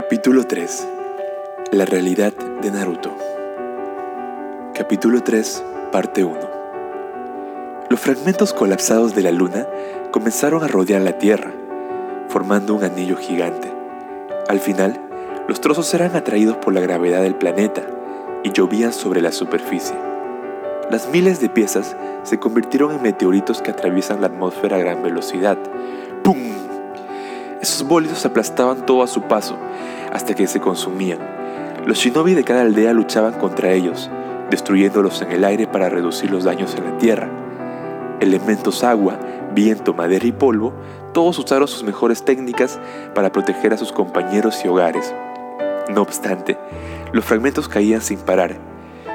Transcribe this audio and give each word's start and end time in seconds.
Capítulo 0.00 0.44
3 0.44 0.86
La 1.72 1.84
realidad 1.84 2.32
de 2.62 2.70
Naruto 2.70 3.10
Capítulo 4.72 5.24
3 5.24 5.64
Parte 5.90 6.22
1 6.22 6.38
Los 7.90 7.98
fragmentos 7.98 8.54
colapsados 8.54 9.16
de 9.16 9.22
la 9.22 9.32
luna 9.32 9.66
comenzaron 10.12 10.62
a 10.62 10.68
rodear 10.68 11.02
la 11.02 11.18
Tierra, 11.18 11.50
formando 12.28 12.76
un 12.76 12.84
anillo 12.84 13.16
gigante. 13.16 13.72
Al 14.46 14.60
final, 14.60 15.00
los 15.48 15.60
trozos 15.60 15.92
eran 15.92 16.14
atraídos 16.14 16.58
por 16.58 16.74
la 16.74 16.80
gravedad 16.80 17.22
del 17.22 17.34
planeta 17.34 17.82
y 18.44 18.52
llovían 18.52 18.92
sobre 18.92 19.20
la 19.20 19.32
superficie. 19.32 19.96
Las 20.92 21.08
miles 21.08 21.40
de 21.40 21.48
piezas 21.48 21.96
se 22.22 22.38
convirtieron 22.38 22.92
en 22.92 23.02
meteoritos 23.02 23.62
que 23.62 23.72
atraviesan 23.72 24.20
la 24.20 24.28
atmósfera 24.28 24.76
a 24.76 24.78
gran 24.78 25.02
velocidad. 25.02 25.58
Esos 27.60 27.86
bólidos 27.86 28.24
aplastaban 28.24 28.86
todo 28.86 29.02
a 29.02 29.08
su 29.08 29.22
paso 29.22 29.56
hasta 30.12 30.34
que 30.34 30.46
se 30.46 30.60
consumían. 30.60 31.18
Los 31.86 31.98
shinobi 31.98 32.34
de 32.34 32.44
cada 32.44 32.60
aldea 32.62 32.92
luchaban 32.92 33.34
contra 33.34 33.72
ellos, 33.72 34.10
destruyéndolos 34.50 35.22
en 35.22 35.32
el 35.32 35.44
aire 35.44 35.66
para 35.66 35.88
reducir 35.88 36.30
los 36.30 36.44
daños 36.44 36.76
en 36.76 36.84
la 36.84 36.98
tierra. 36.98 37.28
Elementos 38.20 38.84
agua, 38.84 39.18
viento, 39.54 39.92
madera 39.92 40.26
y 40.26 40.32
polvo, 40.32 40.72
todos 41.12 41.38
usaron 41.38 41.66
sus 41.66 41.82
mejores 41.82 42.24
técnicas 42.24 42.78
para 43.14 43.32
proteger 43.32 43.72
a 43.72 43.76
sus 43.76 43.90
compañeros 43.90 44.64
y 44.64 44.68
hogares. 44.68 45.12
No 45.88 46.02
obstante, 46.02 46.56
los 47.12 47.24
fragmentos 47.24 47.68
caían 47.68 48.02
sin 48.02 48.18
parar. 48.18 48.56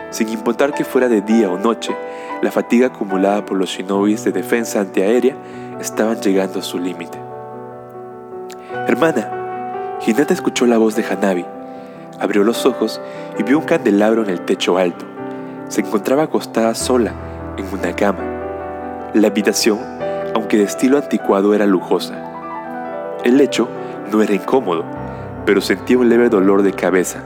Sin 0.09 0.30
importar 0.30 0.73
que 0.73 0.84
fuera 0.84 1.08
de 1.08 1.22
día 1.22 1.50
o 1.50 1.58
noche, 1.58 1.95
la 2.41 2.52
fatiga 2.52 2.88
acumulada 2.88 3.45
por 3.45 3.58
los 3.58 3.70
shinobis 3.70 4.25
de 4.25 4.31
defensa 4.31 4.81
antiaérea 4.81 5.38
estaban 5.80 6.20
llegando 6.22 6.59
a 6.59 6.64
su 6.64 6.78
límite. 6.78 7.33
Hermana, 8.88 10.00
Hinata 10.05 10.34
escuchó 10.34 10.66
la 10.66 10.77
voz 10.77 10.95
de 10.95 11.05
Hanabi. 11.05 11.45
Abrió 12.20 12.44
los 12.44 12.66
ojos 12.66 13.00
y 13.38 13.44
vio 13.44 13.59
un 13.59 13.66
candelabro 13.66 14.23
en 14.23 14.30
el 14.30 14.42
techo 14.42 14.78
alto. 14.78 15.06
Se 15.70 15.81
encontraba 15.81 16.23
acostada 16.23 16.73
sola 16.75 17.14
en 17.56 17.66
una 17.72 17.95
cama. 17.95 18.23
La 19.14 19.28
habitación, 19.28 19.80
aunque 20.36 20.58
de 20.58 20.64
estilo 20.64 20.97
anticuado, 20.97 21.53
era 21.53 21.66
lujosa. 21.66 22.16
El 23.23 23.38
lecho 23.38 23.70
no 24.12 24.22
era 24.22 24.34
incómodo, 24.34 24.84
pero 25.45 25.62
sentía 25.62 25.97
un 25.97 26.09
leve 26.09 26.30
dolor 26.30 26.64
de 26.64 26.73
cabeza. 26.73 27.23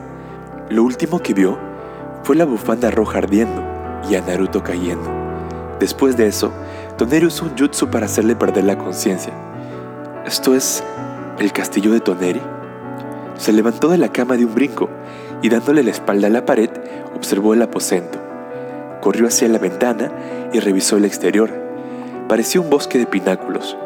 Lo 0.70 0.84
último 0.84 1.20
que 1.20 1.34
vio 1.34 1.58
fue 2.24 2.36
la 2.36 2.46
bufanda 2.46 2.92
roja 2.92 3.20
ardiendo 3.20 3.64
y 4.10 4.16
a 4.16 4.22
Naruto 4.22 4.64
cayendo. 4.64 5.10
Después 5.80 6.18
de 6.18 6.28
eso, 6.28 6.52
Toneri 6.98 7.26
usó 7.26 7.46
un 7.46 7.58
jutsu 7.58 7.88
para 7.88 8.06
hacerle 8.06 8.36
perder 8.36 8.66
la 8.66 8.78
conciencia. 8.78 9.32
Esto 10.26 10.54
es 10.54 10.84
el 11.40 11.54
castillo 11.54 11.92
de 11.92 12.00
Toneri. 12.00 12.42
Se 13.38 13.54
levantó 13.54 13.90
de 13.90 13.98
la 13.98 14.12
cama 14.12 14.38
de 14.38 14.46
un 14.46 14.56
brinco 14.56 14.90
y 15.42 15.50
dándole 15.50 15.84
la 15.84 15.92
espalda 15.92 16.28
a 16.28 16.32
la 16.32 16.46
pared, 16.46 16.70
observó 17.16 17.54
el 17.54 17.62
aposento. 17.62 18.18
Corrió 19.02 19.28
hacia 19.28 19.48
la 19.48 19.60
ventana 19.60 20.12
y 20.52 20.60
revisó 20.60 20.98
el 20.98 21.06
exterior. 21.06 21.52
Parecía 22.28 22.62
un 22.62 22.70
bosque 22.70 22.98
de 22.98 23.06
pináculos. 23.06 23.78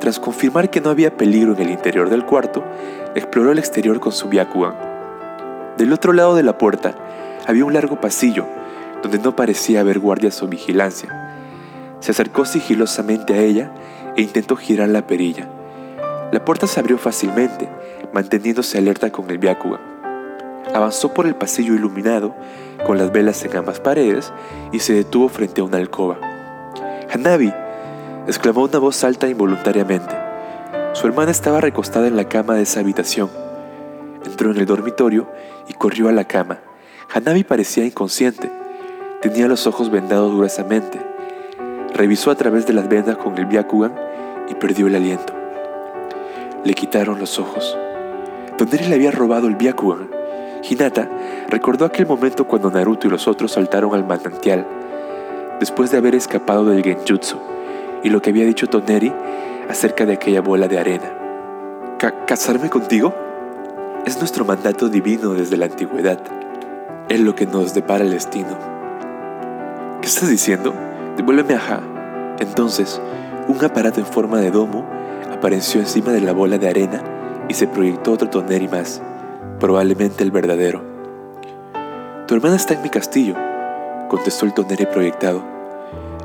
Tras 0.00 0.18
confirmar 0.18 0.70
que 0.70 0.80
no 0.80 0.90
había 0.90 1.16
peligro 1.16 1.52
en 1.52 1.60
el 1.60 1.70
interior 1.70 2.10
del 2.10 2.24
cuarto, 2.24 2.64
exploró 3.14 3.52
el 3.52 3.58
exterior 3.58 4.00
con 4.00 4.12
su 4.12 4.28
Byakugan. 4.28 4.74
Del 5.76 5.92
otro 5.92 6.12
lado 6.12 6.34
de 6.34 6.42
la 6.42 6.58
puerta 6.58 6.94
había 7.46 7.64
un 7.64 7.72
largo 7.72 8.00
pasillo 8.00 8.46
donde 9.02 9.18
no 9.18 9.36
parecía 9.36 9.80
haber 9.80 9.98
guardias 9.98 10.42
o 10.42 10.48
vigilancia. 10.48 11.36
Se 12.00 12.10
acercó 12.10 12.44
sigilosamente 12.44 13.34
a 13.34 13.38
ella 13.38 13.70
e 14.16 14.22
intentó 14.22 14.56
girar 14.56 14.88
la 14.88 15.06
perilla. 15.06 15.48
La 16.32 16.44
puerta 16.44 16.68
se 16.68 16.78
abrió 16.78 16.96
fácilmente, 16.96 17.68
manteniéndose 18.12 18.78
alerta 18.78 19.10
con 19.10 19.28
el 19.30 19.38
Byakugan. 19.38 19.80
Avanzó 20.72 21.12
por 21.12 21.26
el 21.26 21.34
pasillo 21.34 21.74
iluminado, 21.74 22.36
con 22.86 22.98
las 22.98 23.10
velas 23.10 23.44
en 23.44 23.56
ambas 23.56 23.80
paredes, 23.80 24.32
y 24.70 24.78
se 24.78 24.92
detuvo 24.92 25.28
frente 25.28 25.60
a 25.60 25.64
una 25.64 25.78
alcoba. 25.78 26.18
¡Hanabi! 27.12 27.52
exclamó 28.28 28.62
una 28.62 28.78
voz 28.78 29.02
alta 29.02 29.26
involuntariamente. 29.26 30.14
Su 30.92 31.08
hermana 31.08 31.32
estaba 31.32 31.60
recostada 31.60 32.06
en 32.06 32.16
la 32.16 32.28
cama 32.28 32.54
de 32.54 32.62
esa 32.62 32.78
habitación. 32.78 33.28
Entró 34.24 34.52
en 34.52 34.58
el 34.58 34.66
dormitorio 34.66 35.28
y 35.66 35.72
corrió 35.72 36.08
a 36.08 36.12
la 36.12 36.24
cama. 36.24 36.60
Hanabi 37.12 37.42
parecía 37.42 37.84
inconsciente. 37.84 38.52
Tenía 39.20 39.48
los 39.48 39.66
ojos 39.66 39.90
vendados 39.90 40.32
gruesamente. 40.36 41.00
Revisó 41.92 42.30
a 42.30 42.36
través 42.36 42.66
de 42.66 42.72
las 42.72 42.88
vendas 42.88 43.16
con 43.16 43.36
el 43.36 43.46
Byakugan 43.46 43.94
y 44.48 44.54
perdió 44.54 44.86
el 44.86 44.94
aliento. 44.94 45.40
Le 46.64 46.74
quitaron 46.74 47.18
los 47.18 47.38
ojos. 47.38 47.76
Toneri 48.58 48.86
le 48.86 48.96
había 48.96 49.10
robado 49.10 49.46
el 49.46 49.56
Byakugan. 49.56 50.10
Hinata 50.68 51.08
recordó 51.48 51.86
aquel 51.86 52.06
momento 52.06 52.46
cuando 52.46 52.70
Naruto 52.70 53.06
y 53.06 53.10
los 53.10 53.26
otros 53.26 53.52
saltaron 53.52 53.94
al 53.94 54.06
manantial, 54.06 54.66
después 55.58 55.90
de 55.90 55.96
haber 55.96 56.14
escapado 56.14 56.66
del 56.66 56.82
genjutsu, 56.82 57.38
y 58.02 58.10
lo 58.10 58.20
que 58.20 58.30
había 58.30 58.44
dicho 58.44 58.66
Toneri 58.66 59.12
acerca 59.70 60.04
de 60.04 60.12
aquella 60.14 60.42
bola 60.42 60.68
de 60.68 60.78
arena. 60.78 61.14
¿Casarme 62.26 62.68
contigo? 62.68 63.14
Es 64.04 64.18
nuestro 64.18 64.44
mandato 64.44 64.88
divino 64.88 65.34
desde 65.34 65.56
la 65.56 65.66
antigüedad. 65.66 66.18
Es 67.08 67.20
lo 67.20 67.34
que 67.34 67.46
nos 67.46 67.74
depara 67.74 68.04
el 68.04 68.10
destino. 68.10 68.58
¿Qué 70.00 70.06
estás 70.06 70.28
diciendo? 70.28 70.74
Devuélveme 71.16 71.54
a 71.54 71.60
Ja. 71.60 71.80
Entonces, 72.38 73.00
un 73.48 73.62
aparato 73.64 74.00
en 74.00 74.06
forma 74.06 74.40
de 74.40 74.50
domo 74.50 74.99
apareció 75.40 75.80
encima 75.80 76.12
de 76.12 76.20
la 76.20 76.34
bola 76.34 76.58
de 76.58 76.68
arena 76.68 77.02
y 77.48 77.54
se 77.54 77.66
proyectó 77.66 78.12
otro 78.12 78.28
Toneri 78.28 78.68
más, 78.68 79.00
probablemente 79.58 80.22
el 80.22 80.30
verdadero. 80.30 80.84
Tu 82.26 82.34
hermana 82.34 82.56
está 82.56 82.74
en 82.74 82.82
mi 82.82 82.90
castillo, 82.90 83.34
contestó 84.10 84.44
el 84.44 84.52
Toneri 84.52 84.84
proyectado. 84.84 85.42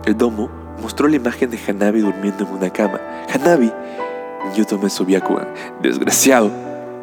El 0.06 0.18
domo 0.18 0.50
mostró 0.82 1.08
la 1.08 1.16
imagen 1.16 1.50
de 1.50 1.58
Hanabi 1.66 2.02
durmiendo 2.02 2.44
en 2.44 2.54
una 2.56 2.70
cama. 2.70 3.00
¡Hanabi! 3.34 3.72
Yo 4.54 4.66
tomé 4.66 4.90
su 4.90 5.06
Byakugan. 5.06 5.48
¡Desgraciado! 5.82 6.52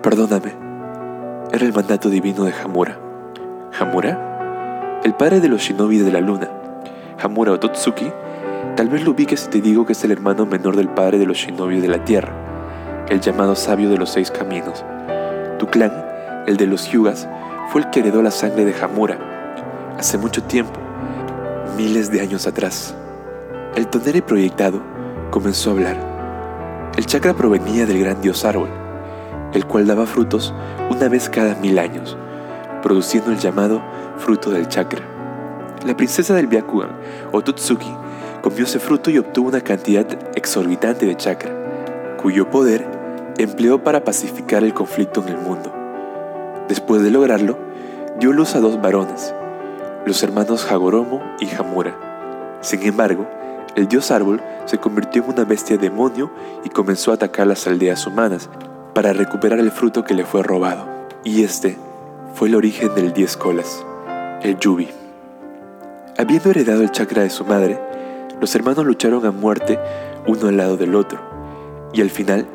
Perdóname. 0.02 0.52
Era 1.50 1.64
el 1.64 1.72
mandato 1.72 2.10
divino 2.10 2.44
de 2.44 2.52
Hamura. 2.52 2.98
¿Hamura? 3.80 5.00
El 5.02 5.14
padre 5.14 5.40
de 5.40 5.48
los 5.48 5.62
shinobi 5.62 5.96
de 5.96 6.12
la 6.12 6.20
luna. 6.20 6.50
Hamura 7.22 7.52
Ototsuki 7.52 8.12
Tal 8.76 8.88
vez 8.88 9.04
lo 9.04 9.10
ubiques 9.10 9.40
si 9.40 9.50
te 9.50 9.60
digo 9.60 9.84
que 9.84 9.92
es 9.92 10.02
el 10.02 10.12
hermano 10.12 10.46
menor 10.46 10.76
del 10.76 10.88
padre 10.88 11.18
de 11.18 11.26
los 11.26 11.36
shinobi 11.36 11.80
de 11.80 11.88
la 11.88 12.04
tierra, 12.04 12.32
el 13.10 13.20
llamado 13.20 13.54
sabio 13.54 13.90
de 13.90 13.98
los 13.98 14.08
seis 14.08 14.30
caminos. 14.30 14.82
Tu 15.58 15.66
clan, 15.66 15.92
el 16.46 16.56
de 16.56 16.66
los 16.66 16.90
Hyugas, 16.90 17.28
fue 17.70 17.82
el 17.82 17.90
que 17.90 18.00
heredó 18.00 18.22
la 18.22 18.30
sangre 18.30 18.64
de 18.64 18.74
Hamura, 18.82 19.18
hace 19.98 20.16
mucho 20.16 20.42
tiempo, 20.44 20.80
miles 21.76 22.10
de 22.10 22.22
años 22.22 22.46
atrás. 22.46 22.94
El 23.76 23.88
tonere 23.88 24.22
proyectado 24.22 24.80
comenzó 25.30 25.68
a 25.68 25.72
hablar. 25.74 26.92
El 26.96 27.04
chakra 27.04 27.34
provenía 27.34 27.84
del 27.84 28.00
gran 28.00 28.22
dios 28.22 28.42
árbol, 28.46 28.70
el 29.52 29.66
cual 29.66 29.86
daba 29.86 30.06
frutos 30.06 30.54
una 30.88 31.08
vez 31.08 31.28
cada 31.28 31.54
mil 31.56 31.78
años, 31.78 32.16
produciendo 32.82 33.32
el 33.32 33.38
llamado 33.38 33.82
fruto 34.16 34.50
del 34.50 34.66
chakra. 34.68 35.02
La 35.84 35.94
princesa 35.94 36.34
del 36.34 36.46
Byakugan, 36.46 36.90
Otutsuki, 37.32 37.92
comió 38.42 38.64
ese 38.64 38.78
fruto 38.78 39.10
y 39.10 39.18
obtuvo 39.18 39.48
una 39.48 39.60
cantidad 39.60 40.06
exorbitante 40.34 41.06
de 41.06 41.16
chakra, 41.16 42.16
cuyo 42.20 42.50
poder 42.50 42.84
empleó 43.38 43.82
para 43.82 44.04
pacificar 44.04 44.64
el 44.64 44.74
conflicto 44.74 45.22
en 45.22 45.28
el 45.28 45.38
mundo. 45.38 45.72
Después 46.68 47.02
de 47.02 47.10
lograrlo, 47.10 47.56
dio 48.18 48.32
luz 48.32 48.54
a 48.54 48.60
dos 48.60 48.80
varones, 48.82 49.34
los 50.04 50.22
hermanos 50.22 50.70
Hagoromo 50.70 51.22
y 51.40 51.48
Hamura. 51.54 51.96
Sin 52.60 52.82
embargo, 52.82 53.26
el 53.74 53.88
dios 53.88 54.10
árbol 54.10 54.42
se 54.66 54.78
convirtió 54.78 55.22
en 55.22 55.30
una 55.30 55.44
bestia 55.44 55.78
demonio 55.78 56.30
y 56.64 56.68
comenzó 56.68 57.10
a 57.10 57.14
atacar 57.14 57.46
las 57.46 57.66
aldeas 57.66 58.06
humanas 58.06 58.50
para 58.94 59.12
recuperar 59.12 59.58
el 59.58 59.70
fruto 59.70 60.04
que 60.04 60.14
le 60.14 60.24
fue 60.24 60.42
robado. 60.42 60.86
Y 61.24 61.44
este 61.44 61.78
fue 62.34 62.48
el 62.48 62.54
origen 62.54 62.94
del 62.94 63.12
diez 63.12 63.36
colas, 63.36 63.84
el 64.42 64.58
Yubi. 64.58 64.88
Habiendo 66.18 66.50
heredado 66.50 66.82
el 66.82 66.90
chakra 66.90 67.22
de 67.22 67.30
su 67.30 67.44
madre, 67.44 67.80
los 68.42 68.56
hermanos 68.56 68.84
lucharon 68.84 69.24
a 69.24 69.30
muerte 69.30 69.78
uno 70.26 70.48
al 70.48 70.56
lado 70.56 70.76
del 70.76 70.96
otro, 70.96 71.20
y 71.92 72.00
al 72.00 72.10
final 72.10 72.48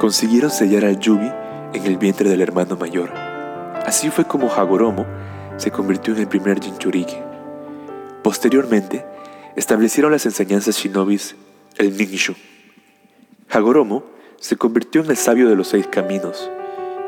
consiguieron 0.00 0.50
sellar 0.50 0.86
al 0.86 0.98
Yubi 0.98 1.30
en 1.74 1.84
el 1.84 1.98
vientre 1.98 2.30
del 2.30 2.40
hermano 2.40 2.76
mayor. 2.76 3.12
Así 3.84 4.08
fue 4.08 4.24
como 4.24 4.50
Hagoromo 4.50 5.04
se 5.58 5.70
convirtió 5.70 6.14
en 6.14 6.20
el 6.20 6.28
primer 6.28 6.62
Jinchuriki. 6.62 7.18
Posteriormente, 8.22 9.04
establecieron 9.54 10.12
las 10.12 10.24
enseñanzas 10.24 10.78
shinobis, 10.78 11.36
el 11.76 11.94
Ninshu. 11.94 12.32
Hagoromo 13.50 14.04
se 14.38 14.56
convirtió 14.56 15.02
en 15.02 15.10
el 15.10 15.18
sabio 15.18 15.46
de 15.50 15.56
los 15.56 15.68
seis 15.68 15.86
caminos 15.88 16.50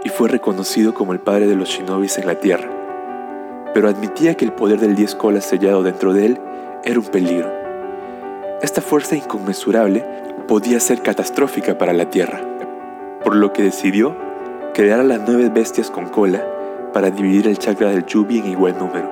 y 0.05 0.11
fue 0.11 0.29
reconocido 0.29 0.93
como 0.93 1.15
el 1.15 1.21
padre 1.21 1.47
de 1.47 1.57
los 1.57 1.71
shinobis 1.71 2.19
en 2.19 2.27
la 2.27 2.39
tierra, 2.39 2.69
pero 3.73 3.89
admitía 3.89 4.35
que 4.35 4.45
el 4.45 4.53
poder 4.53 4.79
del 4.79 4.95
diez 4.95 5.15
colas 5.15 5.47
sellado 5.47 5.83
dentro 5.83 6.13
de 6.13 6.27
él 6.27 6.41
era 6.85 6.99
un 6.99 7.07
peligro. 7.07 7.60
Esta 8.63 8.83
fuerza 8.83 9.17
inconmensurable 9.17 10.05
podía 10.47 10.81
ser 10.81 11.01
catastrófica 11.01 11.79
para 11.79 11.95
la 11.95 12.11
Tierra, 12.11 12.43
por 13.25 13.35
lo 13.35 13.55
que 13.55 13.63
decidió 13.63 14.15
creara 14.75 15.03
las 15.03 15.21
nueve 15.27 15.49
bestias 15.49 15.91
con 15.91 16.11
cola 16.11 16.45
para 16.93 17.11
dividir 17.11 17.49
el 17.49 17.59
chakra 17.59 17.89
del 17.89 18.05
Yubi 18.05 18.39
en 18.39 18.49
igual 18.49 18.77
número. 18.79 19.11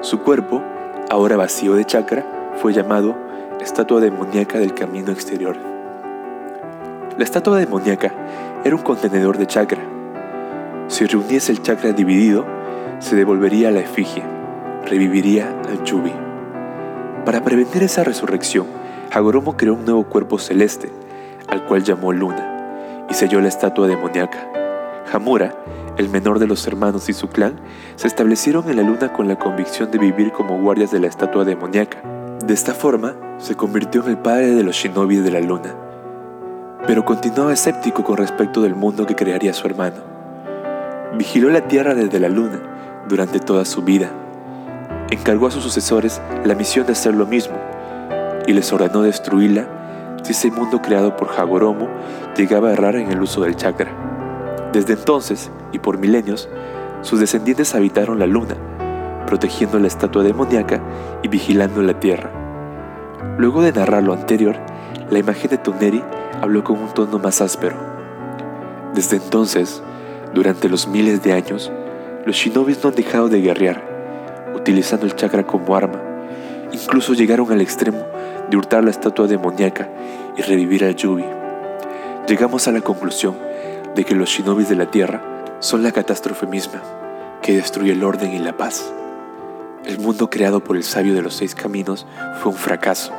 Su 0.00 0.20
cuerpo, 0.20 0.62
ahora 1.10 1.36
vacío 1.36 1.74
de 1.74 1.84
chakra, 1.84 2.24
fue 2.56 2.72
llamado 2.72 3.14
estatua 3.60 4.00
demoníaca 4.00 4.58
del 4.58 4.72
camino 4.72 5.12
exterior. 5.12 5.56
La 7.18 7.24
estatua 7.24 7.58
demoníaca 7.58 8.12
era 8.64 8.74
un 8.74 8.82
contenedor 8.82 9.36
de 9.36 9.46
chakra. 9.46 9.82
Si 10.88 11.04
reuniese 11.04 11.52
el 11.52 11.60
chakra 11.60 11.92
dividido, 11.92 12.46
se 12.98 13.14
devolvería 13.14 13.68
a 13.68 13.72
la 13.72 13.80
efigie, 13.80 14.22
reviviría 14.86 15.54
al 15.68 15.84
Yubi. 15.84 16.23
Para 17.24 17.42
prevenir 17.42 17.82
esa 17.82 18.04
resurrección, 18.04 18.66
Hagoromo 19.10 19.56
creó 19.56 19.74
un 19.74 19.86
nuevo 19.86 20.04
cuerpo 20.04 20.38
celeste, 20.38 20.90
al 21.48 21.64
cual 21.64 21.82
llamó 21.82 22.12
Luna, 22.12 23.06
y 23.08 23.14
selló 23.14 23.40
la 23.40 23.48
estatua 23.48 23.88
demoníaca. 23.88 24.46
Hamura, 25.10 25.54
el 25.96 26.10
menor 26.10 26.38
de 26.38 26.46
los 26.46 26.66
hermanos 26.66 27.08
y 27.08 27.14
su 27.14 27.28
clan, 27.28 27.54
se 27.96 28.08
establecieron 28.08 28.68
en 28.68 28.76
la 28.76 28.82
luna 28.82 29.12
con 29.14 29.26
la 29.26 29.38
convicción 29.38 29.90
de 29.90 29.98
vivir 29.98 30.32
como 30.32 30.60
guardias 30.60 30.90
de 30.90 31.00
la 31.00 31.06
estatua 31.06 31.46
demoníaca. 31.46 32.02
De 32.44 32.52
esta 32.52 32.74
forma, 32.74 33.14
se 33.38 33.54
convirtió 33.54 34.02
en 34.02 34.10
el 34.10 34.18
padre 34.18 34.50
de 34.54 34.62
los 34.62 34.76
shinobi 34.76 35.16
de 35.16 35.30
la 35.30 35.40
luna. 35.40 35.74
Pero 36.86 37.06
continuaba 37.06 37.54
escéptico 37.54 38.04
con 38.04 38.18
respecto 38.18 38.60
del 38.60 38.74
mundo 38.74 39.06
que 39.06 39.16
crearía 39.16 39.54
su 39.54 39.66
hermano. 39.66 40.02
Vigiló 41.16 41.48
la 41.48 41.68
tierra 41.68 41.94
desde 41.94 42.20
la 42.20 42.28
luna 42.28 42.60
durante 43.08 43.38
toda 43.40 43.64
su 43.64 43.82
vida. 43.82 44.10
Encargó 45.14 45.46
a 45.46 45.50
sus 45.52 45.62
sucesores 45.62 46.20
la 46.44 46.56
misión 46.56 46.86
de 46.86 46.92
hacer 46.92 47.14
lo 47.14 47.24
mismo 47.24 47.54
y 48.48 48.52
les 48.52 48.72
ordenó 48.72 49.02
destruirla 49.02 50.16
si 50.24 50.32
ese 50.32 50.50
mundo 50.50 50.82
creado 50.82 51.14
por 51.14 51.28
Hagoromo 51.30 51.88
llegaba 52.36 52.68
a 52.68 52.72
errar 52.72 52.96
en 52.96 53.12
el 53.12 53.22
uso 53.22 53.42
del 53.42 53.54
chakra. 53.54 53.92
Desde 54.72 54.94
entonces, 54.94 55.52
y 55.70 55.78
por 55.78 55.98
milenios, 55.98 56.48
sus 57.02 57.20
descendientes 57.20 57.76
habitaron 57.76 58.18
la 58.18 58.26
luna, 58.26 58.56
protegiendo 59.24 59.78
la 59.78 59.86
estatua 59.86 60.24
demoníaca 60.24 60.82
y 61.22 61.28
vigilando 61.28 61.80
la 61.80 62.00
tierra. 62.00 62.32
Luego 63.38 63.62
de 63.62 63.70
narrar 63.70 64.02
lo 64.02 64.14
anterior, 64.14 64.56
la 65.10 65.20
imagen 65.20 65.48
de 65.48 65.58
Toneri 65.58 66.02
habló 66.42 66.64
con 66.64 66.76
un 66.80 66.92
tono 66.92 67.20
más 67.20 67.40
áspero. 67.40 67.76
Desde 68.94 69.18
entonces, 69.18 69.80
durante 70.34 70.68
los 70.68 70.88
miles 70.88 71.22
de 71.22 71.34
años, 71.34 71.70
los 72.26 72.34
shinobis 72.34 72.82
no 72.82 72.90
han 72.90 72.96
dejado 72.96 73.28
de 73.28 73.42
guerrear, 73.42 73.93
utilizando 74.54 75.06
el 75.06 75.16
chakra 75.16 75.44
como 75.44 75.76
arma. 75.76 76.00
Incluso 76.72 77.14
llegaron 77.14 77.50
al 77.52 77.60
extremo 77.60 78.04
de 78.50 78.56
hurtar 78.56 78.84
la 78.84 78.90
estatua 78.90 79.26
demoníaca 79.26 79.88
y 80.36 80.42
revivir 80.42 80.84
al 80.84 80.96
Yubi. 80.96 81.24
Llegamos 82.26 82.66
a 82.68 82.72
la 82.72 82.80
conclusión 82.80 83.36
de 83.94 84.04
que 84.04 84.14
los 84.14 84.30
shinobis 84.30 84.68
de 84.68 84.76
la 84.76 84.90
Tierra 84.90 85.22
son 85.60 85.82
la 85.82 85.92
catástrofe 85.92 86.46
misma 86.46 86.82
que 87.42 87.54
destruye 87.54 87.92
el 87.92 88.02
orden 88.02 88.32
y 88.32 88.38
la 88.38 88.56
paz. 88.56 88.92
El 89.84 89.98
mundo 89.98 90.30
creado 90.30 90.64
por 90.64 90.76
el 90.76 90.82
sabio 90.82 91.14
de 91.14 91.22
los 91.22 91.34
seis 91.34 91.54
caminos 91.54 92.06
fue 92.40 92.52
un 92.52 92.58
fracaso. 92.58 93.12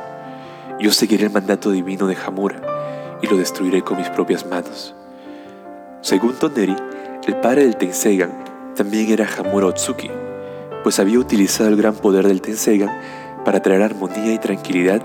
Yo 0.80 0.90
seguiré 0.90 1.26
el 1.26 1.32
mandato 1.32 1.70
divino 1.70 2.08
de 2.08 2.16
Hamura 2.16 2.60
y 3.22 3.28
lo 3.28 3.36
destruiré 3.36 3.82
con 3.82 3.98
mis 3.98 4.10
propias 4.10 4.44
manos. 4.46 4.94
Según 6.00 6.34
Toneri, 6.34 6.76
el 7.26 7.36
padre 7.36 7.62
del 7.62 7.76
Tensegan 7.76 8.32
también 8.74 9.10
era 9.10 9.28
Hamura 9.38 9.68
Otsuki, 9.68 10.10
pues 10.86 11.00
había 11.00 11.18
utilizado 11.18 11.68
el 11.68 11.74
gran 11.74 11.96
poder 11.96 12.28
del 12.28 12.40
Tensegan 12.40 12.96
para 13.44 13.60
traer 13.60 13.82
armonía 13.82 14.32
y 14.32 14.38
tranquilidad 14.38 15.02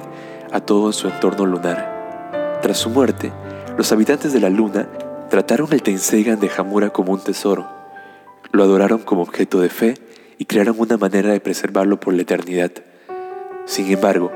a 0.51 0.59
todo 0.59 0.93
su 0.93 1.07
entorno 1.07 1.47
lunar. 1.47 2.59
Tras 2.61 2.77
su 2.77 2.91
muerte, 2.91 3.31
los 3.79 3.91
habitantes 3.91 4.31
de 4.31 4.39
la 4.39 4.51
luna 4.51 4.87
trataron 5.31 5.73
el 5.73 5.81
Tensegan 5.81 6.39
de 6.39 6.51
Hamura 6.55 6.91
como 6.91 7.13
un 7.13 7.19
tesoro, 7.19 7.67
lo 8.51 8.61
adoraron 8.61 8.99
como 8.99 9.23
objeto 9.23 9.59
de 9.59 9.69
fe 9.69 9.95
y 10.37 10.45
crearon 10.45 10.75
una 10.77 10.97
manera 10.97 11.31
de 11.31 11.39
preservarlo 11.39 11.99
por 11.99 12.13
la 12.13 12.21
eternidad. 12.21 12.73
Sin 13.65 13.91
embargo, 13.91 14.31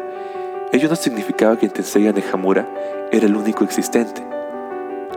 ello 0.72 0.90
no 0.90 0.96
significaba 0.96 1.60
que 1.60 1.68
el 1.68 1.74
Tensegan 1.74 2.16
de 2.16 2.24
Hamura 2.34 2.68
era 3.12 3.28
el 3.28 3.36
único 3.36 3.64
existente. 3.64 4.35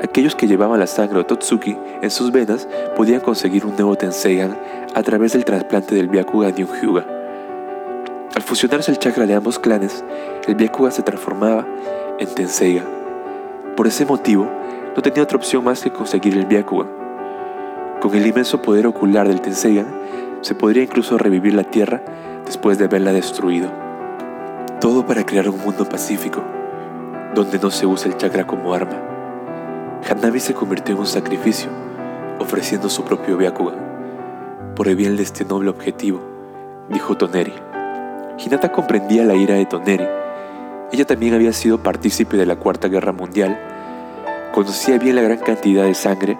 Aquellos 0.02 0.36
que 0.36 0.46
llevaban 0.46 0.78
la 0.78 0.86
sangre 0.86 1.18
Ototsuki 1.18 1.76
en 2.02 2.10
sus 2.10 2.30
venas 2.30 2.68
podían 2.94 3.20
conseguir 3.20 3.66
un 3.66 3.74
nuevo 3.74 3.96
Tensegan 3.96 4.56
a 4.94 5.02
través 5.02 5.32
del 5.32 5.44
trasplante 5.44 5.94
del 5.96 6.08
Byakugan 6.08 6.54
de 6.54 6.64
un 6.64 6.70
Hyuga. 6.70 7.04
Al 8.36 8.42
fusionarse 8.42 8.92
el 8.92 8.98
chakra 9.00 9.26
de 9.26 9.34
ambos 9.34 9.58
clanes, 9.58 10.04
el 10.46 10.54
Byakugan 10.54 10.92
se 10.92 11.02
transformaba 11.02 11.66
en 12.20 12.32
Tenseiga. 12.32 12.84
Por 13.76 13.88
ese 13.88 14.06
motivo, 14.06 14.48
no 14.94 15.02
tenía 15.02 15.24
otra 15.24 15.36
opción 15.36 15.64
más 15.64 15.82
que 15.82 15.90
conseguir 15.90 16.36
el 16.36 16.46
Byakugan. 16.46 16.88
Con 18.00 18.14
el 18.14 18.24
inmenso 18.24 18.62
poder 18.62 18.86
ocular 18.86 19.26
del 19.26 19.40
Tenseigan, 19.40 19.86
se 20.42 20.54
podría 20.54 20.84
incluso 20.84 21.18
revivir 21.18 21.54
la 21.54 21.64
Tierra 21.64 22.02
después 22.46 22.78
de 22.78 22.84
haberla 22.84 23.12
destruido. 23.12 23.68
Todo 24.80 25.04
para 25.04 25.26
crear 25.26 25.48
un 25.48 25.58
mundo 25.58 25.88
pacífico, 25.88 26.40
donde 27.34 27.58
no 27.58 27.72
se 27.72 27.84
usa 27.84 28.08
el 28.08 28.16
chakra 28.16 28.46
como 28.46 28.72
arma. 28.72 29.07
Hanabi 30.06 30.40
se 30.40 30.54
convirtió 30.54 30.94
en 30.94 31.00
un 31.00 31.06
sacrificio, 31.06 31.68
ofreciendo 32.38 32.88
su 32.88 33.04
propio 33.04 33.36
Byakugan, 33.36 34.74
por 34.74 34.88
el 34.88 34.96
bien 34.96 35.16
de 35.16 35.22
este 35.22 35.44
noble 35.44 35.70
objetivo, 35.70 36.20
dijo 36.88 37.16
Toneri. 37.16 37.52
Hinata 38.38 38.70
comprendía 38.70 39.24
la 39.24 39.34
ira 39.34 39.56
de 39.56 39.66
Toneri. 39.66 40.06
Ella 40.92 41.04
también 41.04 41.34
había 41.34 41.52
sido 41.52 41.82
partícipe 41.82 42.36
de 42.36 42.46
la 42.46 42.56
Cuarta 42.56 42.88
Guerra 42.88 43.12
Mundial. 43.12 43.58
Conocía 44.52 44.98
bien 44.98 45.16
la 45.16 45.22
gran 45.22 45.38
cantidad 45.38 45.84
de 45.84 45.94
sangre 45.94 46.38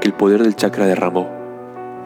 que 0.00 0.06
el 0.06 0.14
poder 0.14 0.42
del 0.42 0.54
chakra 0.54 0.86
derramó. 0.86 1.28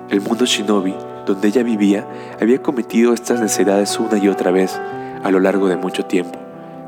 El 0.09 0.21
mundo 0.23 0.47
shinobi, 0.47 0.95
donde 1.27 1.49
ella 1.49 1.63
vivía, 1.63 2.07
había 2.41 2.63
cometido 2.63 3.13
estas 3.13 3.41
necedades 3.41 3.99
una 3.99 4.17
y 4.19 4.29
otra 4.29 4.51
vez 4.51 4.81
a 5.23 5.31
lo 5.31 5.41
largo 5.41 5.69
de 5.69 5.77
mucho 5.77 6.07
tiempo. 6.07 6.39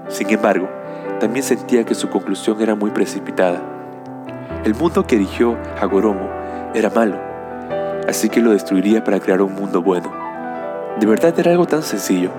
Sin 0.09 0.31
embargo, 0.31 0.69
también 1.21 1.45
sentía 1.45 1.85
que 1.85 1.95
su 1.95 2.09
conclusión 2.09 2.63
era 2.63 2.75
muy 2.75 2.91
precipitada. 2.91 3.74
El 4.65 4.75
mundo 4.75 5.07
que 5.07 5.17
erigió 5.17 5.59
Hagoromo 5.79 6.31
era 6.73 6.89
malo, 6.89 7.21
así 8.09 8.31
que 8.31 8.41
lo 8.41 8.53
destruiría 8.53 9.05
para 9.05 9.21
crear 9.21 9.43
un 9.43 9.55
mundo 9.55 9.83
bueno. 9.83 10.11
De 10.99 11.07
verdad 11.07 11.39
era 11.39 11.51
algo 11.51 11.67
tan 11.67 11.83
sencillo. 11.83 12.31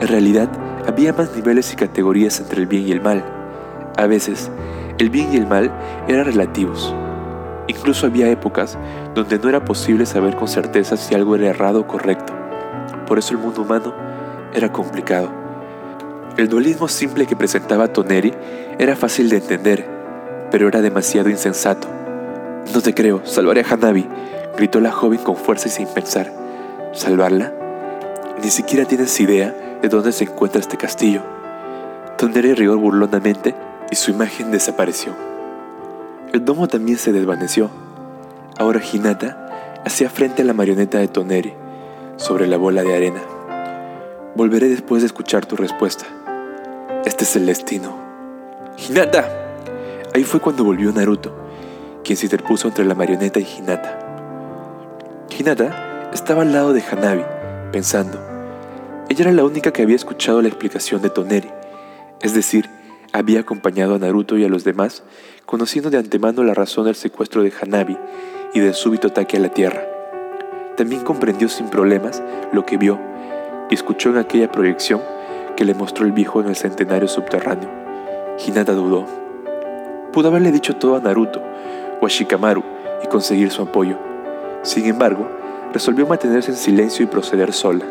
En 0.00 0.08
realidad, 0.08 0.48
había 0.88 1.12
más 1.12 1.36
niveles 1.36 1.70
y 1.70 1.76
categorías 1.76 2.40
entre 2.40 2.62
el 2.62 2.66
bien 2.66 2.88
y 2.88 2.92
el 2.92 3.02
mal. 3.02 3.22
A 3.98 4.06
veces, 4.06 4.50
el 4.98 5.10
bien 5.10 5.34
y 5.34 5.36
el 5.36 5.46
mal 5.46 5.70
eran 6.08 6.24
relativos. 6.24 6.94
Incluso 7.66 8.06
había 8.06 8.30
épocas 8.30 8.78
donde 9.14 9.38
no 9.38 9.50
era 9.50 9.66
posible 9.66 10.06
saber 10.06 10.36
con 10.36 10.48
certeza 10.48 10.96
si 10.96 11.14
algo 11.14 11.36
era 11.36 11.48
errado 11.48 11.80
o 11.80 11.86
correcto. 11.86 12.32
Por 13.06 13.18
eso 13.18 13.34
el 13.34 13.40
mundo 13.40 13.60
humano 13.60 13.92
era 14.54 14.72
complicado. 14.72 15.28
El 16.38 16.48
dualismo 16.48 16.88
simple 16.88 17.26
que 17.26 17.36
presentaba 17.36 17.88
Toneri 17.88 18.32
era 18.78 18.96
fácil 18.96 19.28
de 19.28 19.36
entender, 19.36 19.93
pero 20.54 20.68
era 20.68 20.80
demasiado 20.80 21.30
insensato. 21.30 21.88
No 22.72 22.80
te 22.80 22.94
creo, 22.94 23.26
salvaré 23.26 23.62
a 23.62 23.74
Hanabi, 23.74 24.06
gritó 24.56 24.78
la 24.78 24.92
joven 24.92 25.18
con 25.18 25.34
fuerza 25.34 25.66
y 25.66 25.72
sin 25.72 25.88
pensar. 25.88 26.32
¿Salvarla? 26.92 27.52
Ni 28.40 28.50
siquiera 28.50 28.84
tienes 28.84 29.18
idea 29.18 29.52
de 29.82 29.88
dónde 29.88 30.12
se 30.12 30.22
encuentra 30.22 30.60
este 30.60 30.76
castillo. 30.76 31.22
Toneri 32.18 32.54
rió 32.54 32.78
burlonamente 32.78 33.52
y 33.90 33.96
su 33.96 34.12
imagen 34.12 34.52
desapareció. 34.52 35.12
El 36.32 36.44
domo 36.44 36.68
también 36.68 36.98
se 36.98 37.10
desvaneció. 37.10 37.68
Ahora 38.56 38.80
Hinata 38.80 39.80
hacía 39.84 40.08
frente 40.08 40.42
a 40.42 40.44
la 40.44 40.52
marioneta 40.52 40.98
de 40.98 41.08
Toneri 41.08 41.52
sobre 42.14 42.46
la 42.46 42.58
bola 42.58 42.84
de 42.84 42.94
arena. 42.94 43.22
Volveré 44.36 44.68
después 44.68 45.02
de 45.02 45.06
escuchar 45.06 45.46
tu 45.46 45.56
respuesta. 45.56 46.04
Este 47.04 47.24
es 47.24 47.34
el 47.34 47.46
destino. 47.46 47.96
¡Hinata! 48.78 49.43
Ahí 50.14 50.22
fue 50.22 50.38
cuando 50.38 50.62
volvió 50.62 50.92
Naruto, 50.92 51.34
quien 52.04 52.16
se 52.16 52.26
interpuso 52.26 52.68
entre 52.68 52.84
la 52.84 52.94
marioneta 52.94 53.40
y 53.40 53.48
Hinata. 53.58 53.98
Hinata 55.36 56.10
estaba 56.12 56.42
al 56.42 56.52
lado 56.52 56.72
de 56.72 56.80
Hanabi, 56.82 57.24
pensando. 57.72 58.20
Ella 59.08 59.24
era 59.24 59.32
la 59.32 59.44
única 59.44 59.72
que 59.72 59.82
había 59.82 59.96
escuchado 59.96 60.40
la 60.40 60.46
explicación 60.46 61.02
de 61.02 61.10
Toneri, 61.10 61.50
es 62.20 62.32
decir, 62.32 62.70
había 63.12 63.40
acompañado 63.40 63.96
a 63.96 63.98
Naruto 63.98 64.38
y 64.38 64.44
a 64.44 64.48
los 64.48 64.62
demás, 64.62 65.02
conociendo 65.46 65.90
de 65.90 65.98
antemano 65.98 66.44
la 66.44 66.54
razón 66.54 66.84
del 66.84 66.94
secuestro 66.94 67.42
de 67.42 67.52
Hanabi 67.60 67.98
y 68.54 68.60
del 68.60 68.74
súbito 68.74 69.08
ataque 69.08 69.36
a 69.36 69.40
la 69.40 69.48
Tierra. 69.48 69.82
También 70.76 71.02
comprendió 71.02 71.48
sin 71.48 71.70
problemas 71.70 72.22
lo 72.52 72.64
que 72.64 72.76
vio 72.76 73.00
y 73.68 73.74
escuchó 73.74 74.10
en 74.10 74.18
aquella 74.18 74.52
proyección 74.52 75.02
que 75.56 75.64
le 75.64 75.74
mostró 75.74 76.06
el 76.06 76.12
viejo 76.12 76.40
en 76.40 76.50
el 76.50 76.56
centenario 76.56 77.08
subterráneo. 77.08 77.68
Hinata 78.46 78.74
dudó. 78.74 79.23
Pudo 80.14 80.28
haberle 80.28 80.52
dicho 80.52 80.76
todo 80.76 80.96
a 80.96 81.00
Naruto 81.00 81.42
o 82.00 82.06
a 82.06 82.08
Shikamaru 82.08 82.62
y 83.02 83.08
conseguir 83.08 83.50
su 83.50 83.60
apoyo. 83.60 83.98
Sin 84.62 84.86
embargo, 84.86 85.28
resolvió 85.74 86.06
mantenerse 86.06 86.52
en 86.52 86.56
silencio 86.56 87.04
y 87.04 87.08
proceder 87.08 87.52
sola 87.52 87.84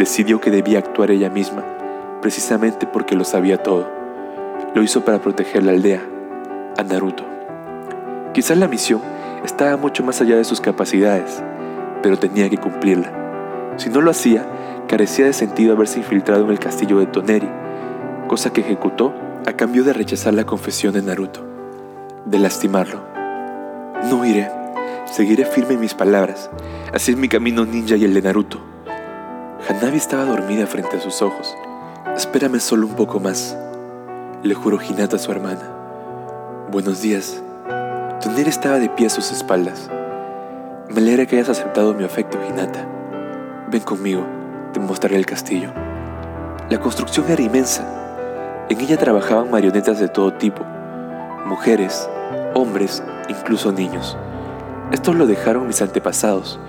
decidió 0.00 0.40
que 0.40 0.50
debía 0.50 0.78
actuar 0.78 1.10
ella 1.10 1.28
misma, 1.28 1.62
precisamente 2.22 2.86
porque 2.86 3.14
lo 3.14 3.24
sabía 3.24 3.62
todo. 3.62 3.86
Lo 4.74 4.82
hizo 4.82 5.04
para 5.04 5.18
proteger 5.18 5.62
la 5.62 5.72
aldea, 5.72 6.00
a 6.78 6.82
Naruto. 6.82 7.22
Quizás 8.32 8.56
la 8.56 8.66
misión 8.66 9.02
estaba 9.44 9.76
mucho 9.76 10.02
más 10.02 10.22
allá 10.22 10.36
de 10.36 10.44
sus 10.44 10.62
capacidades, 10.62 11.42
pero 12.02 12.18
tenía 12.18 12.48
que 12.48 12.56
cumplirla. 12.56 13.74
Si 13.76 13.90
no 13.90 14.00
lo 14.00 14.10
hacía, 14.10 14.46
carecía 14.88 15.26
de 15.26 15.34
sentido 15.34 15.74
haberse 15.74 15.98
infiltrado 15.98 16.44
en 16.44 16.50
el 16.50 16.58
castillo 16.58 16.98
de 16.98 17.06
Toneri, 17.06 17.50
cosa 18.26 18.54
que 18.54 18.62
ejecutó 18.62 19.12
a 19.46 19.52
cambio 19.54 19.84
de 19.84 19.92
rechazar 19.92 20.34
la 20.34 20.44
confesión 20.44 20.92
de 20.92 21.02
Naruto, 21.02 21.40
de 22.26 22.38
lastimarlo. 22.38 23.00
No 24.10 24.24
iré, 24.24 24.50
seguiré 25.10 25.44
firme 25.44 25.74
en 25.74 25.80
mis 25.80 25.94
palabras, 25.94 26.50
así 26.92 27.12
es 27.12 27.18
mi 27.18 27.28
camino 27.28 27.64
ninja 27.64 27.96
y 27.96 28.04
el 28.04 28.14
de 28.14 28.22
Naruto. 28.22 28.60
Hanabi 29.68 29.96
estaba 29.96 30.24
dormida 30.24 30.66
frente 30.66 30.96
a 30.96 31.00
sus 31.00 31.22
ojos. 31.22 31.54
Espérame 32.16 32.60
solo 32.60 32.86
un 32.86 32.94
poco 32.94 33.20
más, 33.20 33.56
le 34.42 34.54
juró 34.54 34.78
Hinata 34.80 35.16
a 35.16 35.18
su 35.18 35.30
hermana. 35.32 35.62
Buenos 36.70 37.02
días. 37.02 37.42
Toneri 38.22 38.50
estaba 38.50 38.78
de 38.78 38.88
pie 38.88 39.06
a 39.06 39.10
sus 39.10 39.32
espaldas. 39.32 39.90
Me 40.88 40.98
alegra 40.98 41.26
que 41.26 41.36
hayas 41.36 41.50
aceptado 41.50 41.94
mi 41.94 42.04
afecto, 42.04 42.38
Hinata. 42.48 42.86
Ven 43.70 43.82
conmigo, 43.82 44.26
te 44.72 44.80
mostraré 44.80 45.16
el 45.16 45.26
castillo. 45.26 45.72
La 46.68 46.78
construcción 46.78 47.30
era 47.30 47.42
inmensa. 47.42 47.99
En 48.70 48.80
ella 48.80 48.96
trabajaban 48.96 49.50
marionetas 49.50 49.98
de 49.98 50.06
todo 50.06 50.32
tipo, 50.32 50.62
mujeres, 51.44 52.08
hombres, 52.54 53.02
incluso 53.28 53.72
niños. 53.72 54.16
Estos 54.92 55.16
lo 55.16 55.26
dejaron 55.26 55.66
mis 55.66 55.82
antepasados, 55.82 56.60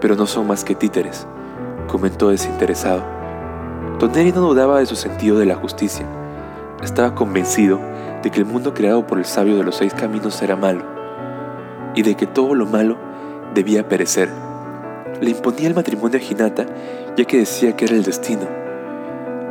pero 0.00 0.16
no 0.16 0.26
son 0.26 0.46
más 0.46 0.64
que 0.64 0.74
títeres, 0.74 1.26
comentó 1.86 2.30
desinteresado. 2.30 3.02
Toneri 3.98 4.32
no 4.32 4.40
dudaba 4.40 4.78
de 4.78 4.86
su 4.86 4.96
sentido 4.96 5.38
de 5.38 5.44
la 5.44 5.56
justicia. 5.56 6.06
Estaba 6.82 7.14
convencido 7.14 7.78
de 8.22 8.30
que 8.30 8.40
el 8.40 8.46
mundo 8.46 8.72
creado 8.72 9.06
por 9.06 9.18
el 9.18 9.26
sabio 9.26 9.58
de 9.58 9.64
los 9.64 9.76
seis 9.76 9.92
caminos 9.92 10.40
era 10.40 10.56
malo, 10.56 10.82
y 11.94 12.00
de 12.00 12.14
que 12.14 12.26
todo 12.26 12.54
lo 12.54 12.64
malo 12.64 12.96
debía 13.52 13.86
perecer. 13.86 14.30
Le 15.20 15.28
imponía 15.28 15.68
el 15.68 15.74
matrimonio 15.74 16.18
a 16.18 16.22
Hinata 16.22 16.64
ya 17.18 17.24
que 17.26 17.36
decía 17.36 17.76
que 17.76 17.84
era 17.84 17.96
el 17.96 18.02
destino, 18.02 18.63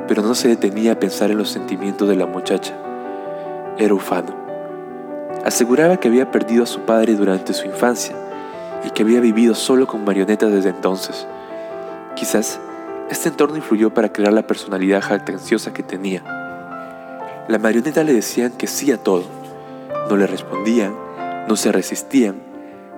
pero 0.07 0.21
no 0.21 0.35
se 0.35 0.47
detenía 0.47 0.93
a 0.93 0.99
pensar 0.99 1.31
en 1.31 1.37
los 1.37 1.49
sentimientos 1.49 2.07
de 2.07 2.15
la 2.15 2.25
muchacha. 2.25 2.73
Era 3.77 3.93
ufano. 3.93 4.35
Aseguraba 5.45 5.97
que 5.97 6.07
había 6.07 6.31
perdido 6.31 6.63
a 6.63 6.67
su 6.67 6.81
padre 6.81 7.15
durante 7.15 7.53
su 7.53 7.65
infancia 7.65 8.15
y 8.85 8.89
que 8.91 9.03
había 9.03 9.19
vivido 9.19 9.55
solo 9.55 9.87
con 9.87 10.05
marionetas 10.05 10.51
desde 10.51 10.69
entonces. 10.69 11.27
Quizás 12.15 12.59
este 13.09 13.29
entorno 13.29 13.57
influyó 13.57 13.93
para 13.93 14.11
crear 14.11 14.33
la 14.33 14.47
personalidad 14.47 15.01
jactanciosa 15.01 15.73
que 15.73 15.83
tenía. 15.83 16.23
La 17.47 17.59
marioneta 17.59 18.03
le 18.03 18.13
decían 18.13 18.53
que 18.53 18.67
sí 18.67 18.91
a 18.91 18.97
todo. 18.97 19.25
No 20.09 20.15
le 20.15 20.27
respondían, 20.27 20.95
no 21.47 21.55
se 21.55 21.71
resistían. 21.71 22.35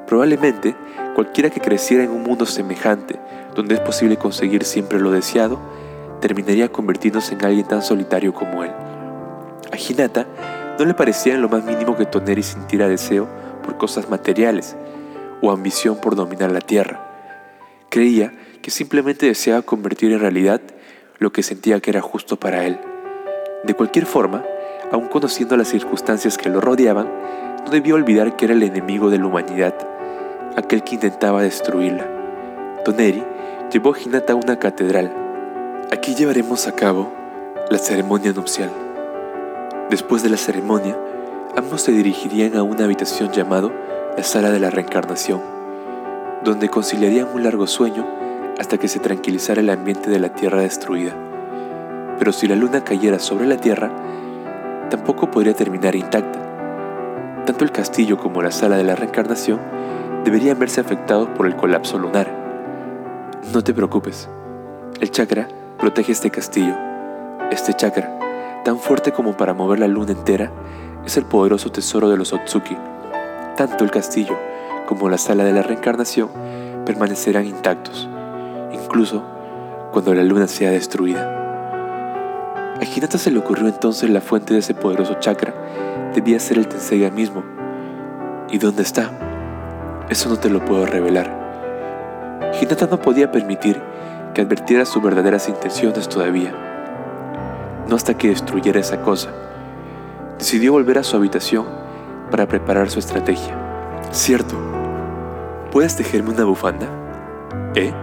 Probablemente 0.06 0.76
cualquiera 1.16 1.50
que 1.50 1.62
creciera 1.62 2.04
en 2.04 2.12
un 2.12 2.24
mundo 2.24 2.46
semejante, 2.46 3.20
donde 3.56 3.76
es 3.76 3.80
posible 3.80 4.18
conseguir 4.18 4.64
siempre 4.64 5.00
lo 5.00 5.12
deseado, 5.12 5.60
terminaría 6.26 6.72
convirtiéndose 6.72 7.36
en 7.36 7.46
alguien 7.46 7.68
tan 7.68 7.84
solitario 7.84 8.34
como 8.34 8.64
él. 8.64 8.72
A 9.72 9.78
Hinata 9.78 10.26
no 10.80 10.84
le 10.84 10.96
parecía 10.96 11.36
en 11.36 11.42
lo 11.44 11.50
más 11.50 11.64
mínimo 11.64 11.96
que 11.96 12.08
Toneri 12.08 12.42
sintiera 12.42 12.88
deseo 12.88 13.28
por 13.64 13.78
cosas 13.78 14.10
materiales 14.10 14.76
o 15.44 15.52
ambición 15.52 15.98
por 15.98 16.16
dominar 16.16 16.52
la 16.52 16.62
tierra. 16.62 17.00
Creía 17.92 18.34
que 18.64 18.72
simplemente 18.72 19.28
deseaba 19.28 19.62
convertir 19.62 20.14
en 20.14 20.20
realidad 20.20 20.62
lo 21.20 21.32
que 21.32 21.44
sentía 21.44 21.80
que 21.80 21.92
era 21.92 22.02
justo 22.02 22.40
para 22.40 22.66
él. 22.66 22.80
De 23.64 23.76
cualquier 23.76 24.08
forma, 24.08 24.44
aun 24.92 25.08
conociendo 25.10 25.56
las 25.56 25.68
circunstancias 25.68 26.40
que 26.40 26.50
lo 26.50 26.60
rodeaban, 26.60 27.08
no 27.64 27.70
debió 27.70 27.94
olvidar 27.94 28.36
que 28.36 28.46
era 28.46 28.56
el 28.56 28.64
enemigo 28.64 29.12
de 29.12 29.20
la 29.20 29.28
humanidad, 29.28 29.76
aquel 30.58 30.84
que 30.84 30.96
intentaba 30.96 31.44
destruirla. 31.44 32.08
Toneri 32.84 33.24
llevó 33.72 33.94
a 33.94 34.00
Hinata 34.00 34.34
a 34.34 34.38
una 34.38 34.58
catedral. 34.58 35.25
Aquí 35.96 36.14
llevaremos 36.14 36.68
a 36.68 36.74
cabo 36.74 37.12
la 37.70 37.78
ceremonia 37.78 38.34
nupcial. 38.34 38.70
Después 39.90 40.24
de 40.24 40.30
la 40.30 40.38
ceremonia, 40.38 40.98
ambos 41.56 41.82
se 41.84 41.92
dirigirían 41.92 42.56
a 42.56 42.64
una 42.64 42.84
habitación 42.84 43.32
llamado 43.32 43.72
la 44.18 44.24
Sala 44.24 44.52
de 44.52 44.60
la 44.60 44.70
Reencarnación, 44.70 45.42
donde 46.44 46.70
conciliarían 46.70 47.30
un 47.34 47.44
largo 47.44 47.66
sueño 47.66 48.06
hasta 48.60 48.78
que 48.78 48.88
se 48.88 49.00
tranquilizara 49.00 49.62
el 49.62 49.70
ambiente 49.70 50.10
de 50.10 50.20
la 50.20 50.30
tierra 50.30 50.62
destruida 50.62 51.16
pero 52.18 52.32
si 52.32 52.48
la 52.48 52.56
luna 52.56 52.84
cayera 52.84 53.20
sobre 53.20 53.46
la 53.46 53.58
Tierra, 53.58 53.92
tampoco 54.90 55.30
podría 55.32 55.54
terminar 55.54 55.96
intacta. 55.96 56.40
Tanto 57.46 57.64
el 57.64 57.72
castillo 57.72 58.18
como 58.18 58.42
la 58.42 58.52
sala 58.52 58.78
de 58.78 58.84
la 58.84 58.96
reencarnación 58.96 59.60
deberían 60.24 60.58
verse 60.58 60.82
afectados 60.82 61.30
por 61.30 61.46
el 61.46 61.56
colapso 61.56 61.98
lunar. 61.98 62.32
No 63.54 63.64
te 63.64 63.74
preocupes, 63.74 64.30
el 65.00 65.12
chakra 65.12 65.48
protege 65.78 66.12
este 66.12 66.32
castillo. 66.32 66.76
Este 67.52 67.74
chakra, 67.74 68.62
tan 68.64 68.80
fuerte 68.80 69.12
como 69.12 69.38
para 69.38 69.54
mover 69.54 69.80
la 69.80 69.88
luna 69.88 70.14
entera, 70.14 70.52
es 71.06 71.18
el 71.18 71.26
poderoso 71.26 71.72
tesoro 71.72 72.10
de 72.10 72.18
los 72.18 72.34
Otsuki. 72.34 72.78
Tanto 73.56 73.84
el 73.84 73.92
castillo 73.92 74.38
como 74.88 75.10
la 75.10 75.18
sala 75.18 75.44
de 75.44 75.54
la 75.54 75.62
reencarnación 75.62 76.30
permanecerán 76.86 77.46
intactos, 77.46 78.10
incluso 78.72 79.24
cuando 79.92 80.14
la 80.14 80.24
luna 80.24 80.48
sea 80.48 80.72
destruida. 80.72 81.44
A 82.80 82.84
Hinata 82.84 83.18
se 83.18 83.32
le 83.32 83.40
ocurrió 83.40 83.68
entonces 83.68 84.10
la 84.10 84.22
fuente 84.22 84.54
de 84.54 84.60
ese 84.60 84.74
poderoso 84.74 85.16
chakra. 85.20 85.54
Debía 86.14 86.40
ser 86.40 86.58
el 86.58 86.68
Tenseiga 86.68 87.10
mismo. 87.10 87.44
¿Y 88.50 88.58
dónde 88.58 88.84
está? 88.84 89.12
Eso 90.10 90.30
no 90.30 90.38
te 90.38 90.50
lo 90.50 90.64
puedo 90.66 90.86
revelar. 90.86 92.52
Hinata 92.62 92.88
no 92.88 93.00
podía 93.00 93.32
permitir 93.32 93.82
que 94.36 94.42
advirtiera 94.42 94.86
sus 94.86 95.02
verdaderas 95.02 95.50
intenciones 95.50 96.08
todavía. 96.08 96.54
No 97.88 97.96
hasta 97.96 98.16
que 98.16 98.28
destruyera 98.28 98.80
esa 98.80 99.02
cosa. 99.02 99.32
Decidió 100.38 100.74
volver 100.74 101.00
a 101.00 101.04
su 101.04 101.16
habitación 101.16 101.66
para 102.30 102.46
preparar 102.46 102.92
su 102.92 103.00
estrategia. 103.00 103.56
Cierto. 104.12 104.56
¿Puedes 105.72 105.96
tejerme 105.96 106.32
una 106.32 106.44
bufanda? 106.44 106.88
¿Eh? 107.74 107.94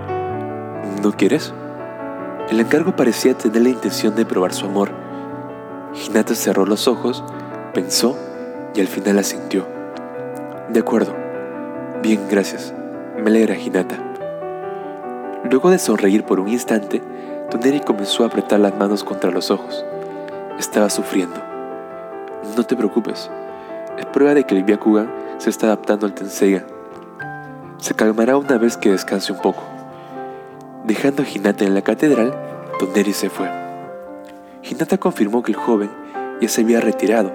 ¿No 1.02 1.12
quieres? 1.12 1.52
El 2.50 2.60
encargo 2.60 2.96
parecía 2.96 3.34
tener 3.34 3.62
la 3.62 3.68
intención 3.68 4.14
de 4.14 4.26
probar 4.26 4.52
su 4.52 4.66
amor. 4.66 4.90
Hinata 5.94 6.34
cerró 6.34 6.64
los 6.64 6.88
ojos, 6.88 7.22
pensó 7.74 8.16
y 8.74 8.80
al 8.80 8.88
final 8.88 9.18
asintió. 9.18 9.66
De 10.70 10.80
acuerdo. 10.80 11.14
Bien, 12.02 12.20
gracias. 12.30 12.74
Me 13.22 13.28
alegra, 13.28 13.56
Hinata. 13.56 14.11
Luego 15.50 15.70
de 15.70 15.78
sonreír 15.78 16.24
por 16.24 16.38
un 16.38 16.48
instante, 16.48 17.02
Toneri 17.50 17.80
comenzó 17.80 18.22
a 18.22 18.28
apretar 18.28 18.60
las 18.60 18.76
manos 18.76 19.02
contra 19.02 19.30
los 19.30 19.50
ojos. 19.50 19.84
Estaba 20.58 20.88
sufriendo. 20.88 21.36
No 22.56 22.64
te 22.64 22.76
preocupes. 22.76 23.28
Es 23.98 24.06
prueba 24.06 24.34
de 24.34 24.44
que 24.44 24.56
el 24.56 24.62
Byakugan 24.62 25.10
se 25.38 25.50
está 25.50 25.66
adaptando 25.66 26.06
al 26.06 26.14
Tenseiga. 26.14 26.64
Se 27.78 27.94
calmará 27.94 28.36
una 28.36 28.56
vez 28.56 28.76
que 28.76 28.92
descanse 28.92 29.32
un 29.32 29.40
poco. 29.40 29.64
Dejando 30.84 31.22
a 31.22 31.26
Hinata 31.26 31.64
en 31.64 31.74
la 31.74 31.82
catedral, 31.82 32.32
Toneri 32.78 33.12
se 33.12 33.28
fue. 33.28 33.50
Hinata 34.62 34.98
confirmó 34.98 35.42
que 35.42 35.52
el 35.52 35.58
joven 35.58 35.90
ya 36.40 36.48
se 36.48 36.60
había 36.60 36.80
retirado 36.80 37.32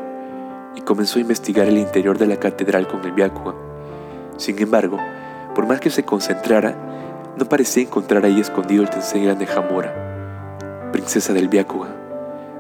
y 0.76 0.82
comenzó 0.82 1.20
a 1.20 1.22
investigar 1.22 1.68
el 1.68 1.78
interior 1.78 2.18
de 2.18 2.28
la 2.28 2.38
catedral 2.38 2.88
con 2.88 3.04
el 3.04 3.12
Byakugan. 3.12 3.56
Sin 4.38 4.58
embargo, 4.60 4.98
por 5.54 5.68
más 5.68 5.82
que 5.82 5.90
se 5.90 6.04
concentrara, 6.04 6.87
no 7.38 7.48
parecía 7.48 7.84
encontrar 7.84 8.26
ahí 8.26 8.40
escondido 8.40 8.84
el 8.84 8.90
Tenseigan 8.90 9.38
de 9.38 9.48
Hamura, 9.48 10.90
princesa 10.92 11.34
del 11.34 11.50
Byakugan. 11.50 11.96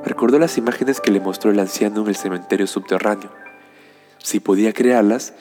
Recordó 0.05 0.39
las 0.39 0.57
imágenes 0.57 1.01
que 1.01 1.11
le 1.11 1.19
mostró 1.19 1.51
el 1.51 1.59
anciano 1.59 2.01
en 2.01 2.07
el 2.07 2.15
cementerio 2.15 2.67
subterráneo. 2.67 3.31
Si 4.19 4.39
podía 4.39 4.73
crearlas, 4.73 5.33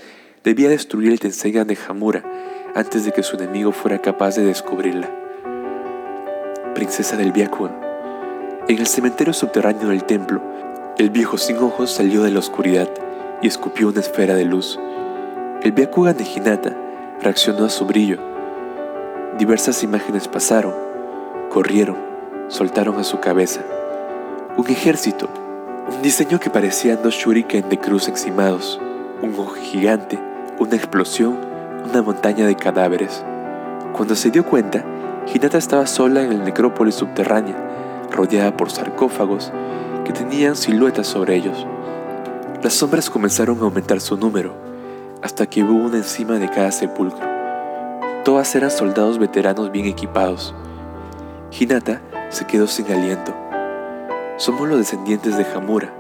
debía 0.43 0.69
destruir 0.69 1.13
el 1.13 1.21
Tenseigan 1.21 1.67
de 1.67 1.79
Hamura 1.89 2.25
antes 2.75 3.05
de 3.05 3.13
que 3.13 3.23
su 3.23 3.37
enemigo 3.37 3.73
fuera 3.73 3.99
capaz 3.99 4.37
de 4.37 4.45
descubrirla 4.45 5.27
princesa 6.77 7.17
del 7.17 7.33
Byakugan. 7.33 7.75
En 8.69 8.79
el 8.79 8.87
cementerio 8.87 9.33
subterráneo 9.33 9.89
del 9.89 10.05
templo, 10.05 10.43
el 10.99 11.09
viejo 11.09 11.39
sin 11.39 11.57
ojos 11.57 11.91
salió 11.91 12.23
de 12.23 12.31
la 12.31 12.41
oscuridad 12.41 12.91
y 13.41 13.49
escupió 13.49 13.89
una 13.89 14.01
esfera 14.01 14.35
de 14.35 14.45
luz. 14.45 14.79
El 15.63 15.73
Byakugan 15.73 16.19
de 16.19 16.77
reaccionó 17.23 17.65
a 17.65 17.71
su 17.71 17.87
brillo. 17.87 18.36
Diversas 19.39 19.83
imágenes 19.83 20.29
pasaron, 20.29 20.73
corrieron, 21.51 21.97
soltaron 22.49 22.99
a 22.99 23.05
su 23.05 23.21
cabeza. 23.21 23.61
Un 24.57 24.67
ejército, 24.71 25.29
un 25.95 26.01
diseño 26.01 26.41
que 26.41 26.49
parecía 26.49 26.97
dos 26.97 27.13
shuriken 27.13 27.69
de 27.69 27.79
cruz 27.79 28.09
encimados, 28.09 28.81
un 29.21 29.35
ojo 29.35 29.53
gigante, 29.57 30.19
una 30.59 30.75
explosión, 30.75 31.37
una 31.85 32.01
montaña 32.01 32.47
de 32.47 32.57
cadáveres. 32.57 33.23
Cuando 33.93 34.15
se 34.15 34.31
dio 34.31 34.43
cuenta, 34.43 34.83
Hinata 35.27 35.59
estaba 35.59 35.87
sola 35.87 36.23
en 36.23 36.33
el 36.33 36.43
necrópolis 36.43 36.95
subterránea, 36.95 37.57
rodeada 38.11 38.57
por 38.57 38.71
sarcófagos 38.71 39.53
que 40.07 40.15
tenían 40.15 40.57
siluetas 40.57 41.09
sobre 41.09 41.37
ellos. 41.37 41.67
Las 42.63 42.73
sombras 42.73 43.11
comenzaron 43.11 43.59
a 43.59 43.65
aumentar 43.65 44.01
su 44.01 44.17
número, 44.17 44.55
hasta 45.21 45.45
que 45.45 45.63
hubo 45.63 45.75
una 45.75 45.99
encima 45.99 46.39
de 46.39 46.49
cada 46.49 46.73
sepulcro. 46.73 47.36
Todas 48.27 48.57
eran 48.57 48.73
soldados 48.73 49.21
veteranos 49.21 49.71
bien 49.71 49.87
equipados. 49.87 50.53
Hinata 51.57 52.01
se 52.29 52.45
quedó 52.45 52.67
sin 52.67 52.91
aliento. 52.91 53.33
Somos 54.37 54.69
los 54.69 54.79
descendientes 54.79 55.39
de 55.39 55.47
Hamura, 55.55 55.93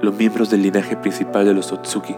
los 0.00 0.14
miembros 0.14 0.48
del 0.48 0.62
linaje 0.62 0.96
principal 0.96 1.44
de 1.44 1.54
los 1.54 1.72
Otsuki. 1.72 2.14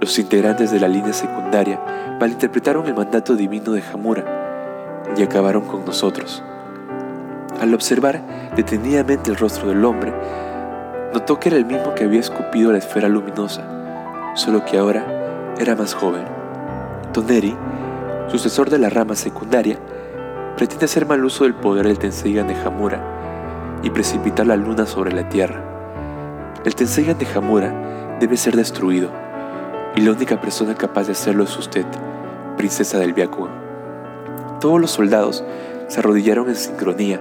Los 0.00 0.18
integrantes 0.18 0.70
de 0.70 0.80
la 0.80 0.88
línea 0.88 1.12
secundaria 1.12 1.78
malinterpretaron 2.18 2.86
el 2.86 2.94
mandato 2.94 3.36
divino 3.36 3.72
de 3.72 3.82
Hamura 3.92 4.24
y 5.14 5.22
acabaron 5.22 5.66
con 5.66 5.84
nosotros. 5.84 6.42
Al 7.60 7.74
observar 7.74 8.22
detenidamente 8.56 9.30
el 9.30 9.36
rostro 9.36 9.68
del 9.68 9.84
hombre, 9.84 10.14
notó 11.12 11.38
que 11.38 11.50
era 11.50 11.58
el 11.58 11.66
mismo 11.66 11.94
que 11.94 12.04
había 12.04 12.20
escupido 12.20 12.72
la 12.72 12.78
esfera 12.78 13.10
luminosa, 13.10 14.32
solo 14.34 14.64
que 14.64 14.78
ahora 14.78 15.54
era 15.58 15.76
más 15.76 15.92
joven. 15.92 16.35
Toneri, 17.16 17.56
sucesor 18.28 18.68
de 18.68 18.78
la 18.78 18.90
rama 18.90 19.14
secundaria, 19.14 19.78
pretende 20.54 20.84
hacer 20.84 21.06
mal 21.06 21.24
uso 21.24 21.44
del 21.44 21.54
poder 21.54 21.86
del 21.86 21.98
Tenseigan 21.98 22.46
de 22.46 22.54
Hamura 22.54 23.80
y 23.82 23.88
precipitar 23.88 24.46
la 24.46 24.56
luna 24.56 24.84
sobre 24.84 25.12
la 25.12 25.26
Tierra. 25.26 25.62
El 26.62 26.74
Tenseigan 26.74 27.16
de 27.16 27.26
Hamura 27.34 28.16
debe 28.20 28.36
ser 28.36 28.54
destruido, 28.54 29.08
y 29.94 30.02
la 30.02 30.10
única 30.10 30.38
persona 30.42 30.74
capaz 30.74 31.04
de 31.06 31.12
hacerlo 31.12 31.44
es 31.44 31.56
usted, 31.56 31.86
princesa 32.58 32.98
del 32.98 33.14
Byakugan. 33.14 33.54
Todos 34.60 34.78
los 34.78 34.90
soldados 34.90 35.42
se 35.88 36.00
arrodillaron 36.00 36.50
en 36.50 36.56
sincronía. 36.56 37.18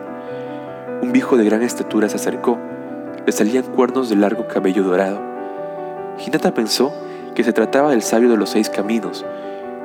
Un 1.01 1.13
viejo 1.13 1.37
de 1.37 1.45
gran 1.45 1.61
estatura 1.61 2.09
se 2.09 2.17
acercó, 2.17 2.57
le 3.25 3.31
salían 3.31 3.63
cuernos 3.63 4.09
de 4.09 4.17
largo 4.17 4.45
cabello 4.45 4.83
dorado. 4.83 5.21
Hinata 6.19 6.53
pensó 6.53 6.91
que 7.33 7.45
se 7.45 7.53
trataba 7.53 7.91
del 7.91 8.01
sabio 8.01 8.29
de 8.29 8.35
los 8.35 8.49
seis 8.49 8.69
caminos, 8.69 9.25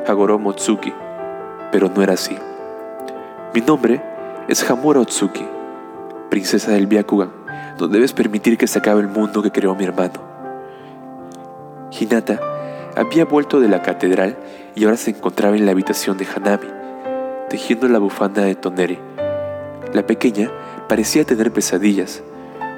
Hagoro 0.07 0.39
Motsuki, 0.39 0.93
pero 1.71 1.91
no 1.95 2.03
era 2.03 2.15
así. 2.15 2.37
Mi 3.55 3.61
nombre 3.61 4.03
es 4.49 4.69
Hamura 4.69 5.01
Otsuki, 5.01 5.47
princesa 6.31 6.73
del 6.73 6.87
Byakugan. 6.87 7.31
No 7.79 7.89
debes 7.89 8.13
permitir 8.13 8.57
que 8.57 8.67
se 8.67 8.79
acabe 8.79 9.01
el 9.01 9.09
mundo 9.09 9.43
que 9.43 9.51
creó 9.51 9.75
mi 9.75 9.85
hermano. 9.85 10.21
Hinata 11.91 12.41
había 12.97 13.25
vuelto 13.25 13.61
de 13.61 13.69
la 13.69 13.83
catedral 13.83 14.37
y 14.75 14.85
ahora 14.85 14.97
se 14.97 15.11
encontraba 15.11 15.57
en 15.57 15.67
la 15.67 15.73
habitación 15.73 16.17
de 16.17 16.27
Hanami, 16.35 16.69
tejiendo 17.49 17.89
la 17.89 17.99
bufanda 17.99 18.43
de 18.43 18.55
Toneri. 18.55 18.99
La 19.93 20.07
pequeña 20.07 20.51
parecía 20.89 21.25
tener 21.25 21.53
pesadillas, 21.53 22.23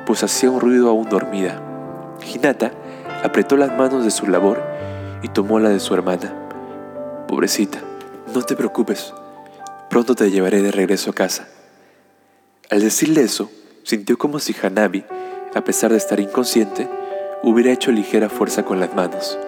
pues 0.06 0.24
hacía 0.24 0.50
un 0.50 0.60
ruido 0.60 0.88
aún 0.88 1.08
dormida. 1.08 1.60
Hinata 2.26 2.72
apretó 3.22 3.56
las 3.56 3.76
manos 3.76 4.04
de 4.04 4.10
su 4.10 4.26
labor 4.26 4.60
y 5.22 5.28
tomó 5.28 5.60
la 5.60 5.68
de 5.68 5.80
su 5.80 5.94
hermana. 5.94 6.41
Pobrecita, 7.32 7.78
no 8.34 8.42
te 8.42 8.54
preocupes, 8.54 9.14
Pronto 9.88 10.14
te 10.14 10.30
llevaré 10.30 10.60
de 10.60 10.70
regreso 10.70 11.08
a 11.08 11.14
casa. 11.14 11.48
Al 12.68 12.80
decirle 12.80 13.22
eso, 13.22 13.50
sintió 13.84 14.18
como 14.18 14.38
si 14.38 14.54
Hanabi, 14.62 15.02
a 15.54 15.64
pesar 15.64 15.92
de 15.92 15.96
estar 15.96 16.20
inconsciente, 16.20 16.90
hubiera 17.42 17.72
hecho 17.72 17.90
ligera 17.90 18.28
fuerza 18.28 18.64
con 18.64 18.80
las 18.80 18.94
manos. 18.94 19.38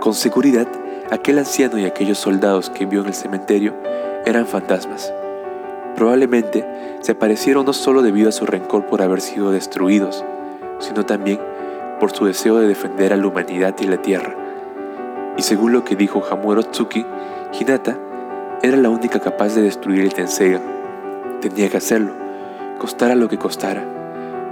Con 0.00 0.14
seguridad, 0.14 0.66
aquel 1.12 1.38
anciano 1.38 1.78
y 1.78 1.84
aquellos 1.84 2.18
soldados 2.18 2.70
que 2.70 2.86
vio 2.86 3.02
en 3.02 3.06
el 3.06 3.14
cementerio 3.14 3.72
eran 4.26 4.48
fantasmas. 4.48 5.12
Probablemente 5.94 6.66
se 7.02 7.12
aparecieron 7.12 7.66
no 7.66 7.72
solo 7.72 8.02
debido 8.02 8.30
a 8.30 8.32
su 8.32 8.46
rencor 8.46 8.86
por 8.86 9.00
haber 9.00 9.20
sido 9.20 9.52
destruidos, 9.52 10.24
sino 10.80 11.06
también 11.06 11.38
por 12.00 12.10
su 12.10 12.24
deseo 12.24 12.58
de 12.58 12.66
defender 12.66 13.12
a 13.12 13.16
la 13.16 13.28
humanidad 13.28 13.76
y 13.78 13.86
la 13.86 14.02
tierra. 14.02 14.49
Y 15.40 15.42
según 15.42 15.72
lo 15.72 15.84
que 15.84 15.96
dijo 15.96 16.22
Hamuro 16.30 16.62
Tsuki, 16.62 17.06
Hinata 17.58 17.96
era 18.62 18.76
la 18.76 18.90
única 18.90 19.20
capaz 19.20 19.54
de 19.54 19.62
destruir 19.62 20.02
el 20.02 20.12
Tenseiga. 20.12 20.60
Tenía 21.40 21.70
que 21.70 21.78
hacerlo, 21.78 22.12
costara 22.78 23.14
lo 23.14 23.26
que 23.26 23.38
costara. 23.38 23.82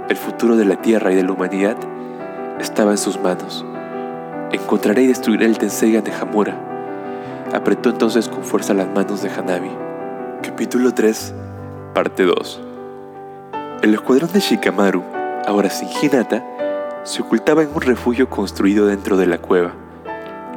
El 0.09 0.15
futuro 0.15 0.57
de 0.57 0.65
la 0.65 0.81
Tierra 0.81 1.11
y 1.11 1.15
de 1.15 1.21
la 1.21 1.33
humanidad 1.33 1.77
estaba 2.59 2.89
en 2.89 2.97
sus 2.97 3.21
manos. 3.21 3.63
Encontraré 4.51 5.03
y 5.03 5.07
destruiré 5.09 5.45
el 5.45 5.59
Tenseiga 5.59 6.01
de 6.01 6.11
Hamura. 6.11 6.57
Apretó 7.53 7.91
entonces 7.91 8.27
con 8.27 8.43
fuerza 8.43 8.73
las 8.73 8.87
manos 8.87 9.21
de 9.21 9.29
Hanabi. 9.29 9.69
Capítulo 10.41 10.91
3, 10.91 11.35
parte 11.93 12.23
2. 12.23 12.61
El 13.83 13.93
escuadrón 13.93 14.31
de 14.33 14.39
Shikamaru, 14.39 15.03
ahora 15.45 15.69
sin 15.69 15.87
Hinata, 15.89 16.43
se 17.03 17.21
ocultaba 17.21 17.61
en 17.61 17.69
un 17.75 17.81
refugio 17.81 18.27
construido 18.27 18.87
dentro 18.87 19.17
de 19.17 19.27
la 19.27 19.37
cueva. 19.37 19.75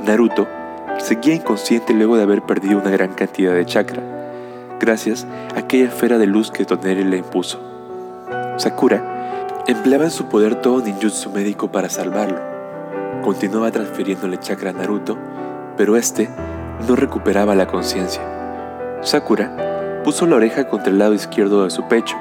Naruto 0.05 0.49
seguía 0.99 1.35
inconsciente 1.35 1.95
luego 1.95 2.17
de 2.17 2.25
haber 2.25 2.43
perdido 2.43 2.79
una 2.79 2.91
gran 2.91 3.15
cantidad 3.15 3.55
de 3.55 3.65
chakra, 3.65 4.03
gracias 4.81 5.27
a 5.55 5.61
aquella 5.61 5.87
esfera 5.87 6.19
de 6.19 6.27
luz 6.27 6.51
que 6.51 6.65
Toneri 6.65 7.05
le 7.05 7.19
impuso. 7.19 7.61
Sakura 8.57 9.63
empleaba 9.67 10.05
en 10.05 10.11
su 10.11 10.27
poder 10.27 10.57
todo 10.57 10.83
ninjutsu 10.83 11.31
médico 11.31 11.71
para 11.71 11.89
salvarlo. 11.89 12.41
Continuaba 13.23 13.71
transfiriéndole 13.71 14.41
chakra 14.41 14.71
a 14.71 14.73
Naruto, 14.73 15.17
pero 15.77 15.97
este 15.97 16.29
no 16.89 16.97
recuperaba 16.97 17.55
la 17.55 17.69
conciencia. 17.69 18.23
Sakura 19.03 20.03
puso 20.05 20.27
la 20.27 20.37
oreja 20.37 20.69
contra 20.69 20.91
el 20.91 20.99
lado 20.99 21.15
izquierdo 21.15 21.63
de 21.63 21.71
su 21.71 21.87
pecho 21.87 22.17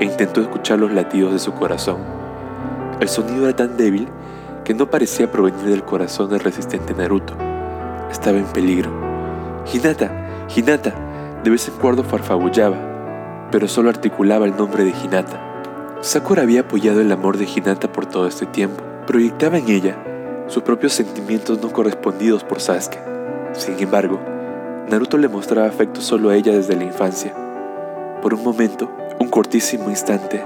e 0.00 0.04
intentó 0.04 0.40
escuchar 0.40 0.80
los 0.80 0.92
latidos 0.92 1.32
de 1.32 1.38
su 1.38 1.52
corazón. 1.52 1.98
El 2.98 3.08
sonido 3.08 3.44
era 3.44 3.54
tan 3.54 3.76
débil 3.76 4.08
que 4.64 4.74
no 4.74 4.90
parecía 4.90 5.30
provenir 5.30 5.66
del 5.66 5.84
corazón 5.84 6.30
del 6.30 6.40
resistente 6.40 6.94
Naruto 6.94 7.34
estaba 8.10 8.38
en 8.38 8.46
peligro. 8.46 8.90
Hinata, 9.72 10.46
Hinata, 10.54 10.94
de 11.42 11.50
vez 11.50 11.68
en 11.68 11.74
cuando 11.74 12.04
farfabullaba, 12.04 13.48
pero 13.50 13.68
solo 13.68 13.90
articulaba 13.90 14.46
el 14.46 14.56
nombre 14.56 14.84
de 14.84 14.90
Hinata. 14.90 15.40
Sakura 16.00 16.42
había 16.42 16.60
apoyado 16.60 17.00
el 17.00 17.12
amor 17.12 17.38
de 17.38 17.44
Hinata 17.46 17.90
por 17.92 18.06
todo 18.06 18.26
este 18.26 18.46
tiempo. 18.46 18.82
Proyectaba 19.06 19.58
en 19.58 19.68
ella 19.68 19.96
sus 20.46 20.62
propios 20.62 20.92
sentimientos 20.92 21.60
no 21.62 21.72
correspondidos 21.72 22.44
por 22.44 22.60
Sasuke. 22.60 22.98
Sin 23.52 23.78
embargo, 23.78 24.20
Naruto 24.88 25.18
le 25.18 25.28
mostraba 25.28 25.66
afecto 25.66 26.00
solo 26.00 26.30
a 26.30 26.36
ella 26.36 26.52
desde 26.52 26.76
la 26.76 26.84
infancia. 26.84 27.34
Por 28.22 28.34
un 28.34 28.42
momento, 28.42 28.90
un 29.18 29.28
cortísimo 29.28 29.90
instante, 29.90 30.42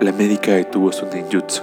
la 0.00 0.12
médica 0.12 0.52
detuvo 0.52 0.92
su 0.92 1.06
ninjutsu. 1.06 1.62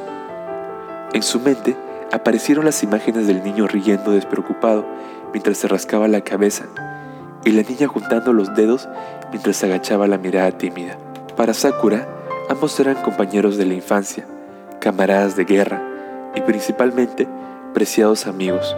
En 1.14 1.24
su 1.24 1.40
mente 1.40 1.76
aparecieron 2.12 2.66
las 2.66 2.84
imágenes 2.84 3.28
del 3.28 3.44
niño 3.44 3.68
riendo 3.68 4.12
despreocupado 4.12 4.86
mientras 5.32 5.58
se 5.58 5.68
rascaba 5.68 6.08
la 6.08 6.22
cabeza 6.22 6.66
y 7.44 7.52
la 7.52 7.64
niña 7.64 7.88
juntando 7.88 8.34
los 8.34 8.56
dedos 8.56 8.88
mientras 9.32 9.64
agachaba 9.64 10.08
la 10.08 10.18
mirada 10.18 10.52
tímida. 10.52 10.98
Para 11.36 11.54
Sakura, 11.54 12.08
ambos 12.50 12.80
eran 12.80 13.02
compañeros 13.02 13.58
de 13.58 13.66
la 13.66 13.74
infancia, 13.74 14.26
camaradas 14.80 15.36
de 15.36 15.46
guerra 15.46 15.82
y 16.36 16.42
principalmente 16.42 17.28
preciados 17.74 18.28
amigos. 18.28 18.76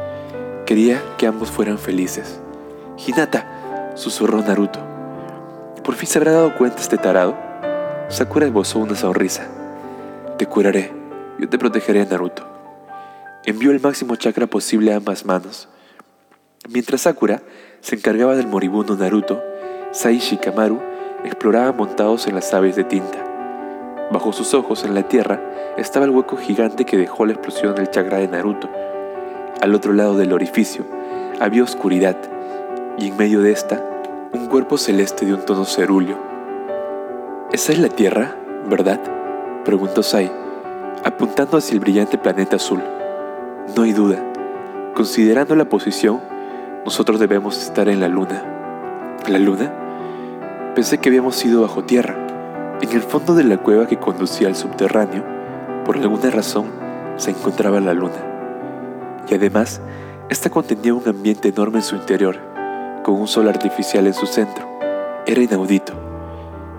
Quería 0.65 1.02
que 1.17 1.28
ambos 1.28 1.52
fueran 1.52 1.78
felices. 1.78 2.39
Hinata, 3.06 3.91
susurró 3.96 4.41
Naruto. 4.41 4.80
¿Por 5.84 5.96
fin 5.96 6.08
se 6.08 6.20
habrá 6.20 6.32
dado 6.32 6.56
cuenta 6.56 6.82
este 6.82 6.98
tarado? 6.98 7.36
Sakura 8.10 8.46
esbozó 8.46 8.80
una 8.80 8.96
sonrisa. 8.96 9.48
Te 10.38 10.46
curaré, 10.46 11.01
yo 11.39 11.50
te 11.50 11.58
protegeré, 11.58 12.06
Naruto. 12.06 12.48
Envió 13.46 13.72
el 13.72 13.80
máximo 13.80 14.15
chakra 14.15 14.48
posible 14.48 14.94
a 14.94 14.98
ambas 14.98 15.26
manos 15.26 15.67
Mientras 16.70 17.02
Sakura 17.02 17.41
se 17.80 17.96
encargaba 17.96 18.36
del 18.36 18.48
moribundo 18.48 18.96
Naruto, 18.96 19.41
Sai 19.91 20.17
y 20.17 20.20
Shikamaru 20.20 20.80
exploraban 21.26 21.76
montados 21.76 22.28
en 22.28 22.36
las 22.36 22.54
aves 22.54 22.76
de 22.76 22.84
tinta. 22.84 23.17
Bajo 24.12 24.32
sus 24.32 24.54
ojos, 24.54 24.84
en 24.84 24.94
la 24.94 25.08
tierra, 25.08 25.41
estaba 25.78 26.06
el 26.06 26.12
hueco 26.12 26.38
gigante 26.38 26.86
que 26.86 26.98
dejó 26.98 27.26
la 27.26 27.34
explosión 27.34 27.74
del 27.74 27.89
chakra 27.89 28.20
de 28.20 28.28
Naruto. 28.28 28.70
Al 29.60 29.74
otro 29.74 29.94
lado 29.94 30.15
del 30.17 30.34
orificio 30.34 30.86
había 31.39 31.63
oscuridad, 31.63 32.17
y 33.00 33.08
en 33.08 33.17
medio 33.17 33.41
de 33.41 33.52
esta, 33.52 33.84
un 34.32 34.46
cuerpo 34.48 34.78
celeste 34.78 35.26
de 35.26 35.34
un 35.34 35.44
tono 35.46 35.65
cerúleo. 35.65 36.17
¿Esa 37.52 37.72
es 37.72 37.80
la 37.80 37.89
Tierra, 37.89 38.36
verdad? 38.70 39.00
preguntó 39.65 40.04
Sai, 40.04 40.32
apuntando 41.04 41.58
hacia 41.58 41.74
el 41.74 41.80
brillante 41.80 42.18
planeta 42.18 42.58
azul. 42.58 42.82
No 43.76 43.84
hay 43.84 43.94
duda. 43.94 44.24
Considerando 44.96 45.56
la 45.56 45.66
posición, 45.66 46.22
nosotros 46.86 47.20
debemos 47.20 47.62
estar 47.62 47.90
en 47.90 48.00
la 48.00 48.08
luna. 48.08 48.44
¿La 49.28 49.40
luna? 49.40 49.72
Pensé 50.76 51.00
que 51.00 51.10
habíamos 51.10 51.44
ido 51.44 51.62
bajo 51.62 51.84
tierra. 51.84 52.16
En 52.82 52.92
el 52.92 53.02
fondo 53.02 53.36
de 53.36 53.44
la 53.44 53.58
cueva 53.58 53.88
que 53.88 53.98
conducía 53.98 54.48
al 54.48 54.56
subterráneo, 54.56 55.24
por 55.86 55.98
alguna 55.98 56.30
razón, 56.30 56.66
se 57.18 57.32
encontraba 57.32 57.80
la 57.80 57.94
luna. 57.94 59.24
Y 59.30 59.36
además, 59.36 59.82
esta 60.30 60.50
contenía 60.50 60.94
un 60.94 61.08
ambiente 61.08 61.50
enorme 61.50 61.80
en 61.80 61.84
su 61.84 61.96
interior, 61.96 62.38
con 63.04 63.16
un 63.16 63.28
sol 63.28 63.48
artificial 63.48 64.08
en 64.08 64.14
su 64.14 64.26
centro. 64.26 64.68
Era 65.26 65.42
inaudito. 65.42 65.94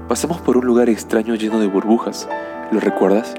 Pasamos 0.09 0.41
por 0.41 0.57
un 0.57 0.67
lugar 0.67 0.89
extraño 0.89 1.35
lleno 1.35 1.61
de 1.61 1.69
burbujas. 1.69 2.29
¿Lo 2.71 2.81
recuerdas? 2.81 3.35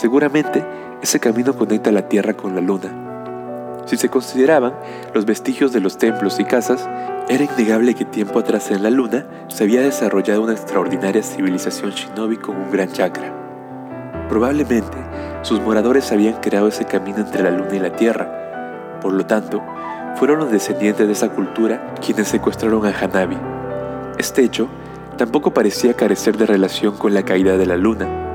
Seguramente 0.00 0.64
ese 1.02 1.18
camino 1.18 1.56
conecta 1.56 1.90
la 1.90 2.08
Tierra 2.08 2.34
con 2.34 2.54
la 2.54 2.60
Luna 2.60 3.82
Si 3.86 3.96
se 3.96 4.08
consideraban 4.08 4.74
los 5.12 5.24
vestigios 5.24 5.72
de 5.72 5.80
los 5.80 5.98
templos 5.98 6.38
y 6.38 6.44
casas, 6.44 6.88
era 7.28 7.42
innegable 7.42 7.96
que 7.96 8.04
tiempo 8.04 8.38
atrás 8.38 8.70
en 8.70 8.84
la 8.84 8.90
luna 8.90 9.26
se 9.48 9.64
había 9.64 9.80
desarrollado 9.80 10.42
una 10.42 10.52
extraordinaria 10.52 11.24
civilización 11.24 11.90
shinobi 11.90 12.36
con 12.36 12.56
un 12.56 12.70
gran 12.70 12.92
chakra. 12.92 13.34
Probablemente 14.28 14.96
sus 15.42 15.60
moradores 15.60 16.12
habían 16.12 16.40
creado 16.40 16.68
ese 16.68 16.84
camino 16.84 17.18
entre 17.18 17.42
la 17.42 17.50
luna 17.50 17.74
y 17.74 17.80
la 17.80 17.96
tierra. 17.96 19.00
Por 19.02 19.14
lo 19.14 19.26
tanto, 19.26 19.60
fueron 20.14 20.38
los 20.38 20.52
descendientes 20.52 21.08
de 21.08 21.12
esa 21.12 21.30
cultura 21.30 21.94
quienes 22.00 22.28
secuestraron 22.28 22.86
a 22.86 22.90
Hanabi. 22.96 23.36
Este 24.16 24.44
hecho 24.44 24.68
tampoco 25.16 25.52
parecía 25.52 25.94
carecer 25.94 26.36
de 26.36 26.46
relación 26.46 26.96
con 26.96 27.14
la 27.14 27.24
caída 27.24 27.56
de 27.56 27.66
la 27.66 27.76
luna. 27.76 28.27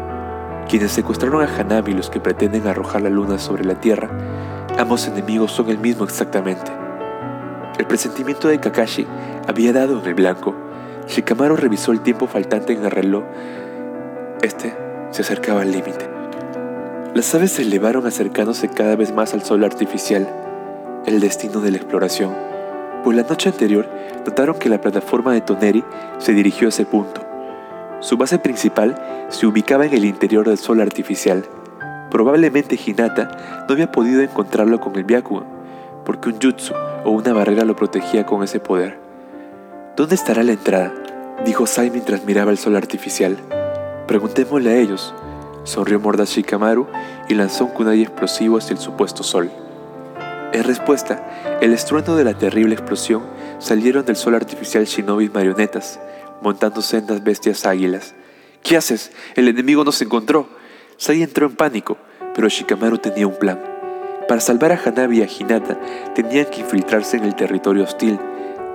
Quienes 0.74 0.94
secuestraron 0.94 1.44
a 1.44 1.56
Hanabi 1.56 1.92
y 1.92 1.94
los 1.94 2.10
que 2.10 2.20
pretenden 2.20 2.66
arrojar 2.66 3.04
la 3.04 3.12
luna 3.12 3.38
sobre 3.38 3.64
la 3.64 3.80
tierra 3.80 4.10
Ambos 4.76 5.08
enemigos 5.08 5.52
son 5.52 5.70
el 5.70 5.78
mismo 5.78 6.04
exactamente. 6.04 6.72
El 7.78 7.86
presentimiento 7.86 8.48
de 8.48 8.60
Kakashi 8.60 9.06
había 9.48 9.72
dado 9.72 10.00
en 10.00 10.08
el 10.08 10.16
blanco. 10.16 10.56
Shikamaru 11.08 11.58
revisó 11.58 11.92
el 11.92 12.02
tiempo 12.02 12.26
faltante 12.26 12.74
en 12.74 12.84
el 12.84 12.90
reloj. 12.90 13.24
Este 14.42 14.76
se 15.12 15.22
acercaba 15.22 15.62
al 15.62 15.72
límite. 15.72 16.10
Las 17.14 17.36
aves 17.36 17.52
se 17.52 17.62
elevaron 17.62 18.08
acercándose 18.08 18.68
cada 18.68 18.96
vez 18.96 19.14
más 19.14 19.36
al 19.36 19.44
sol 19.44 19.64
artificial, 19.64 20.28
el 21.06 21.20
destino 21.20 21.62
de 21.62 21.70
la 21.70 21.78
exploración. 21.78 22.34
Por 23.04 23.14
la 23.14 23.22
noche 23.22 23.48
anterior 23.48 23.88
notaron 24.26 24.58
que 24.58 24.70
la 24.70 24.82
plataforma 24.82 25.34
de 25.34 25.42
Toneri 25.42 25.84
se 26.18 26.34
dirigió 26.34 26.68
a 26.68 26.70
ese 26.70 26.88
punto. 26.88 27.33
Su 28.04 28.18
base 28.18 28.38
principal 28.38 29.02
se 29.30 29.48
ubicaba 29.48 29.86
en 29.86 29.94
el 29.94 30.04
interior 30.04 30.46
del 30.46 30.58
sol 30.58 30.82
artificial. 30.82 31.46
Probablemente 32.12 32.78
Hinata 32.78 33.64
no 33.66 33.74
había 33.74 33.94
podido 33.94 34.22
encontrarlo 34.22 34.82
con 34.82 34.98
el 34.98 35.06
Byakugan, 35.06 35.46
porque 36.04 36.28
un 36.28 36.36
jutsu 36.38 36.74
o 37.06 37.12
una 37.12 37.32
barrera 37.32 37.64
lo 37.64 37.78
protegía 37.78 38.26
con 38.26 38.44
ese 38.44 38.60
poder. 38.60 39.00
¿Dónde 39.96 40.16
estará 40.16 40.44
la 40.44 40.52
entrada? 40.52 40.94
dijo 41.46 41.66
Sai 41.66 41.92
mientras 41.92 42.26
miraba 42.26 42.52
el 42.52 42.58
sol 42.58 42.76
artificial. 42.76 43.38
Preguntémosle 44.06 44.72
a 44.72 44.76
ellos, 44.76 45.14
sonrió 45.64 45.98
mordaz 46.02 46.32
Shikamaru 46.32 46.88
y 47.30 47.36
lanzó 47.36 47.64
un 47.64 47.72
kunai 47.72 48.02
explosivo 48.02 48.58
hacia 48.58 48.74
el 48.74 48.80
supuesto 48.80 49.24
sol. 49.24 49.50
En 50.52 50.66
respuesta, 50.66 51.24
el 51.62 51.72
estruendo 51.72 52.18
de 52.18 52.26
la 52.26 52.38
terrible 52.38 52.76
explosión 52.76 53.24
salieron 53.60 54.04
del 54.04 54.18
sol 54.18 54.36
artificial 54.36 54.84
shinobi 54.84 55.30
marionetas, 55.30 56.02
montando 56.44 56.82
sendas 56.82 57.24
bestias 57.24 57.66
águilas. 57.66 58.14
¿Qué 58.62 58.78
haces? 58.78 59.12
El 59.36 59.48
enemigo 59.48 59.84
nos 59.84 60.02
encontró. 60.02 60.48
Sai 60.98 61.24
entró 61.24 61.48
en 61.48 61.56
pánico, 61.56 61.98
pero 62.36 62.48
Shikamaru 62.48 62.98
tenía 62.98 63.28
un 63.28 63.38
plan. 63.38 63.60
Para 64.28 64.40
salvar 64.42 64.72
a 64.72 64.80
Hanabi 64.84 65.20
y 65.20 65.22
a 65.22 65.28
Hinata, 65.28 65.78
tenían 66.14 66.46
que 66.46 66.62
infiltrarse 66.62 67.18
en 67.18 67.26
el 67.26 67.36
territorio 67.36 67.84
hostil. 67.84 68.20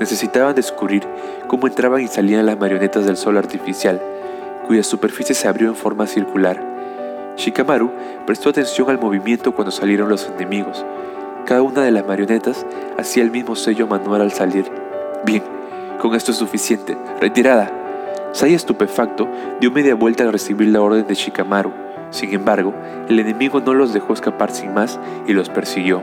Necesitaban 0.00 0.54
descubrir 0.54 1.04
cómo 1.46 1.66
entraban 1.66 2.02
y 2.02 2.08
salían 2.08 2.46
las 2.46 2.58
marionetas 2.58 3.06
del 3.06 3.16
sol 3.16 3.38
artificial, 3.38 4.00
cuya 4.66 4.82
superficie 4.82 5.34
se 5.34 5.48
abrió 5.48 5.68
en 5.68 5.76
forma 5.76 6.06
circular. 6.06 7.34
Shikamaru 7.36 7.90
prestó 8.26 8.50
atención 8.50 8.90
al 8.90 8.98
movimiento 8.98 9.54
cuando 9.54 9.70
salieron 9.70 10.08
los 10.08 10.26
enemigos. 10.26 10.84
Cada 11.46 11.62
una 11.62 11.82
de 11.82 11.92
las 11.92 12.06
marionetas 12.06 12.66
hacía 12.98 13.22
el 13.22 13.30
mismo 13.30 13.56
sello 13.56 13.86
manual 13.86 14.20
al 14.20 14.32
salir. 14.32 14.70
Bien, 15.24 15.42
con 16.00 16.14
esto 16.14 16.32
es 16.32 16.38
suficiente. 16.38 16.96
Retirada. 17.20 17.70
Sai 18.32 18.54
estupefacto 18.54 19.28
dio 19.60 19.70
media 19.70 19.94
vuelta 19.94 20.24
al 20.24 20.32
recibir 20.32 20.68
la 20.68 20.82
orden 20.82 21.06
de 21.06 21.14
Shikamaru 21.14 21.88
sin 22.10 22.32
embargo, 22.32 22.74
el 23.08 23.20
enemigo 23.20 23.60
no 23.60 23.74
los 23.74 23.92
dejó 23.92 24.12
escapar 24.12 24.50
sin 24.50 24.72
más 24.72 24.98
y 25.26 25.32
los 25.32 25.50
persiguió. 25.50 26.02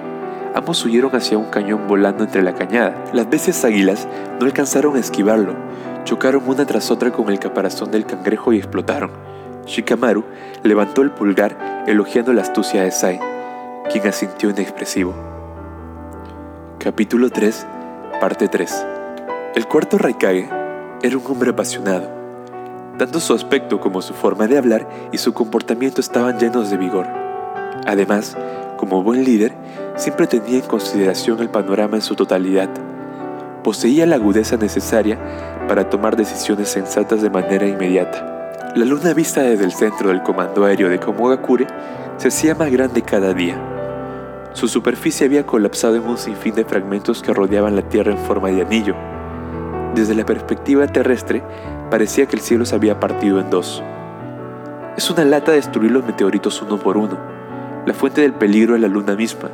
Ambos 0.54 0.84
huyeron 0.86 1.14
hacia 1.16 1.38
un 1.38 1.46
cañón 1.46 1.88
volando 1.88 2.24
entre 2.24 2.44
la 2.44 2.54
cañada. 2.54 3.04
Las 3.12 3.30
bestias 3.30 3.66
águilas 3.66 4.08
no 4.40 4.46
alcanzaron 4.46 4.96
a 4.96 5.00
esquivarlo. 5.00 5.56
Chocaron 6.04 6.44
una 6.48 6.66
tras 6.66 6.92
otra 6.92 7.12
con 7.12 7.30
el 7.30 7.40
caparazón 7.40 7.92
del 7.92 8.06
cangrejo 8.06 8.54
y 8.54 8.58
explotaron. 8.58 9.12
Shikamaru 9.66 10.24
levantó 10.64 11.02
el 11.02 11.12
pulgar 11.12 11.84
elogiando 11.88 12.32
la 12.34 12.44
astucia 12.44 12.84
de 12.84 12.92
Sai, 12.92 13.20
quien 13.92 14.08
asintió 14.08 14.52
inexpresivo. 14.52 15.16
Capítulo 16.78 17.32
3, 17.32 17.66
parte 18.22 18.48
3. 18.48 18.86
El 19.56 19.68
cuarto 19.68 19.98
Raikage 19.98 20.50
era 21.02 21.18
un 21.18 21.24
hombre 21.28 21.52
apasionado 21.52 22.16
tanto 22.98 23.20
su 23.20 23.34
aspecto 23.34 23.80
como 23.80 24.02
su 24.02 24.14
forma 24.14 24.48
de 24.48 24.58
hablar 24.58 24.88
y 25.12 25.18
su 25.18 25.34
comportamiento 25.34 26.02
estaban 26.02 26.40
llenos 26.40 26.70
de 26.70 26.78
vigor. 26.78 27.08
Además, 27.86 28.38
como 28.78 29.04
buen 29.04 29.24
líder, 29.24 29.54
siempre 29.96 30.28
tenía 30.28 30.60
en 30.60 30.66
consideración 30.66 31.40
el 31.42 31.50
panorama 31.50 31.98
en 31.98 32.02
su 32.02 32.16
totalidad. 32.16 32.70
Poseía 33.64 34.06
la 34.06 34.16
agudeza 34.16 34.58
necesaria 34.58 35.20
para 35.68 35.90
tomar 35.90 36.16
decisiones 36.16 36.70
sensatas 36.70 37.22
de 37.22 37.30
manera 37.30 37.68
inmediata. 37.68 38.74
La 38.76 38.86
luna 38.86 39.14
vista 39.14 39.42
desde 39.42 39.66
el 39.66 39.72
centro 39.72 40.10
del 40.10 40.24
comando 40.24 40.66
aéreo 40.66 40.90
de 40.90 41.00
Komogakure 41.00 41.68
se 42.18 42.30
hacía 42.30 42.56
más 42.56 42.72
grande 42.72 43.02
cada 43.02 43.34
día. 43.34 43.58
Su 44.54 44.68
superficie 44.68 45.26
había 45.26 45.46
colapsado 45.46 45.96
en 45.96 46.04
un 46.04 46.18
sinfín 46.18 46.56
de 46.56 46.64
fragmentos 46.64 47.22
que 47.22 47.34
rodeaban 47.34 47.76
la 47.76 47.82
Tierra 47.90 48.12
en 48.12 48.18
forma 48.20 48.50
de 48.50 48.62
anillo. 48.62 49.15
Desde 49.96 50.14
la 50.14 50.26
perspectiva 50.26 50.86
terrestre, 50.88 51.42
Parecía 51.90 52.26
que 52.26 52.36
el 52.36 52.42
cielo 52.42 52.66
se 52.66 52.76
había 52.76 53.00
partido 53.00 53.40
en 53.40 53.50
dos. 53.50 53.84
Es 54.98 55.10
una 55.12 55.24
lata 55.24 55.52
destruir 55.52 55.92
los 55.92 56.06
meteoritos 56.06 56.62
uno 56.62 56.80
por 56.80 56.98
uno. 56.98 57.18
La 57.86 57.94
fuente 57.94 58.22
del 58.22 58.34
peligro 58.34 58.76
es 58.76 58.82
la 58.82 58.88
luna 58.88 59.16
misma. 59.16 59.52